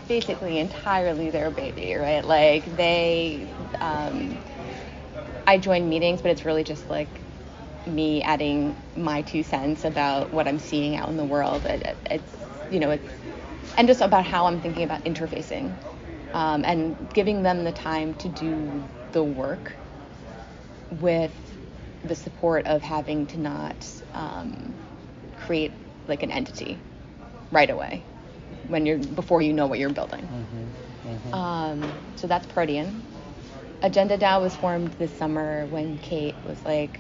basically 0.09 0.59
entirely 0.59 1.31
their 1.31 1.51
baby, 1.51 1.95
right? 1.95 2.25
Like 2.25 2.77
they, 2.77 3.47
um, 3.81 4.39
I 5.47 5.59
join 5.59 5.89
meetings, 5.89 6.23
but 6.23 6.31
it's 6.31 6.45
really 6.45 6.65
just 6.65 6.89
like 6.91 7.09
me 7.87 8.23
adding 8.23 8.77
my 8.97 9.23
two 9.23 9.43
cents 9.43 9.85
about 9.85 10.33
what 10.33 10.49
I'm 10.49 10.59
seeing 10.59 10.97
out 10.97 11.09
in 11.09 11.17
the 11.17 11.25
world. 11.25 11.67
It, 11.67 11.83
it, 11.83 11.97
it's, 12.11 12.37
you 12.71 12.81
know, 12.81 12.91
it's, 12.91 13.05
and 13.77 13.89
just 13.89 14.01
about 14.01 14.25
how 14.25 14.47
I'm 14.47 14.61
thinking 14.61 14.85
about 14.85 15.05
interfacing 15.05 15.75
um, 16.33 16.65
and 16.65 17.11
giving 17.13 17.43
them 17.43 17.65
the 17.65 17.73
time 17.73 18.15
to 18.15 18.29
do 18.29 18.83
the 19.13 19.23
work 19.23 19.73
with 21.01 21.33
the 22.05 22.15
support 22.15 22.67
of 22.67 22.83
having 22.83 23.27
to 23.29 23.39
not 23.39 23.87
um, 24.15 24.75
create 25.37 25.73
like 26.09 26.23
an 26.23 26.31
entity 26.31 26.79
right 27.51 27.71
away 27.71 28.05
when 28.69 28.87
you're 28.87 28.99
before 28.99 29.43
you 29.43 29.53
know 29.53 29.67
what 29.67 29.79
you're 29.79 29.91
building. 29.91 30.23
Mm-hmm. 30.23 31.09
Mm-hmm. 31.09 31.35
Um, 31.35 31.93
so 32.17 32.27
that's 32.27 32.47
Protean. 32.47 33.03
Agenda 33.83 34.17
DAO 34.17 34.41
was 34.41 34.55
formed 34.57 34.93
this 34.95 35.13
summer 35.13 35.67
when 35.67 35.99
Kate 35.99 36.35
was 36.47 36.65
like, 36.65 36.99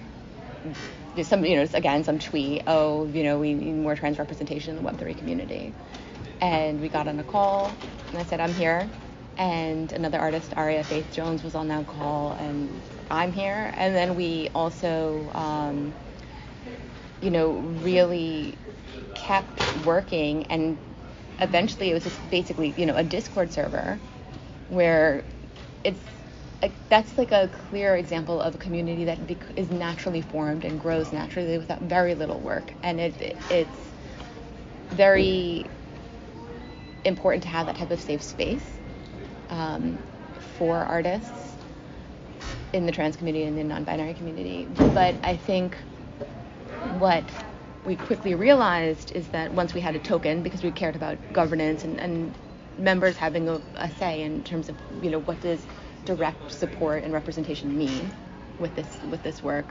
some, 1.22 1.44
you 1.44 1.57
know, 1.57 1.66
again, 1.72 2.05
some 2.05 2.18
tweet, 2.18 2.62
oh, 2.66 3.07
you 3.07 3.22
know, 3.22 3.38
we 3.38 3.55
need 3.55 3.72
more 3.72 3.94
trans 3.94 4.18
representation 4.18 4.77
in 4.77 4.83
the 4.83 4.90
Web3 4.90 5.16
community. 5.16 5.72
And 6.40 6.81
we 6.81 6.88
got 6.88 7.09
on 7.09 7.18
a 7.18 7.24
call, 7.24 7.74
and 8.11 8.18
I 8.18 8.24
said, 8.24 8.40
I'm 8.40 8.53
here. 8.53 8.90
And 9.38 9.92
another 9.92 10.18
artist, 10.18 10.53
Aria 10.57 10.85
Faith 10.85 11.12
Jones, 11.12 11.42
was 11.42 11.55
on 11.55 11.68
that 11.68 11.87
call, 11.87 12.33
and 12.33 12.83
I'm 13.11 13.33
here. 13.33 13.72
And 13.74 13.94
then 13.94 14.14
we 14.14 14.50
also, 14.55 15.31
um, 15.35 15.94
you 17.22 17.31
know, 17.31 17.53
really 17.83 18.59
kept 19.14 19.62
working, 19.87 20.46
and 20.48 20.77
eventually 21.40 21.90
it 21.90 21.94
was 21.94 22.05
just 22.05 22.29
basically, 22.29 22.75
you 22.77 22.87
know, 22.87 22.97
a 22.97 23.05
Discord 23.05 23.53
server 23.53 24.03
where 24.68 25.27
it's 25.85 26.01
like 26.62 26.81
that's 26.88 27.18
like 27.18 27.33
a 27.33 27.49
clear 27.49 27.97
example 27.97 28.40
of 28.40 28.55
a 28.55 28.59
community 28.59 29.05
that 29.07 29.20
is 29.57 29.70
naturally 29.70 30.23
formed 30.23 30.64
and 30.64 30.81
grows 30.81 31.12
naturally 31.12 31.59
without 31.59 31.83
very 31.83 32.14
little 32.14 32.40
work, 32.40 32.75
and 32.83 33.01
it, 33.01 33.20
it 33.20 33.40
it's 33.51 33.94
very 34.92 35.73
important 37.05 37.42
to 37.44 37.49
have 37.51 37.66
that 37.66 37.77
type 37.77 37.90
of 37.90 38.01
safe 38.01 38.23
space 38.23 38.81
um, 39.51 40.05
for 40.40 40.79
artists 40.85 41.59
in 42.73 42.87
the 42.87 42.92
trans 42.92 43.16
community 43.16 43.44
and 43.44 43.57
the 43.59 43.64
non-binary 43.64 44.14
community. 44.14 44.66
But 44.94 45.18
I 45.25 45.37
think 45.37 45.79
what 46.81 47.33
we 47.85 47.97
quickly 47.97 48.35
realized 48.35 49.12
is 49.12 49.29
that 49.29 49.53
once 49.53 49.75
we 49.75 49.81
had 49.81 49.94
a 49.94 49.99
token, 49.99 50.42
because 50.42 50.62
we 50.62 50.70
cared 50.70 50.97
about 50.97 51.18
governance 51.33 51.85
and, 51.85 52.01
and 52.01 52.35
members 52.79 53.16
having 53.16 53.49
a, 53.49 53.61
a, 53.77 53.90
say 53.99 54.23
in 54.23 54.42
terms 54.42 54.68
of 54.68 54.77
you 55.03 55.11
know 55.11 55.20
what 55.20 55.40
does 55.40 55.64
direct 56.05 56.51
support 56.51 57.05
and 57.05 57.12
representation 57.12 57.77
mean 57.77 58.11
with 58.59 58.75
this 58.75 58.99
with 59.11 59.23
this 59.23 59.42
work. 59.42 59.66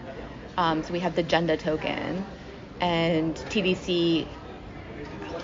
Um, 0.58 0.84
so 0.84 0.94
we 0.94 1.00
have 1.00 1.16
the 1.16 1.22
Agenda 1.22 1.58
token, 1.58 2.26
and 2.80 3.36
TDC 3.36 4.28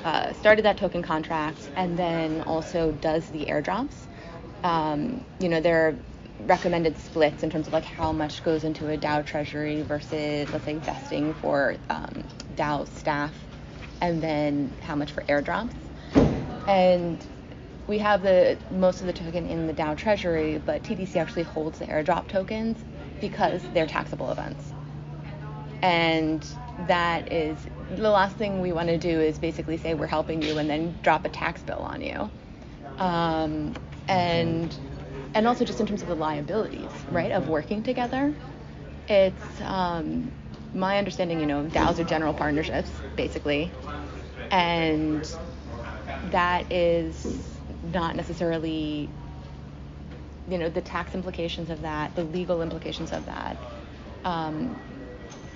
uh, 0.04 0.34
started 0.34 0.66
that 0.66 0.78
token 0.78 1.02
contract 1.02 1.70
and 1.76 1.98
then 1.98 2.42
also 2.42 2.92
does 2.94 3.30
the 3.30 3.46
airdrops. 3.46 3.94
Um, 4.64 5.24
you 5.40 5.50
know, 5.50 5.60
there 5.62 5.88
are 5.88 5.96
recommended 6.46 6.98
splits 6.98 7.44
in 7.44 7.50
terms 7.50 7.68
of 7.68 7.74
like 7.74 7.84
how 7.84 8.12
much 8.12 8.44
goes 8.44 8.64
into 8.64 8.90
a 8.90 8.98
DAO 8.98 9.26
treasury 9.26 9.82
versus, 9.82 10.50
let's 10.52 10.66
say, 10.66 10.76
vesting 10.76 11.34
for 11.36 11.76
um, 11.90 12.24
DAO 12.60 12.88
staff, 12.88 13.34
and 14.02 14.22
then 14.22 14.74
how 14.82 14.96
much 14.96 15.12
for 15.12 15.22
airdrops. 15.24 15.74
And 16.68 17.18
we 17.88 17.98
have 17.98 18.22
the 18.22 18.58
most 18.70 19.02
of 19.02 19.08
the 19.08 19.14
token 19.14 19.48
in 19.48 19.66
the 19.68 19.74
DAO 19.74 19.98
treasury, 19.98 20.62
but 20.64 20.84
TDC 20.84 21.16
actually 21.16 21.44
holds 21.44 21.80
the 21.80 21.86
airdrop 21.86 22.28
tokens 22.28 22.78
because 23.20 23.62
they're 23.74 23.88
taxable 23.88 24.32
events. 24.32 24.74
And 25.82 26.46
that 26.88 27.32
is 27.32 27.58
the 27.96 28.10
last 28.10 28.36
thing 28.38 28.62
we 28.62 28.72
want 28.72 28.90
to 28.90 28.98
do 28.98 29.20
is 29.20 29.40
basically 29.40 29.78
say 29.78 29.94
we're 29.94 30.08
helping 30.08 30.42
you 30.42 30.58
and 30.58 30.70
then 30.70 30.98
drop 31.02 31.26
a 31.26 31.30
tax 31.30 31.62
bill 31.64 31.80
on 31.80 32.02
you. 32.02 32.30
Um, 32.98 33.74
and 34.08 34.76
and 35.34 35.48
also 35.48 35.64
just 35.64 35.80
in 35.80 35.86
terms 35.86 36.02
of 36.02 36.08
the 36.08 36.16
liabilities, 36.16 36.90
right, 37.12 37.32
of 37.32 37.48
working 37.50 37.84
together. 37.84 38.34
It's 39.08 39.62
um, 39.62 40.32
my 40.74 40.98
understanding, 40.98 41.40
you 41.40 41.46
know, 41.46 41.64
DAOs 41.64 42.00
are 42.00 42.04
general 42.04 42.34
partnerships, 42.34 42.92
basically, 43.16 43.72
and 44.52 45.30
that 46.32 46.72
is 46.72 47.60
not 47.94 48.16
necessarily, 48.16 49.10
you 50.50 50.58
know, 50.58 50.70
the 50.70 50.82
tax 50.82 51.16
implications 51.16 51.70
of 51.70 51.82
that, 51.82 52.16
the 52.16 52.24
legal 52.24 52.62
implications 52.62 53.12
of 53.12 53.26
that. 53.26 53.58
Um, 54.26 54.80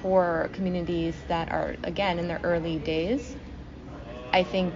for 0.02 0.50
communities 0.54 1.16
that 1.28 1.52
are, 1.52 1.76
again, 1.84 2.20
in 2.20 2.28
their 2.28 2.40
early 2.44 2.78
days, 2.80 3.36
I 4.34 4.44
think 4.44 4.74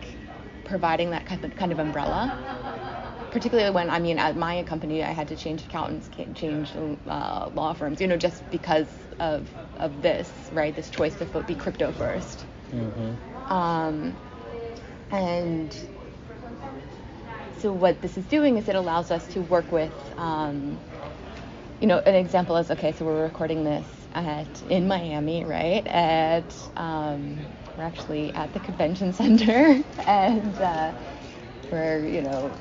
providing 0.63 1.12
that 1.12 1.26
kind 1.26 1.43
of, 1.43 1.56
kind 1.56 1.71
of 1.71 1.80
umbrella, 1.80 2.38
particularly 3.32 3.71
when, 3.71 3.89
I 3.89 4.00
mean, 4.00 4.19
at 4.19 4.38
my 4.38 4.63
company, 4.63 5.04
I 5.04 5.12
had 5.12 5.28
to 5.30 5.36
change 5.36 5.63
accountants, 5.63 6.10
change 6.36 6.71
uh, 7.08 7.50
law 7.54 7.73
firms, 7.73 8.00
you 8.00 8.08
know, 8.08 8.17
just 8.17 8.50
because 8.52 8.88
of, 9.19 9.47
of 9.77 10.01
this, 10.01 10.32
right? 10.51 10.75
This 10.75 10.89
choice 10.89 11.15
to 11.15 11.25
be 11.43 11.56
crypto 11.56 11.91
1st 11.91 12.43
Mm-hmm. 12.71 13.53
Um, 13.53 14.15
and 15.12 15.75
so 17.60 17.71
what 17.71 18.01
this 18.01 18.17
is 18.17 18.25
doing 18.25 18.58
is 18.58 18.67
it 18.67 18.75
allows 18.75 19.12
us 19.12 19.25
to 19.34 19.41
work 19.41 19.71
with, 19.71 19.93
um, 20.17 20.77
you 21.80 21.88
know, 21.88 21.99
an 21.99 22.15
example 22.15 22.58
is 22.58 22.69
okay. 22.71 22.91
So 22.91 23.06
we're 23.06 23.23
recording 23.23 23.63
this 23.63 23.86
at 24.13 24.47
in 24.69 24.88
Miami, 24.88 25.45
right? 25.45 25.86
At 25.88 26.53
um, 26.75 27.38
we're 27.77 27.84
actually 27.84 28.34
at 28.34 28.53
the 28.53 28.60
convention 28.60 29.13
center, 29.13 29.84
and 30.08 30.56
uh, 30.58 30.91
we're 31.71 32.06
you 32.06 32.21
know, 32.21 32.51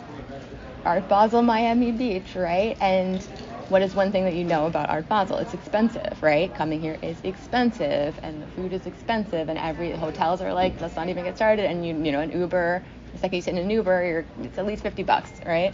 Art 0.85 1.09
Basel, 1.09 1.43
Miami 1.43 1.93
Beach, 1.93 2.37
right? 2.37 2.77
And 2.81 3.27
what 3.69 3.83
is 3.83 3.95
one 3.95 4.13
thing 4.13 4.25
that 4.25 4.35
you 4.35 4.45
know 4.45 4.67
about 4.67 4.89
Art 4.91 5.09
Basel? 5.09 5.39
It's 5.39 5.55
expensive, 5.55 6.23
right? 6.23 6.55
Coming 6.55 6.81
here 6.81 6.99
is 7.03 7.21
expensive, 7.25 8.19
and 8.23 8.43
the 8.43 8.47
food 8.49 8.73
is 8.73 8.87
expensive, 8.87 9.49
and 9.49 9.59
every 9.59 9.91
hotels 9.93 10.41
are 10.41 10.53
like, 10.53 10.81
let's 10.81 10.97
not 10.97 11.09
even 11.09 11.25
get 11.25 11.37
started. 11.37 11.65
And 11.65 11.87
you 11.87 11.95
you 11.95 12.13
know, 12.13 12.21
an 12.21 12.33
Uber 12.33 12.83
it's 13.17 13.23
like 13.23 13.33
you 13.33 13.41
sit 13.41 13.55
in 13.55 13.59
an 13.59 13.71
Uber, 13.71 14.27
it's 14.43 14.59
at 14.59 14.67
least 14.67 14.83
50 14.83 15.03
bucks, 15.05 15.31
right? 15.47 15.73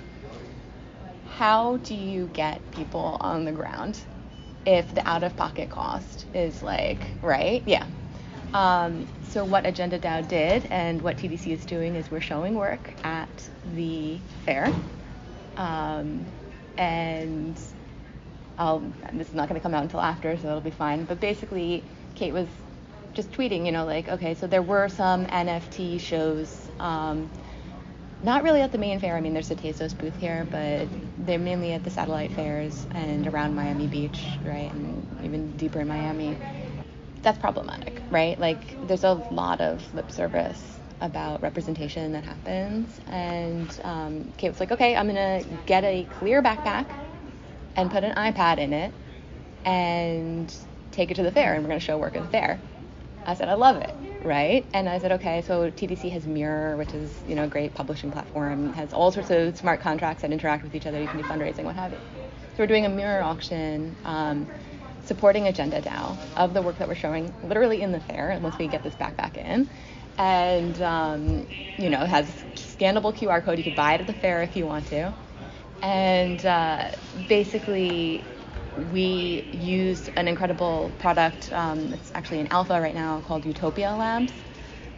How 1.39 1.79
do 1.79 1.93
you 1.93 2.31
get 2.33 2.61
people 2.71 3.17
on 3.21 3.45
the 3.45 3.51
ground 3.51 3.99
if 4.65 4.95
the 4.95 5.07
out 5.09 5.25
of 5.25 5.37
pocket 5.37 5.69
cost 5.69 6.25
is 6.35 6.63
like, 6.63 7.05
right? 7.21 7.61
Yeah. 7.67 7.85
Um, 8.55 9.09
so 9.31 9.45
what 9.45 9.67
Agenda 9.67 9.99
DAO 9.99 10.29
did 10.29 10.67
and 10.71 11.03
what 11.03 11.17
TDC 11.17 11.49
is 11.49 11.65
doing 11.67 11.97
is 11.97 12.09
we're 12.13 12.21
showing 12.21 12.55
work 12.55 12.95
at 13.03 13.29
the 13.75 14.19
fair. 14.45 14.73
Um, 15.57 16.25
and 16.79 17.59
I'll, 18.59 18.81
this 19.13 19.29
is 19.29 19.35
not 19.35 19.49
going 19.49 19.61
to 19.61 19.63
come 19.63 19.75
out 19.75 19.83
until 19.83 20.01
after, 20.01 20.37
so 20.37 20.49
it'll 20.49 20.61
be 20.61 20.71
fine. 20.71 21.05
But 21.05 21.21
basically, 21.21 21.83
Kate 22.15 22.33
was 22.33 22.49
just 23.15 23.31
tweeting, 23.33 23.67
you 23.67 23.73
know, 23.73 23.85
like, 23.85 24.09
okay, 24.09 24.35
so 24.35 24.47
there 24.47 24.63
were 24.63 24.89
some 24.89 25.27
NFT 25.27 26.01
shows 26.01 26.69
um, 26.79 27.31
not 28.23 28.43
really 28.43 28.61
at 28.61 28.73
the 28.73 28.79
main 28.79 29.01
fair. 29.01 29.17
I 29.17 29.21
mean, 29.21 29.35
there's 29.35 29.51
a 29.51 29.57
Tezos 29.57 29.97
booth 29.97 30.17
here, 30.19 30.47
but 30.51 30.87
they're 31.19 31.39
mainly 31.39 31.73
at 31.73 31.85
the 31.85 31.91
satellite 31.91 32.33
fairs 32.33 32.87
and 32.95 33.27
around 33.27 33.55
Miami 33.55 33.87
Beach, 33.87 34.25
right, 34.45 34.71
and 34.73 35.21
even 35.25 35.57
deeper 35.57 35.81
in 35.81 35.89
Miami. 35.89 36.37
That's 37.23 37.39
problematic, 37.39 38.01
right? 38.11 38.39
Like, 38.39 38.87
there's 38.87 39.05
a 39.05 39.15
lot 39.31 39.61
of 39.61 39.95
lip 39.95 40.11
service 40.11 40.61
about 41.01 41.43
representation 41.43 42.13
that 42.13 42.25
happens, 42.25 43.01
and 43.09 43.81
um, 43.83 44.33
Kate 44.37 44.51
was 44.51 44.61
like, 44.61 44.71
okay, 44.73 44.95
I'm 44.95 45.09
gonna 45.09 45.43
get 45.67 45.83
a 45.83 46.07
clear 46.19 46.43
backpack 46.43 46.87
and 47.77 47.91
put 47.91 48.05
an 48.05 48.15
iPad 48.15 48.59
in 48.59 48.73
it 48.73 48.95
and 49.65 50.55
take 50.93 51.11
it 51.11 51.15
to 51.15 51.23
the 51.23 51.33
fair, 51.33 51.55
and 51.55 51.63
we're 51.65 51.69
gonna 51.69 51.81
show 51.81 51.99
work 51.99 52.17
at 52.17 52.23
the 52.23 52.29
fair. 52.29 52.63
I 53.27 53.35
said, 53.35 53.49
I 53.49 53.55
love 53.55 53.77
it 53.77 53.95
right? 54.25 54.69
And 54.73 54.89
I 54.89 54.99
said, 54.99 55.13
okay, 55.13 55.43
so 55.43 55.71
TDC 55.71 56.11
has 56.13 56.27
Mirror, 56.27 56.77
which 56.77 56.95
is 56.95 57.23
you 57.27 57.35
know 57.35 57.45
a 57.45 57.49
great 57.49 57.75
publishing 57.75 58.11
platform, 58.13 58.73
has 58.75 58.93
all 58.93 59.11
sorts 59.13 59.31
of 59.31 59.57
smart 59.59 59.81
contracts 59.81 60.23
that 60.23 60.33
interact 60.33 60.65
with 60.65 60.75
each 60.75 60.87
other. 60.87 61.01
You 61.01 61.09
can 61.09 61.19
do 61.19 61.25
fundraising, 61.25 61.65
what 61.65 61.75
have 61.77 61.93
you. 61.93 62.01
So 62.55 62.63
we're 62.63 62.69
doing 62.69 62.87
a 62.87 62.89
Mirror 62.89 63.23
auction. 63.23 63.99
Um, 64.05 64.49
supporting 65.01 65.47
Agenda 65.49 65.81
DAO 65.83 66.21
of 66.37 66.55
the 66.55 66.63
work 66.63 66.79
that 66.79 66.89
we're 66.89 66.95
showing 66.95 67.35
literally 67.43 67.83
in 67.83 67.93
the 67.93 68.01
fair 68.01 68.39
once 68.41 68.59
we 68.59 68.69
get 68.69 68.83
this 68.83 68.95
backpack 68.97 69.37
in. 69.37 69.71
And, 70.19 70.81
um, 70.81 71.47
you 71.79 71.91
know, 71.91 72.05
has 72.07 72.45
scannable 72.57 73.15
QR 73.17 73.43
code. 73.43 73.59
You 73.59 73.65
can 73.65 73.75
buy 73.75 73.95
it 73.95 74.01
at 74.01 74.07
the 74.07 74.15
fair 74.15 74.43
if 74.43 74.57
you 74.57 74.67
want 74.67 74.89
to. 74.89 75.15
And 75.83 76.45
uh, 76.47 76.93
basically, 77.29 78.25
we 78.93 79.49
used 79.53 80.11
an 80.17 80.29
incredible 80.29 80.91
product. 80.99 81.53
Um, 81.53 81.93
it's 81.93 82.13
actually 82.15 82.39
in 82.39 82.47
alpha 82.49 82.81
right 82.81 82.95
now 82.95 83.21
called 83.21 83.45
Utopia 83.45 83.95
Labs, 83.95 84.33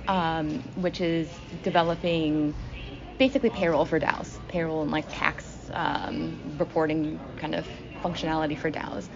um, 0.09 0.61
which 0.77 1.01
is 1.01 1.29
developing 1.63 2.55
basically 3.19 3.51
payroll 3.51 3.87
for 3.87 3.99
DAOs, 3.99 4.39
payroll 4.49 4.83
and 4.83 4.91
like 4.91 5.07
tax 5.09 5.71
um, 5.73 6.39
reporting 6.59 7.19
kind 7.39 7.55
of 7.55 7.67
functionality 8.03 8.57
for 8.57 8.71
DAOs. 8.71 9.09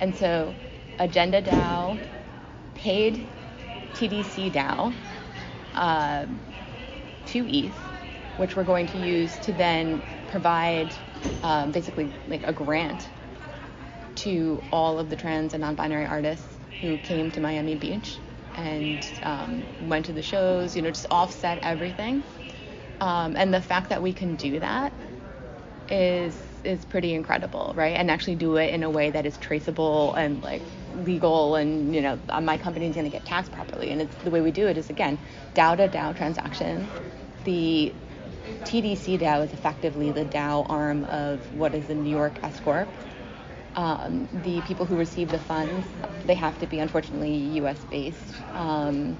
And 0.00 0.14
so 0.14 0.54
Agenda 0.98 1.42
DAO 1.42 1.98
paid 2.74 3.26
TDC 3.94 4.52
DAO 4.52 4.94
uh, 5.74 6.26
two 7.26 7.46
ETH, 7.48 7.74
which 8.36 8.56
we're 8.56 8.64
going 8.64 8.86
to 8.86 8.98
use 8.98 9.36
to 9.38 9.52
then 9.52 10.02
provide 10.26 10.94
um, 11.42 11.72
basically 11.72 12.14
like 12.26 12.44
a 12.44 12.52
grant 12.52 13.10
to 14.16 14.64
all 14.72 14.98
of 14.98 15.10
the 15.10 15.16
trans 15.16 15.54
and 15.54 15.60
non-binary 15.60 16.06
artists 16.06 16.58
who 16.80 16.98
came 16.98 17.30
to 17.32 17.40
Miami 17.40 17.74
Beach 17.74 18.22
and 18.54 19.06
um, 19.22 19.66
went 19.78 20.06
to 20.06 20.12
the 20.12 20.22
shows, 20.22 20.74
you 20.74 20.82
know, 20.82 20.90
just 20.90 21.06
offset 21.10 21.58
everything. 21.62 22.24
Um, 23.00 23.36
and 23.36 23.52
the 23.52 23.60
fact 23.62 23.90
that 23.90 24.02
we 24.02 24.12
can 24.14 24.36
do 24.36 24.60
that 24.60 24.94
is 25.88 26.42
is 26.64 26.84
pretty 26.84 27.14
incredible, 27.14 27.72
right? 27.76 27.96
And 27.96 28.10
actually 28.10 28.36
do 28.36 28.56
it 28.56 28.74
in 28.74 28.82
a 28.82 28.90
way 28.90 29.10
that 29.10 29.26
is 29.26 29.38
traceable 29.38 30.14
and 30.14 30.42
like 30.42 30.64
legal, 30.90 31.54
and 31.56 31.94
you 31.94 32.02
know, 32.02 32.20
uh, 32.28 32.40
my 32.40 32.58
company 32.58 32.88
is 32.88 32.94
going 32.94 33.04
to 33.04 33.10
get 33.10 33.24
taxed 33.24 33.52
properly. 33.52 33.90
And 33.90 34.02
it's 34.02 34.16
the 34.16 34.30
way 34.30 34.40
we 34.40 34.50
do 34.50 34.66
it 34.66 34.78
is 34.78 34.90
again 34.90 35.20
DAO 35.54 35.76
to 35.76 35.88
DAO 35.88 36.16
transaction. 36.16 36.90
The 37.44 37.94
TDC 38.64 39.18
DAO 39.18 39.44
is 39.44 39.52
effectively 39.52 40.10
the 40.12 40.24
DAO 40.24 40.66
arm 40.68 41.04
of 41.04 41.40
what 41.54 41.74
is 41.74 41.86
the 41.86 41.94
New 41.94 42.10
York 42.10 42.32
S 42.42 42.58
corp. 42.60 42.88
Um, 43.74 44.28
the 44.42 44.60
people 44.62 44.86
who 44.86 44.96
receive 44.96 45.30
the 45.30 45.38
funds, 45.38 45.86
they 46.24 46.34
have 46.34 46.58
to 46.60 46.66
be 46.66 46.78
unfortunately 46.78 47.34
U.S. 47.60 47.78
based, 47.90 48.34
um, 48.54 49.16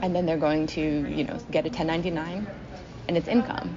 and 0.00 0.14
then 0.14 0.24
they're 0.24 0.36
going 0.36 0.68
to, 0.68 0.80
you 0.80 1.24
know, 1.24 1.38
get 1.50 1.64
a 1.66 1.68
1099, 1.68 2.46
and 3.08 3.16
it's 3.16 3.26
income. 3.26 3.76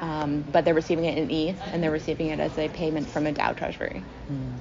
Um, 0.00 0.44
but 0.52 0.64
they're 0.64 0.74
receiving 0.74 1.06
it 1.06 1.16
in 1.16 1.30
ETH, 1.30 1.56
and 1.72 1.82
they're 1.82 1.90
receiving 1.90 2.28
it 2.28 2.38
as 2.38 2.58
a 2.58 2.68
payment 2.68 3.06
from 3.08 3.26
a 3.26 3.32
DAO 3.32 3.56
treasury. 3.56 4.02
Mm. 4.30 4.52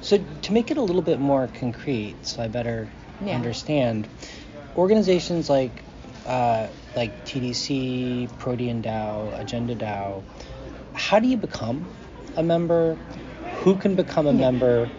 So 0.00 0.24
to 0.42 0.52
make 0.52 0.70
it 0.70 0.76
a 0.78 0.82
little 0.82 1.02
bit 1.02 1.20
more 1.20 1.46
concrete, 1.46 2.26
so 2.26 2.42
I 2.42 2.48
better 2.48 2.88
yeah. 3.24 3.34
understand, 3.34 4.08
organizations 4.76 5.50
like 5.50 5.72
uh, 6.26 6.68
like 6.94 7.24
TDC, 7.24 8.38
Protean 8.38 8.82
DAO, 8.82 9.38
Agenda 9.40 9.74
DAO, 9.74 10.22
how 10.94 11.18
do 11.18 11.28
you 11.28 11.36
become 11.36 11.86
a 12.36 12.42
member? 12.42 12.96
Who 13.60 13.76
can 13.76 13.94
become 13.94 14.26
a 14.26 14.32
yeah. 14.32 14.50
member? 14.50 14.90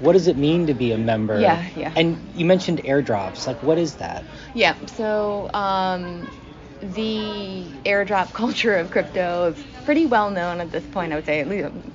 What 0.00 0.12
does 0.12 0.28
it 0.28 0.36
mean 0.36 0.66
to 0.66 0.74
be 0.74 0.92
a 0.92 0.98
member? 0.98 1.40
Yeah, 1.40 1.64
yeah. 1.76 1.92
And 1.94 2.18
you 2.34 2.46
mentioned 2.46 2.82
airdrops. 2.84 3.46
Like, 3.46 3.62
what 3.62 3.78
is 3.78 3.96
that? 3.96 4.24
Yeah. 4.54 4.74
So 4.86 5.50
um, 5.52 6.28
the 6.80 7.64
airdrop 7.84 8.32
culture 8.32 8.76
of 8.76 8.90
crypto 8.90 9.52
is 9.52 9.64
pretty 9.84 10.06
well 10.06 10.30
known 10.30 10.60
at 10.60 10.72
this 10.72 10.84
point. 10.86 11.12
I 11.12 11.16
would 11.16 11.26
say, 11.26 11.42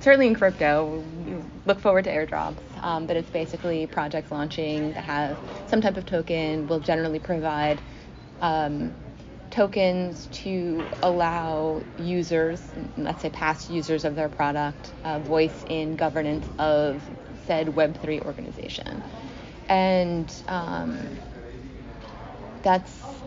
certainly 0.00 0.28
in 0.28 0.34
crypto, 0.34 1.02
you 1.26 1.44
look 1.64 1.80
forward 1.80 2.04
to 2.04 2.10
airdrops. 2.10 2.58
Um, 2.82 3.06
but 3.06 3.16
it's 3.16 3.30
basically 3.30 3.86
projects 3.86 4.30
launching 4.30 4.92
that 4.92 5.04
have 5.04 5.36
some 5.66 5.80
type 5.80 5.96
of 5.96 6.06
token. 6.06 6.68
Will 6.68 6.80
generally 6.80 7.18
provide 7.18 7.80
um, 8.40 8.96
tokens 9.50 10.26
to 10.28 10.90
allow 11.02 11.82
users, 11.96 12.72
let's 12.96 13.22
say 13.22 13.30
past 13.30 13.70
users 13.70 14.04
of 14.04 14.14
their 14.14 14.28
product, 14.28 14.92
uh, 15.04 15.18
voice 15.20 15.64
in 15.66 15.96
governance 15.96 16.48
of 16.58 17.08
said 17.46 17.68
Web3 17.68 18.22
organization. 18.22 19.04
And 19.68 20.32
um, 20.48 21.20
that's 22.62 23.22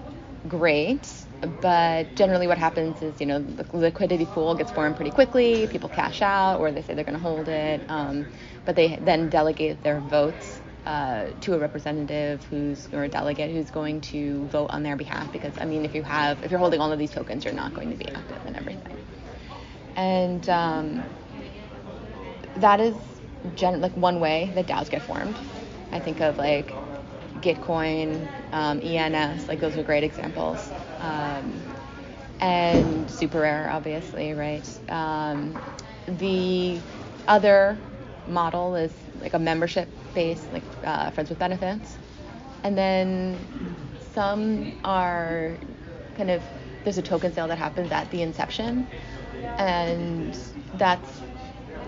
great, 0.48 1.26
but 1.42 2.16
generally 2.16 2.48
what 2.48 2.58
happens 2.58 3.02
is, 3.02 3.20
you 3.20 3.28
know, 3.28 3.40
the 3.40 3.66
liquidity 3.74 4.26
pool 4.26 4.56
gets 4.56 4.72
formed 4.72 4.96
pretty 4.96 5.12
quickly, 5.12 5.68
people 5.68 5.90
cash 5.90 6.22
out, 6.22 6.60
or 6.60 6.72
they 6.72 6.82
say 6.82 6.94
they're 6.94 7.04
going 7.04 7.18
to 7.18 7.20
hold 7.22 7.50
it, 7.50 7.84
um, 7.90 8.28
but 8.66 8.76
they 8.76 8.98
then 9.02 9.30
delegate 9.30 9.82
their 9.82 10.00
votes 10.00 10.62
uh, 10.86 11.28
to 11.42 11.54
a 11.56 11.60
representative 11.60 12.44
who's 12.46 12.88
or 12.94 13.04
a 13.04 13.10
delegate 13.10 13.52
who's 13.52 13.72
going 13.72 14.02
to 14.02 14.48
vote 14.48 14.68
on 14.72 14.84
their 14.84 14.96
behalf 14.96 15.32
because 15.32 15.56
I 15.60 15.66
mean 15.66 15.86
if 15.86 15.94
you 15.96 16.04
have 16.04 16.44
if 16.44 16.52
you're 16.52 16.60
holding 16.60 16.82
all 16.82 16.92
of 16.92 17.00
these 17.00 17.12
tokens 17.12 17.46
you're 17.46 17.54
not 17.54 17.74
going 17.74 17.92
to 17.92 17.98
be 17.98 18.10
active 18.14 18.42
and 18.46 18.56
everything. 18.56 18.98
And 19.96 20.48
um, 20.50 21.10
that 22.56 22.80
is 22.80 23.22
gen- 23.56 23.82
like 23.82 23.96
one 23.96 24.20
way 24.20 24.52
that 24.56 24.68
DAOs 24.68 24.90
get 24.90 25.04
formed. 25.04 25.42
I 25.92 26.00
think 26.00 26.22
of 26.22 26.38
like 26.38 26.78
Gitcoin 27.40 28.30
um, 28.52 28.82
ENS 28.82 29.48
like 29.48 29.60
those 29.60 29.78
are 29.78 29.84
great 29.84 30.04
examples. 30.04 30.74
Um, 31.00 31.68
and 32.40 33.08
SuperRare 33.08 33.70
obviously 33.72 34.34
right? 34.34 34.68
Um, 34.90 35.62
the 36.08 36.84
other 37.28 37.84
model 38.28 38.76
is 38.76 38.94
like 39.20 39.34
a 39.34 39.40
membership 39.40 39.90
based, 40.14 40.52
like 40.54 40.64
uh, 40.84 41.12
friends 41.12 41.30
with 41.30 41.40
benefits, 41.40 41.98
and 42.64 42.78
then 42.78 43.38
some 44.14 44.74
are 44.84 45.58
kind 46.16 46.32
of 46.32 46.44
there's 46.84 46.98
a 46.98 47.02
token 47.04 47.34
sale 47.34 47.48
that 47.48 47.58
happens 47.58 47.92
at 47.92 48.10
the 48.12 48.22
inception, 48.22 48.88
and 49.58 50.38
that's 50.74 51.22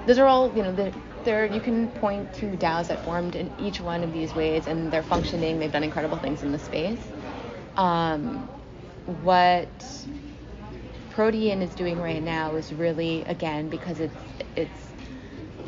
those 0.06 0.20
are 0.20 0.28
all 0.28 0.56
you 0.56 0.64
know 0.64 0.74
the, 0.74 0.94
there 1.24 1.46
you 1.46 1.62
can 1.62 1.90
point 1.90 2.34
to 2.34 2.58
DAOs 2.58 2.88
that 2.88 3.00
formed 3.00 3.36
in 3.36 3.52
each 3.58 3.82
one 3.82 4.04
of 4.04 4.12
these 4.14 4.36
ways, 4.36 4.68
and 4.68 4.92
they're 4.92 5.04
functioning. 5.04 5.60
They've 5.60 5.72
done 5.72 5.84
incredible 5.84 6.18
things 6.18 6.44
in 6.44 6.52
the 6.52 6.60
space. 6.60 7.12
Um, 7.78 8.50
what 9.06 10.08
Protean 11.10 11.62
is 11.62 11.76
doing 11.76 12.00
right 12.02 12.22
now 12.22 12.56
is 12.56 12.74
really 12.74 13.24
again 13.26 13.70
because 13.70 14.00
it's 14.00 14.16
it's 14.56 14.94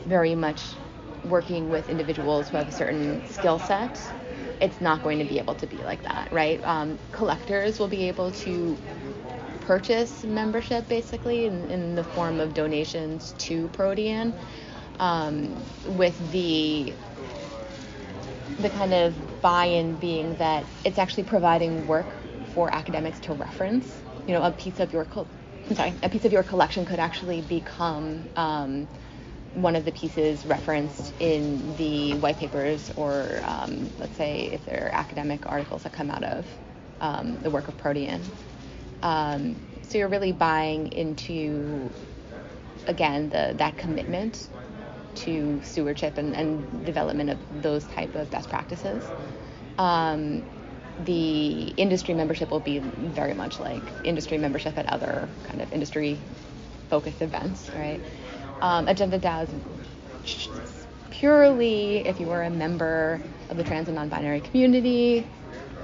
very 0.06 0.36
much 0.36 0.76
working 1.24 1.70
with 1.70 1.90
individuals 1.90 2.50
who 2.50 2.58
have 2.58 2.68
a 2.68 2.72
certain 2.72 3.26
skill 3.26 3.60
set, 3.60 4.14
it's 4.62 4.82
not 4.82 5.04
going 5.04 5.20
to 5.20 5.26
be 5.26 5.40
able 5.40 5.56
to 5.56 5.68
be 5.68 5.84
like 5.84 6.04
that, 6.04 6.30
right? 6.32 6.62
Um, 6.64 7.00
collectors 7.12 7.80
will 7.80 7.88
be 7.90 8.08
able 8.08 8.32
to 8.34 8.82
purchase 9.60 10.24
membership 10.24 10.88
basically 10.88 11.46
in, 11.46 11.70
in 11.70 11.96
the 11.96 12.04
form 12.04 12.40
of 12.40 12.54
donations 12.54 13.34
to 13.40 13.70
Protean, 13.70 14.36
um, 15.00 15.66
with 15.84 16.18
the 16.32 16.98
the 18.58 18.70
kind 18.70 18.94
of 18.94 19.42
buy-in 19.42 19.98
being 19.98 20.36
that 20.36 20.68
it's 20.86 21.00
actually 21.00 21.24
providing 21.24 21.86
work 21.88 22.16
for 22.44 22.74
academics 22.74 23.20
to 23.22 23.34
reference. 23.34 24.04
You 24.28 24.36
know, 24.36 24.44
a 24.44 24.52
piece 24.52 24.80
of 24.80 24.94
your 24.94 25.06
co- 25.06 25.30
sorry, 25.74 25.98
a 26.04 26.10
piece 26.10 26.26
of 26.26 26.32
your 26.32 26.44
collection 26.44 26.86
could 26.86 27.00
actually 27.00 27.42
become 27.42 28.30
um, 28.36 28.90
one 29.54 29.76
of 29.76 29.86
the 29.86 29.92
pieces 29.92 30.46
referenced 30.46 31.13
in 31.20 31.76
the 31.76 32.16
white 32.16 32.38
papers, 32.38 32.92
or 32.96 33.42
um, 33.46 33.89
let's 34.00 34.18
say 34.18 34.50
if 34.52 34.66
there 34.66 34.86
are 34.92 34.96
academic 34.96 35.46
articles 35.46 35.84
that 35.84 35.94
come 35.94 36.10
out 36.10 36.24
of 36.24 36.46
um, 37.02 37.38
the 37.42 37.50
work 37.52 37.68
of 37.68 37.78
Protean. 37.78 38.22
Um, 39.04 39.56
so 39.84 39.98
you're 39.98 40.08
really 40.08 40.32
buying 40.32 40.92
into, 40.94 41.92
again, 42.88 43.30
the, 43.30 43.54
that 43.58 43.78
commitment 43.78 44.48
to 45.16 45.62
stewardship 45.63 46.18
and, 46.18 46.36
and 46.36 46.86
development 46.86 47.30
of 47.30 47.38
those 47.62 47.84
type 47.86 48.16
of 48.16 48.32
best 48.32 48.50
practices. 48.50 49.04
Um, 49.78 50.44
the 51.06 51.74
industry 51.78 52.13
membership 52.13 52.52
will 52.52 52.60
be 52.60 52.80
very 52.80 53.34
much 53.34 53.60
like 53.60 53.82
industry 54.04 54.38
membership 54.38 54.78
at 54.78 54.88
other 54.88 55.28
kind 55.44 55.62
of 55.62 55.72
industry 55.74 56.18
focused 56.89 57.22
events, 57.22 57.70
right? 57.76 58.02
Um, 58.63 58.88
Agenda 58.88 59.19
DAO 59.19 59.43
is 59.43 60.88
purely 61.12 61.97
if 62.08 62.21
you 62.21 62.28
were 62.28 62.43
a 62.43 62.49
member 62.49 63.21
of 63.49 63.58
the 63.58 63.63
trans 63.63 63.89
and 63.89 63.95
non-binary 63.95 64.39
community. 64.39 65.28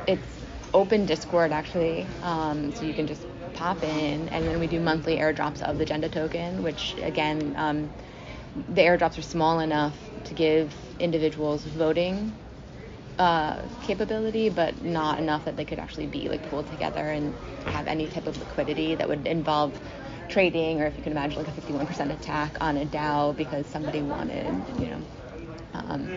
It's 0.07 0.25
open 0.73 1.05
Discord 1.05 1.51
actually, 1.51 2.07
um, 2.23 2.73
so 2.73 2.85
you 2.85 2.93
can 2.93 3.05
just 3.05 3.25
pop 3.53 3.83
in, 3.83 4.29
and 4.29 4.47
then 4.47 4.61
we 4.61 4.67
do 4.67 4.79
monthly 4.79 5.17
airdrops 5.17 5.61
of 5.61 5.77
the 5.77 5.83
Agenda 5.83 6.07
token, 6.07 6.63
which 6.63 6.95
again, 7.01 7.53
um, 7.57 7.89
the 8.73 8.81
airdrops 8.81 9.17
are 9.17 9.23
small 9.23 9.59
enough 9.59 9.97
to 10.23 10.33
give 10.33 10.73
individuals 11.01 11.65
voting 11.65 12.33
uh, 13.19 13.57
capability, 13.81 14.47
but 14.47 14.81
not 14.81 15.19
enough 15.19 15.43
that 15.43 15.57
they 15.57 15.65
could 15.65 15.79
actually 15.79 16.07
be 16.07 16.29
like 16.29 16.41
pooled 16.49 16.67
together 16.67 17.09
and 17.09 17.35
have 17.65 17.87
any 17.87 18.07
type 18.07 18.25
of 18.25 18.37
liquidity 18.39 18.95
that 18.95 19.09
would 19.09 19.27
involve 19.27 19.77
trading, 20.29 20.81
or 20.81 20.85
if 20.85 20.95
you 20.95 21.03
can 21.03 21.11
imagine 21.11 21.43
like 21.43 21.47
a 21.47 21.61
51% 21.61 22.11
attack 22.13 22.57
on 22.61 22.77
a 22.77 22.85
DAO 22.85 23.35
because 23.35 23.65
somebody 23.67 24.01
wanted, 24.01 24.45
you 24.79 24.87
know, 24.87 25.01
um, 25.73 26.07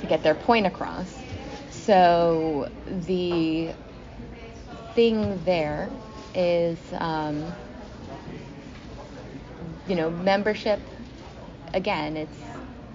to 0.00 0.06
get 0.06 0.22
their 0.22 0.34
point 0.34 0.66
across. 0.66 1.18
So 1.70 2.70
the 2.86 3.70
thing 4.94 5.42
there 5.44 5.88
is, 6.34 6.78
um, 6.94 7.52
you 9.86 9.94
know, 9.94 10.10
membership. 10.10 10.80
Again, 11.74 12.16
it's 12.16 12.38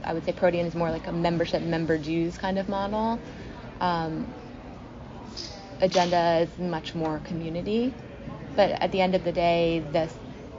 I 0.04 0.14
would 0.14 0.26
say 0.26 0.34
Protean 0.34 0.66
is 0.66 0.76
more 0.76 0.92
like 0.92 1.08
a 1.08 1.12
membership 1.12 1.62
member 1.62 1.98
dues 1.98 2.38
kind 2.38 2.60
of 2.60 2.68
model. 2.68 3.20
Um, 3.80 4.28
agenda 5.82 6.40
is 6.40 6.60
much 6.60 6.96
more 6.96 7.20
community, 7.20 7.94
but 8.56 8.72
at 8.72 8.92
the 8.92 9.02
end 9.02 9.16
of 9.16 9.24
the 9.24 9.32
day, 9.32 9.84
this 9.92 10.14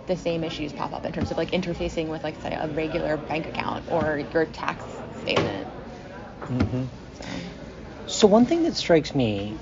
the 0.06 0.16
same 0.16 0.44
issues 0.44 0.72
pop 0.72 0.92
up 0.92 1.04
in 1.04 1.12
terms 1.12 1.30
of 1.30 1.36
like 1.36 1.50
interfacing 1.50 2.08
with 2.08 2.22
like 2.24 2.40
say 2.42 2.54
a 2.54 2.68
regular 2.68 3.16
bank 3.16 3.46
account 3.46 3.84
or 3.88 4.22
your 4.32 4.46
tax 4.46 4.84
statement. 5.20 5.68
Mm-hmm. 6.42 6.84
So. 7.14 7.24
so. 8.06 8.26
one 8.26 8.46
thing 8.46 8.64
that 8.64 8.74
strikes 8.74 9.14
me, 9.14 9.56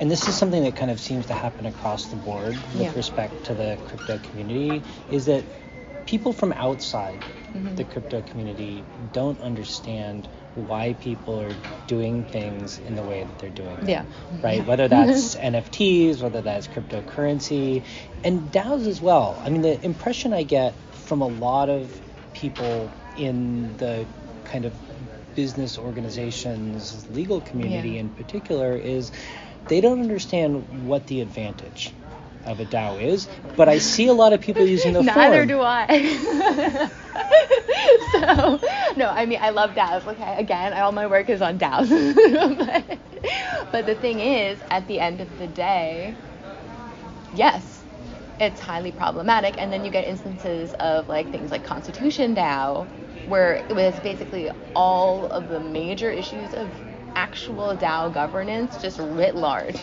and 0.00 0.10
this 0.10 0.28
is 0.28 0.36
something 0.36 0.62
that 0.64 0.76
kind 0.76 0.90
of 0.90 1.00
seems 1.00 1.26
to 1.26 1.34
happen 1.34 1.66
across 1.66 2.06
the 2.08 2.16
board 2.16 2.54
with 2.74 2.82
yeah. 2.82 2.92
respect 2.94 3.44
to 3.44 3.54
the 3.54 3.78
crypto 3.84 4.18
community, 4.18 4.82
is 5.10 5.26
that 5.26 5.44
people 6.06 6.32
from 6.32 6.52
outside 6.52 7.20
mm-hmm. 7.20 7.74
the 7.74 7.84
crypto 7.84 8.22
community 8.22 8.82
don't 9.12 9.40
understand 9.40 10.28
why 10.54 10.94
people 10.94 11.38
are 11.40 11.54
doing 11.86 12.24
things 12.24 12.78
in 12.78 12.96
the 12.96 13.02
way 13.02 13.24
that 13.24 13.38
they're 13.38 13.50
doing 13.50 13.76
them. 13.76 13.88
Yeah. 13.88 14.04
Right? 14.42 14.64
Whether 14.66 14.88
that's 14.88 15.34
NFTs, 15.34 16.22
whether 16.22 16.40
that's 16.40 16.66
cryptocurrency, 16.68 17.82
and 18.24 18.50
DAOs 18.50 18.86
as 18.86 19.00
well. 19.00 19.40
I 19.44 19.50
mean, 19.50 19.62
the 19.62 19.82
impression 19.84 20.32
I 20.32 20.44
get 20.44 20.74
from 20.92 21.20
a 21.20 21.26
lot 21.26 21.68
of 21.68 22.00
people 22.32 22.90
in 23.18 23.76
the 23.76 24.06
kind 24.44 24.64
of 24.64 24.72
business 25.34 25.76
organizations, 25.78 27.06
legal 27.10 27.42
community 27.42 27.90
yeah. 27.90 28.00
in 28.00 28.08
particular, 28.08 28.74
is 28.74 29.12
they 29.68 29.80
don't 29.82 30.00
understand 30.00 30.86
what 30.86 31.06
the 31.06 31.20
advantage 31.20 31.92
of 32.46 32.60
a 32.60 32.64
DAO 32.64 33.02
is, 33.02 33.28
but 33.56 33.68
I 33.68 33.78
see 33.78 34.06
a 34.06 34.12
lot 34.14 34.32
of 34.32 34.40
people 34.40 34.66
using 34.66 34.92
the 34.92 35.02
Neither 35.04 35.38
form. 35.38 35.48
do 35.48 35.60
I. 35.60 35.86
so, 38.12 38.60
no, 38.96 39.08
I 39.08 39.26
mean, 39.26 39.38
I 39.40 39.50
love 39.50 39.70
DAOs. 39.70 40.06
Okay, 40.06 40.36
again, 40.38 40.72
all 40.72 40.92
my 40.92 41.06
work 41.06 41.28
is 41.28 41.42
on 41.42 41.58
DAOs. 41.58 41.88
but, 42.58 42.98
but 43.72 43.86
the 43.86 43.94
thing 43.94 44.20
is, 44.20 44.58
at 44.70 44.86
the 44.88 45.00
end 45.00 45.20
of 45.20 45.38
the 45.38 45.46
day, 45.46 46.14
yes, 47.34 47.82
it's 48.40 48.60
highly 48.60 48.92
problematic. 48.92 49.56
And 49.58 49.72
then 49.72 49.84
you 49.84 49.90
get 49.90 50.06
instances 50.06 50.72
of 50.74 51.08
like 51.08 51.30
things 51.30 51.50
like 51.50 51.64
Constitution 51.64 52.34
DAO, 52.34 52.86
where 53.28 53.54
it 53.54 53.74
was 53.74 53.98
basically 54.00 54.50
all 54.74 55.26
of 55.26 55.48
the 55.48 55.60
major 55.60 56.10
issues 56.10 56.54
of 56.54 56.68
actual 57.14 57.76
DAO 57.76 58.12
governance 58.12 58.76
just 58.80 58.98
writ 58.98 59.34
large, 59.34 59.76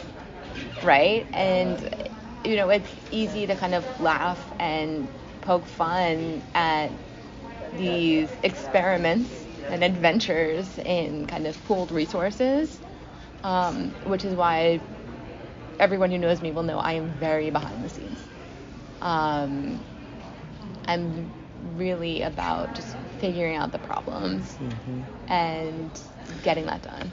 right? 0.84 1.26
And 1.34 2.13
you 2.44 2.56
know, 2.56 2.70
it's 2.70 2.90
easy 3.12 3.48
to 3.48 3.56
kind 3.56 3.74
of 3.74 3.86
laugh 4.02 4.54
and 4.60 5.08
poke 5.42 5.66
fun 5.66 6.42
at 6.54 6.92
these 7.74 8.30
experiments 8.44 9.46
and 9.70 9.84
adventures 9.84 10.78
in 10.80 11.26
kind 11.28 11.48
of 11.48 11.64
pooled 11.66 11.92
resources, 11.92 12.80
um, 13.44 13.92
which 14.06 14.26
is 14.26 14.36
why 14.36 14.80
everyone 15.80 16.12
who 16.12 16.18
knows 16.18 16.42
me 16.42 16.52
will 16.52 16.64
know 16.64 16.80
I 16.80 16.94
am 16.94 17.10
very 17.14 17.50
behind 17.50 17.84
the 17.84 17.90
scenes. 17.90 18.20
Um, 19.02 19.80
I'm 20.88 21.32
really 21.76 22.22
about 22.22 22.76
just 22.76 22.96
figuring 23.20 23.56
out 23.56 23.72
the 23.72 23.80
problems 23.80 24.56
mm-hmm. 24.56 25.02
and 25.32 26.02
getting 26.44 26.66
that 26.66 26.82
done. 26.82 27.12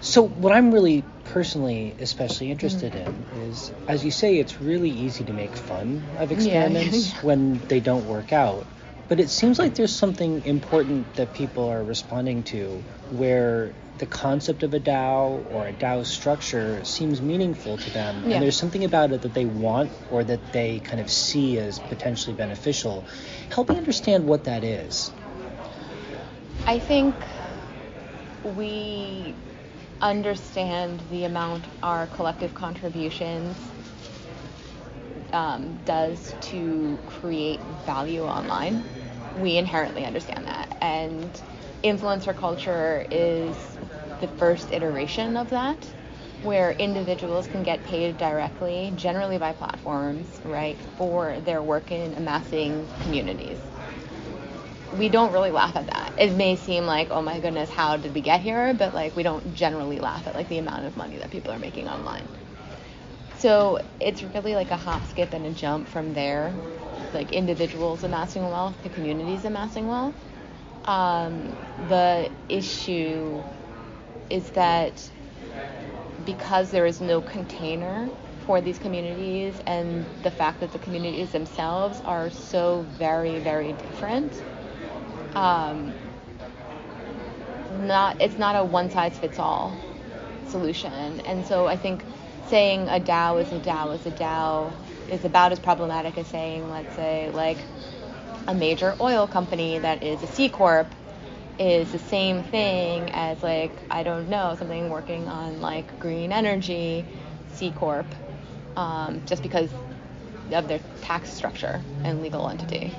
So 0.00 0.26
what 0.26 0.52
I'm 0.52 0.72
really 0.72 1.04
personally 1.24 1.94
especially 2.00 2.50
interested 2.50 2.92
mm-hmm. 2.92 3.40
in 3.40 3.50
is, 3.50 3.72
as 3.88 4.04
you 4.04 4.10
say, 4.10 4.38
it's 4.38 4.60
really 4.60 4.90
easy 4.90 5.24
to 5.24 5.32
make 5.32 5.54
fun 5.54 6.02
of 6.18 6.32
experiments 6.36 7.12
yeah. 7.12 7.20
when 7.22 7.58
they 7.68 7.80
don't 7.80 8.06
work 8.06 8.32
out. 8.32 8.66
But 9.08 9.20
it 9.20 9.30
seems 9.30 9.58
like 9.58 9.74
there's 9.74 9.94
something 9.94 10.44
important 10.44 11.14
that 11.14 11.32
people 11.32 11.68
are 11.68 11.82
responding 11.82 12.42
to 12.44 12.82
where 13.10 13.72
the 13.98 14.06
concept 14.06 14.62
of 14.62 14.74
a 14.74 14.80
DAO 14.80 15.52
or 15.52 15.68
a 15.68 15.72
DAO 15.72 16.04
structure 16.04 16.84
seems 16.84 17.22
meaningful 17.22 17.78
to 17.78 17.90
them, 17.90 18.24
yeah. 18.24 18.34
and 18.34 18.42
there's 18.42 18.56
something 18.56 18.84
about 18.84 19.12
it 19.12 19.22
that 19.22 19.32
they 19.32 19.46
want 19.46 19.90
or 20.10 20.22
that 20.24 20.52
they 20.52 20.80
kind 20.80 21.00
of 21.00 21.10
see 21.10 21.58
as 21.58 21.78
potentially 21.78 22.34
beneficial. 22.34 23.04
Help 23.50 23.70
me 23.70 23.76
understand 23.76 24.26
what 24.26 24.44
that 24.44 24.64
is. 24.64 25.12
I 26.66 26.78
think 26.78 27.14
we 28.56 29.34
understand 30.00 31.02
the 31.10 31.24
amount 31.24 31.64
our 31.82 32.06
collective 32.08 32.54
contributions 32.54 33.56
um, 35.32 35.76
does 35.84 36.34
to 36.40 36.98
create 37.06 37.60
value 37.84 38.22
online. 38.22 38.84
We 39.34 39.56
inherently 39.56 40.04
understand 40.04 40.46
that. 40.46 40.76
And 40.80 41.30
influencer 41.84 42.36
culture 42.36 43.06
is 43.10 43.56
the 44.20 44.28
first 44.28 44.72
iteration 44.72 45.36
of 45.36 45.50
that, 45.50 45.86
where 46.42 46.72
individuals 46.72 47.46
can 47.48 47.62
get 47.62 47.82
paid 47.84 48.16
directly, 48.18 48.92
generally 48.96 49.38
by 49.38 49.52
platforms, 49.52 50.40
right, 50.44 50.78
for 50.96 51.40
their 51.40 51.62
work 51.62 51.90
in 51.92 52.14
amassing 52.14 52.86
communities 53.00 53.58
we 54.96 55.08
don't 55.08 55.32
really 55.32 55.50
laugh 55.50 55.76
at 55.76 55.86
that. 55.88 56.12
It 56.18 56.32
may 56.32 56.56
seem 56.56 56.86
like, 56.86 57.08
oh 57.10 57.22
my 57.22 57.40
goodness, 57.40 57.70
how 57.70 57.96
did 57.96 58.14
we 58.14 58.20
get 58.20 58.40
here? 58.40 58.74
But 58.74 58.94
like 58.94 59.16
we 59.16 59.22
don't 59.22 59.54
generally 59.54 59.98
laugh 59.98 60.26
at 60.26 60.34
like 60.34 60.48
the 60.48 60.58
amount 60.58 60.86
of 60.86 60.96
money 60.96 61.18
that 61.18 61.30
people 61.30 61.52
are 61.52 61.58
making 61.58 61.88
online. 61.88 62.28
So 63.38 63.78
it's 64.00 64.22
really 64.22 64.54
like 64.54 64.70
a 64.70 64.76
hop, 64.76 65.06
skip, 65.06 65.34
and 65.34 65.46
a 65.46 65.50
jump 65.50 65.88
from 65.88 66.14
there, 66.14 66.54
like 67.12 67.32
individuals 67.32 68.02
amassing 68.02 68.42
wealth 68.44 68.82
to 68.82 68.88
communities 68.88 69.44
amassing 69.44 69.86
wealth. 69.88 70.14
Um, 70.86 71.56
the 71.78 72.30
issue 72.48 73.42
is 74.30 74.50
that 74.50 75.10
because 76.24 76.70
there 76.70 76.86
is 76.86 77.00
no 77.00 77.20
container 77.20 78.10
for 78.46 78.60
these 78.60 78.78
communities 78.78 79.60
and 79.66 80.06
the 80.22 80.30
fact 80.30 80.60
that 80.60 80.72
the 80.72 80.78
communities 80.78 81.30
themselves 81.32 82.00
are 82.04 82.30
so 82.30 82.86
very, 82.98 83.38
very 83.40 83.72
different 83.72 84.32
um, 85.36 85.94
not 87.70 88.20
it's 88.20 88.38
not 88.38 88.56
a 88.56 88.64
one 88.64 88.90
size 88.90 89.16
fits 89.18 89.38
all 89.38 89.76
solution. 90.48 91.20
And 91.20 91.44
so 91.46 91.66
I 91.66 91.76
think 91.76 92.02
saying 92.48 92.88
a 92.88 92.98
DAO 92.98 93.42
is 93.42 93.52
a 93.52 93.58
DAO 93.60 93.94
is 93.94 94.06
a 94.06 94.10
DAO 94.10 94.72
is 95.10 95.24
about 95.24 95.52
as 95.52 95.60
problematic 95.60 96.16
as 96.18 96.26
saying, 96.28 96.70
let's 96.70 96.94
say, 96.96 97.30
like 97.30 97.58
a 98.48 98.54
major 98.54 98.96
oil 99.00 99.26
company 99.26 99.78
that 99.78 100.02
is 100.02 100.22
a 100.22 100.26
C 100.26 100.48
corp 100.48 100.86
is 101.58 101.92
the 101.92 101.98
same 101.98 102.42
thing 102.44 103.10
as 103.12 103.42
like 103.42 103.72
I 103.90 104.02
don't 104.02 104.28
know 104.30 104.56
something 104.58 104.88
working 104.88 105.28
on 105.28 105.60
like 105.60 105.98
green 106.00 106.32
energy 106.32 107.04
C 107.52 107.70
corp, 107.72 108.06
um, 108.76 109.22
just 109.26 109.42
because 109.42 109.70
of 110.52 110.68
their 110.68 110.80
tax 111.02 111.30
structure 111.30 111.82
and 112.04 112.22
legal 112.22 112.48
entity. 112.48 112.94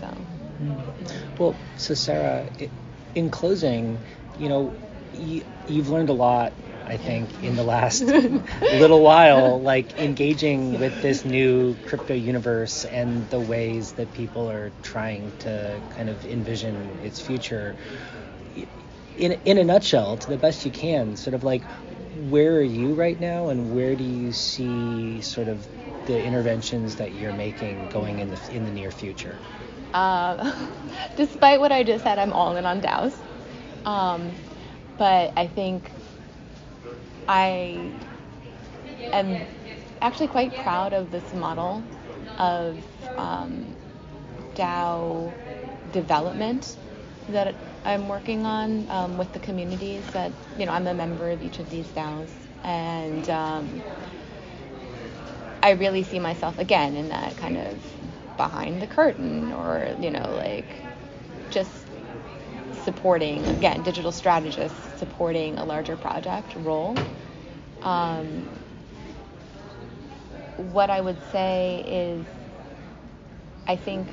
So. 0.00 0.08
Well, 1.38 1.56
so 1.76 1.94
Sarah, 1.94 2.48
in 3.14 3.30
closing, 3.30 3.98
you 4.38 4.48
know, 4.48 4.72
you've 5.12 5.88
learned 5.90 6.08
a 6.10 6.14
lot 6.14 6.52
I 6.90 6.96
think, 6.96 7.44
in 7.44 7.54
the 7.54 7.62
last 7.62 8.00
little 8.60 9.02
while, 9.02 9.60
like 9.60 9.96
engaging 9.98 10.80
with 10.80 11.00
this 11.02 11.24
new 11.24 11.76
crypto 11.86 12.14
universe 12.14 12.84
and 12.84 13.28
the 13.30 13.38
ways 13.40 13.92
that 13.92 14.12
people 14.12 14.50
are 14.50 14.72
trying 14.82 15.32
to 15.40 15.80
kind 15.90 16.08
of 16.08 16.24
envision 16.24 16.98
its 17.04 17.20
future. 17.20 17.76
In, 19.16 19.32
in 19.44 19.58
a 19.58 19.64
nutshell, 19.64 20.16
to 20.16 20.30
the 20.30 20.38
best 20.38 20.64
you 20.64 20.72
can, 20.72 21.16
sort 21.16 21.34
of 21.34 21.44
like 21.44 21.62
where 22.28 22.56
are 22.56 22.62
you 22.62 22.94
right 22.94 23.18
now 23.20 23.48
and 23.50 23.72
where 23.72 23.94
do 23.94 24.02
you 24.02 24.32
see 24.32 25.20
sort 25.20 25.48
of 25.48 25.64
the 26.06 26.20
interventions 26.24 26.96
that 26.96 27.12
you're 27.12 27.32
making 27.32 27.86
going 27.88 28.18
in 28.18 28.30
the, 28.30 28.40
in 28.50 28.64
the 28.64 28.70
near 28.72 28.90
future? 28.90 29.38
Uh, 29.92 30.68
despite 31.16 31.60
what 31.60 31.72
I 31.72 31.82
just 31.82 32.04
said, 32.04 32.18
I'm 32.18 32.32
all 32.32 32.56
in 32.56 32.66
on 32.66 32.80
DAOs. 32.80 33.16
Um, 33.84 34.34
but 34.98 35.32
I 35.36 35.46
think 35.46 35.90
I 37.28 37.90
am 39.12 39.46
actually 40.02 40.28
quite 40.28 40.54
proud 40.56 40.92
of 40.92 41.10
this 41.10 41.32
model 41.34 41.82
of 42.38 42.76
um, 43.18 43.74
DAO 44.54 45.32
development 45.92 46.76
that 47.28 47.54
I'm 47.84 48.08
working 48.08 48.44
on 48.46 48.88
um, 48.90 49.16
with 49.18 49.32
the 49.32 49.38
communities 49.38 50.04
that, 50.12 50.32
you 50.58 50.66
know, 50.66 50.72
I'm 50.72 50.86
a 50.86 50.94
member 50.94 51.30
of 51.30 51.42
each 51.42 51.58
of 51.58 51.70
these 51.70 51.86
DAOs. 51.88 52.30
And 52.64 53.28
um, 53.30 53.82
I 55.62 55.70
really 55.72 56.02
see 56.02 56.18
myself 56.18 56.58
again 56.58 56.96
in 56.96 57.08
that 57.08 57.36
kind 57.36 57.56
of 57.58 57.78
behind 58.44 58.80
the 58.80 58.86
curtain 58.86 59.52
or, 59.52 59.94
you 60.00 60.10
know, 60.10 60.28
like 60.34 60.70
just 61.50 61.70
supporting, 62.84 63.46
again, 63.50 63.82
digital 63.82 64.12
strategists 64.12 64.98
supporting 64.98 65.58
a 65.58 65.64
larger 65.64 65.94
project 65.94 66.54
role. 66.56 66.96
Um, 67.82 68.48
what 70.56 70.88
I 70.88 71.00
would 71.02 71.18
say 71.30 71.84
is, 71.86 72.24
I 73.66 73.76
think 73.76 74.08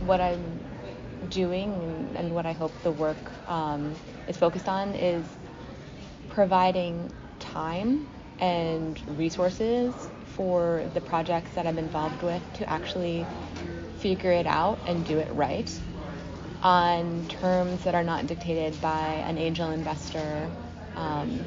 what 0.00 0.20
I'm 0.20 0.60
doing 1.30 1.70
and, 2.16 2.34
what 2.34 2.44
I 2.44 2.52
hope 2.52 2.74
the 2.82 2.92
work 2.92 3.32
um, 3.48 3.96
is 4.28 4.36
focused 4.36 4.68
on 4.68 4.94
is 4.94 5.24
providing 6.28 7.10
time 7.38 8.06
and 8.40 9.00
resources 9.16 10.10
for 10.38 10.84
the 10.94 11.00
projects 11.00 11.50
that 11.56 11.66
I'm 11.66 11.78
involved 11.78 12.22
with 12.22 12.40
to 12.54 12.70
actually 12.70 13.26
figure 13.98 14.30
it 14.30 14.46
out 14.46 14.78
and 14.86 15.04
do 15.04 15.18
it 15.18 15.30
right 15.32 15.68
on 16.62 17.26
terms 17.26 17.82
that 17.82 17.96
are 17.96 18.04
not 18.04 18.28
dictated 18.28 18.80
by 18.80 19.14
an 19.26 19.36
angel 19.36 19.70
investor 19.70 20.48
um, 20.94 21.44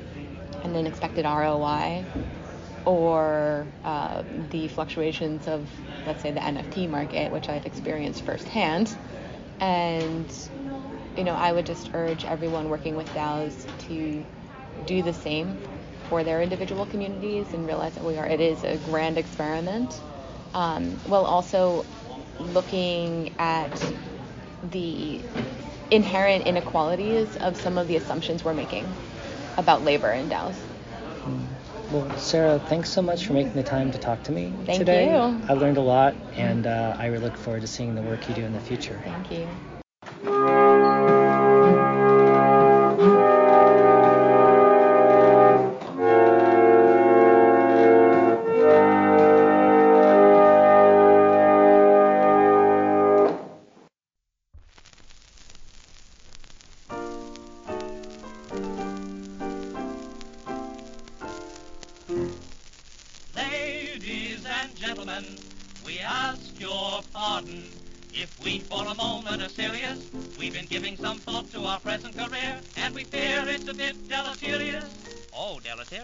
and 0.64 0.76
an 0.76 0.86
expected 0.86 1.24
ROI, 1.24 2.04
or 2.86 3.66
uh, 3.86 4.24
the 4.52 4.68
fluctuations 4.68 5.48
of, 5.48 5.70
let's 6.06 6.22
say, 6.22 6.32
the 6.32 6.42
NFT 6.42 6.90
market, 6.90 7.32
which 7.32 7.48
I've 7.48 7.66
experienced 7.66 8.24
firsthand. 8.24 8.94
And, 9.62 10.30
you 11.16 11.24
know, 11.24 11.34
I 11.34 11.54
would 11.54 11.66
just 11.66 11.92
urge 11.94 12.26
everyone 12.26 12.70
working 12.70 12.98
with 12.98 13.08
DAOs 13.08 13.66
to 13.88 14.26
do 14.86 15.02
the 15.02 15.14
same 15.14 15.58
for 16.12 16.26
their 16.26 16.42
individual 16.42 16.86
communities 16.86 17.54
and 17.54 17.66
realize 17.66 17.94
that 17.94 18.04
we 18.04 18.18
are, 18.18 18.28
it 18.28 18.42
is 18.42 18.66
a 18.66 18.76
grand 18.76 19.18
experiment. 19.18 19.98
Um, 20.54 21.00
while 21.06 21.24
also 21.24 21.86
looking 22.38 23.32
at 23.40 23.72
the 24.70 25.22
inherent 25.90 26.46
inequalities 26.46 27.38
of 27.38 27.56
some 27.56 27.78
of 27.78 27.88
the 27.88 27.96
assumptions 27.96 28.44
we're 28.44 28.54
making 28.54 28.84
about 29.58 29.86
labor 29.86 30.12
in 30.12 30.28
DAOs. 30.28 30.56
Mm. 31.26 31.48
Well, 31.94 32.18
Sarah, 32.18 32.60
thanks 32.60 32.90
so 32.90 33.02
much 33.02 33.26
for 33.26 33.32
making 33.32 33.54
the 33.54 33.64
time 33.64 33.94
to 33.94 33.98
talk 33.98 34.22
to 34.26 34.34
me 34.34 34.52
Thank 34.66 34.80
today. 34.80 35.06
you. 35.06 35.42
I 35.48 35.54
learned 35.54 35.78
a 35.78 35.82
lot, 35.82 36.14
and 36.36 36.68
uh, 36.68 36.96
I 37.00 37.06
really 37.06 37.24
look 37.24 37.38
forward 37.38 37.62
to 37.62 37.68
seeing 37.68 37.96
the 37.96 38.02
work 38.02 38.28
you 38.28 38.36
do 38.36 38.44
in 38.44 38.52
the 38.52 38.60
future. 38.60 39.02
Thank 39.06 39.32
you. 39.32 40.71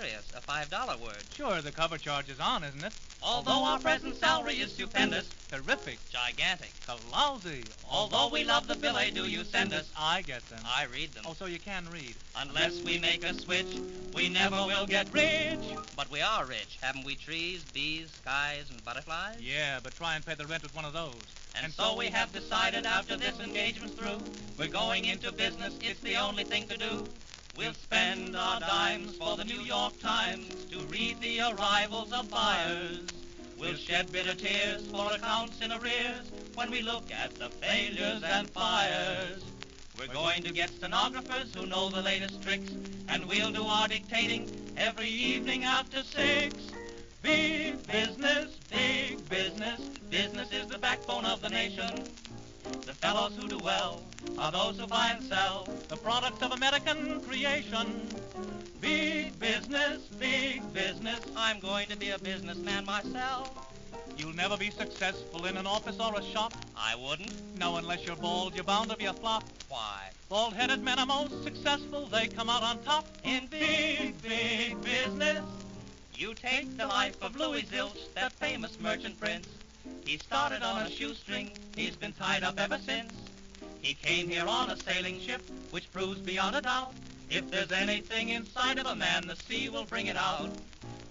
Deleterious. 0.08 0.32
A 0.36 0.42
$5 0.42 1.02
word. 1.02 1.24
Sure, 1.36 1.62
the 1.62 1.72
cover 1.72 1.98
charge 1.98 2.30
is 2.30 2.40
on, 2.40 2.64
isn't 2.64 2.84
it? 2.84 2.94
Although 3.22 3.64
our 3.64 3.80
present 3.80 4.16
salary 4.16 4.56
is 4.56 4.72
stupendous, 4.72 5.30
Terrific. 5.50 5.98
Gigantic. 6.10 6.72
Lousy. 7.12 7.64
although 7.90 8.30
we 8.30 8.44
love 8.44 8.68
the 8.68 8.76
billet-doux 8.76 9.26
you 9.28 9.44
send 9.44 9.74
us, 9.74 9.90
I 9.98 10.22
get 10.22 10.48
them. 10.50 10.60
I 10.66 10.86
read 10.94 11.12
them. 11.14 11.24
Oh, 11.28 11.34
so 11.34 11.46
you 11.46 11.60
can 11.60 11.86
read. 11.92 12.16
unless 12.36 12.82
we 12.84 12.98
make 13.00 13.24
a 13.24 13.34
switch, 13.34 13.80
we 14.14 14.30
never 14.30 14.58
will 14.66 14.86
get 14.86 15.12
rich. 15.14 15.60
But 15.96 16.12
we 16.12 16.22
are 16.22 16.46
rich. 16.46 16.78
Haven't 16.82 17.06
we 17.06 17.16
trees, 17.16 17.64
bees, 17.74 18.12
skies, 18.12 18.66
and 18.70 18.84
butterflies? 18.86 19.38
Yeah, 19.42 19.80
but 19.82 19.96
try 19.96 20.16
and 20.16 20.26
pay 20.26 20.36
the 20.36 20.46
rent 20.46 20.64
with 20.64 20.76
one 20.76 20.86
of 20.86 20.94
those. 20.94 21.16
And 21.62 21.74
so 21.74 21.96
we 21.96 22.08
have 22.08 22.32
decided 22.32 22.86
after 22.86 23.18
this 23.18 23.40
engagement's 23.40 23.96
through, 23.96 24.22
we're 24.60 24.68
going 24.68 25.06
into 25.06 25.32
business, 25.32 25.74
it's 25.82 26.00
the 26.02 26.16
only 26.18 26.44
thing 26.44 26.68
to 26.68 26.78
do. 26.78 27.06
We'll 27.58 27.74
spend 27.74 28.36
our 28.36 28.60
dimes 28.60 29.16
for 29.16 29.36
the 29.36 29.44
New 29.44 29.62
York 29.62 30.00
Times 30.00 30.66
to 30.66 30.78
read 30.92 31.20
the 31.22 31.40
arrivals 31.40 32.14
of 32.14 32.30
buyers. 32.30 33.00
We'll 33.60 33.74
shed 33.74 34.12
bitter 34.12 34.36
tears 34.36 34.86
for 34.86 35.12
accounts 35.12 35.60
in 35.62 35.72
arrears 35.72 36.32
when 36.54 36.70
we 36.70 36.84
look 36.84 37.12
at 37.12 37.34
the 37.34 37.50
failures 37.50 38.22
and 38.24 38.48
fires. 38.52 39.44
We're 39.98 40.14
going 40.14 40.44
to 40.44 40.54
get 40.54 40.70
stenographers 40.70 41.56
who 41.56 41.66
know 41.66 41.90
the 41.90 42.04
latest 42.04 42.44
tricks, 42.44 42.72
and 43.10 43.26
we'll 43.26 43.52
do 43.52 43.64
our 43.64 43.88
dictating 43.88 44.52
every 44.78 45.10
evening 45.10 45.64
after 45.64 46.04
six. 46.04 46.54
Big 47.24 47.88
business, 47.88 48.56
big 48.70 49.28
business, 49.30 49.82
business 50.12 50.52
is 50.52 50.68
the 50.68 50.78
backbone 50.78 51.26
of 51.26 51.42
the 51.42 51.50
nation. 51.50 52.04
The 52.86 52.94
fellows 52.94 53.34
who 53.40 53.48
do 53.48 53.60
well 53.64 54.02
are 54.38 54.52
those 54.52 54.80
who 54.80 54.88
buy 54.88 55.12
and 55.16 55.24
sell 55.24 55.68
the 55.88 55.98
products 55.98 56.42
of 56.42 56.52
American 56.52 57.22
creation. 57.22 58.08
Big 58.82 59.40
business, 59.40 60.02
big 60.20 60.62
business. 60.74 61.20
I'm 61.36 61.60
going 61.60 61.88
to 61.88 61.98
be 61.98 62.10
a 62.10 62.20
businessman 62.20 62.86
myself. 62.86 63.52
You'll 64.18 64.36
never 64.36 64.58
be 64.58 64.72
successful 64.72 65.46
in 65.46 65.58
an 65.58 65.68
office 65.68 66.00
or 66.00 66.18
a 66.20 66.24
shop. 66.24 66.54
I 66.76 66.96
wouldn't. 66.96 67.60
No, 67.60 67.78
unless 67.78 68.06
you're 68.06 68.16
bald, 68.16 68.56
you're 68.56 68.64
bound 68.64 68.90
to 68.90 68.98
be 68.98 69.06
a 69.06 69.14
flop. 69.14 69.44
Why? 69.70 70.10
Bald-headed 70.30 70.84
men 70.84 71.00
are 71.00 71.06
most 71.06 71.44
successful. 71.44 72.08
They 72.08 72.28
come 72.28 72.50
out 72.50 72.64
on 72.64 72.82
top. 72.84 73.08
In 73.24 73.48
big, 73.48 74.22
big 74.22 74.82
business, 74.82 75.44
you 76.16 76.34
take 76.34 76.78
the 76.78 76.88
life 76.88 77.22
of 77.22 77.36
Louis 77.36 77.64
Zilch, 77.64 78.14
that 78.16 78.34
famous 78.34 78.80
merchant 78.80 79.20
prince. 79.20 79.48
He 80.06 80.18
started 80.18 80.64
on 80.64 80.84
a 80.84 80.90
shoestring, 80.90 81.52
he's 81.76 81.96
been 81.96 82.14
tied 82.14 82.44
up 82.44 82.60
ever 82.60 82.78
since. 82.78 83.14
He 83.82 83.94
came 83.94 84.30
here 84.30 84.46
on 84.48 84.70
a 84.70 84.78
sailing 84.78 85.20
ship, 85.20 85.42
which 85.72 85.92
proves 85.92 86.20
beyond 86.20 86.56
a 86.56 86.62
doubt, 86.62 86.94
if 87.30 87.52
there's 87.52 87.74
anything 87.74 88.30
inside 88.30 88.80
of 88.80 88.86
a 88.86 88.96
man, 88.96 89.28
the 89.28 89.36
sea 89.36 89.68
will 89.68 89.84
bring 89.84 90.08
it 90.08 90.16
out. 90.16 90.50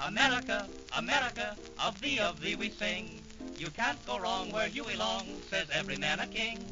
America, 0.00 0.66
America, 0.96 1.54
of 1.78 2.00
thee, 2.00 2.18
of 2.18 2.40
thee 2.40 2.54
we 2.54 2.70
sing. 2.70 3.20
You 3.58 3.68
can't 3.68 4.04
go 4.06 4.18
wrong 4.18 4.50
where 4.50 4.68
you 4.68 4.84
belong, 4.84 5.26
says 5.50 5.68
every 5.72 5.96
man 5.96 6.20
a 6.20 6.26
king. 6.26 6.64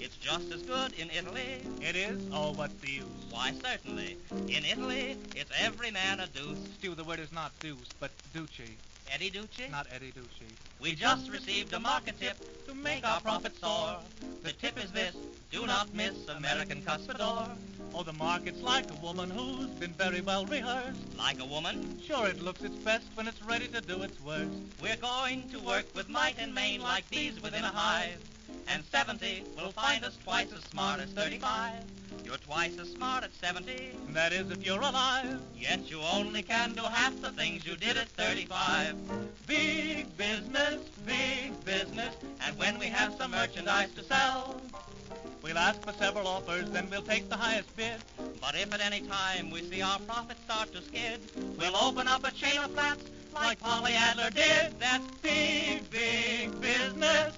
It's 0.00 0.16
just 0.16 0.50
as 0.52 0.62
good 0.62 0.92
in 0.94 1.08
Italy. 1.10 1.62
It 1.80 1.94
is? 1.94 2.20
Oh, 2.32 2.52
what's 2.52 2.74
the 2.80 2.90
use? 2.90 3.04
Why, 3.30 3.52
certainly. 3.62 4.16
In 4.48 4.64
Italy, 4.64 5.16
it's 5.36 5.50
every 5.60 5.92
man 5.92 6.18
a 6.20 6.26
deuce. 6.26 6.58
Stu, 6.78 6.94
the 6.94 7.04
word 7.04 7.20
is 7.20 7.32
not 7.32 7.52
deuce, 7.60 7.88
but 8.00 8.10
duce. 8.34 8.70
Eddie 9.12 9.30
Ducci? 9.30 9.70
Not 9.70 9.86
Eddie 9.92 10.12
Ducey. 10.12 10.46
We 10.80 10.94
just 10.94 11.30
received 11.30 11.72
a 11.72 11.80
market 11.80 12.18
tip 12.20 12.36
to 12.66 12.74
make 12.74 13.04
our 13.04 13.20
profits 13.20 13.60
soar. 13.60 13.98
The 14.42 14.52
tip 14.52 14.82
is 14.82 14.92
this, 14.92 15.16
do 15.50 15.66
not 15.66 15.92
miss 15.94 16.28
American 16.28 16.80
Cuspidor. 16.82 17.50
Oh, 17.92 18.04
the 18.04 18.12
market's 18.12 18.62
like 18.62 18.88
a 18.90 19.04
woman 19.04 19.28
who's 19.28 19.70
been 19.80 19.92
very 19.94 20.20
well 20.20 20.46
rehearsed. 20.46 21.00
Like 21.18 21.40
a 21.40 21.44
woman? 21.44 22.00
Sure, 22.06 22.28
it 22.28 22.40
looks 22.40 22.62
its 22.62 22.76
best 22.76 23.08
when 23.14 23.26
it's 23.26 23.42
ready 23.42 23.66
to 23.68 23.80
do 23.80 24.02
its 24.02 24.20
worst. 24.20 24.50
We're 24.80 24.96
going 24.96 25.48
to 25.50 25.58
work 25.58 25.86
with 25.94 26.08
might 26.08 26.36
and 26.38 26.54
main 26.54 26.80
like 26.80 27.10
bees 27.10 27.42
within 27.42 27.64
a 27.64 27.68
hive. 27.68 28.29
And 28.68 28.84
70 28.84 29.44
will 29.56 29.72
find 29.72 30.04
us 30.04 30.16
twice 30.22 30.52
as 30.52 30.62
smart 30.64 31.00
as 31.00 31.10
35. 31.10 31.72
You're 32.24 32.36
twice 32.36 32.78
as 32.78 32.90
smart 32.90 33.24
at 33.24 33.34
70. 33.34 33.90
That 34.10 34.32
is 34.32 34.50
if 34.50 34.64
you're 34.64 34.80
alive. 34.80 35.40
Yet 35.56 35.90
you 35.90 36.00
only 36.00 36.42
can 36.42 36.72
do 36.72 36.82
half 36.82 37.20
the 37.20 37.32
things 37.32 37.66
you 37.66 37.76
did 37.76 37.96
at 37.96 38.08
35. 38.08 38.94
Big 39.46 40.16
business, 40.16 40.80
big 41.04 41.64
business. 41.64 42.14
And 42.46 42.56
when 42.58 42.78
we 42.78 42.86
have 42.86 43.14
some 43.14 43.32
merchandise 43.32 43.90
to 43.94 44.04
sell, 44.04 44.60
We'll 45.42 45.56
ask 45.56 45.80
for 45.82 45.92
several 45.94 46.26
offers, 46.26 46.70
then 46.70 46.88
we'll 46.90 47.02
take 47.02 47.30
the 47.30 47.36
highest 47.36 47.74
bid. 47.74 47.96
But 48.40 48.54
if 48.56 48.72
at 48.74 48.80
any 48.80 49.00
time 49.00 49.50
we 49.50 49.62
see 49.62 49.80
our 49.80 49.98
profits 50.00 50.40
start 50.44 50.72
to 50.74 50.82
skid, 50.82 51.20
we'll 51.58 51.76
open 51.76 52.06
up 52.06 52.26
a 52.26 52.30
chain 52.30 52.58
of 52.58 52.70
flats 52.72 53.04
like 53.34 53.58
Polly 53.58 53.92
Adler 53.94 54.30
did. 54.30 54.78
That's 54.78 55.04
big, 55.22 55.90
big 55.90 56.60
business. 56.60 57.34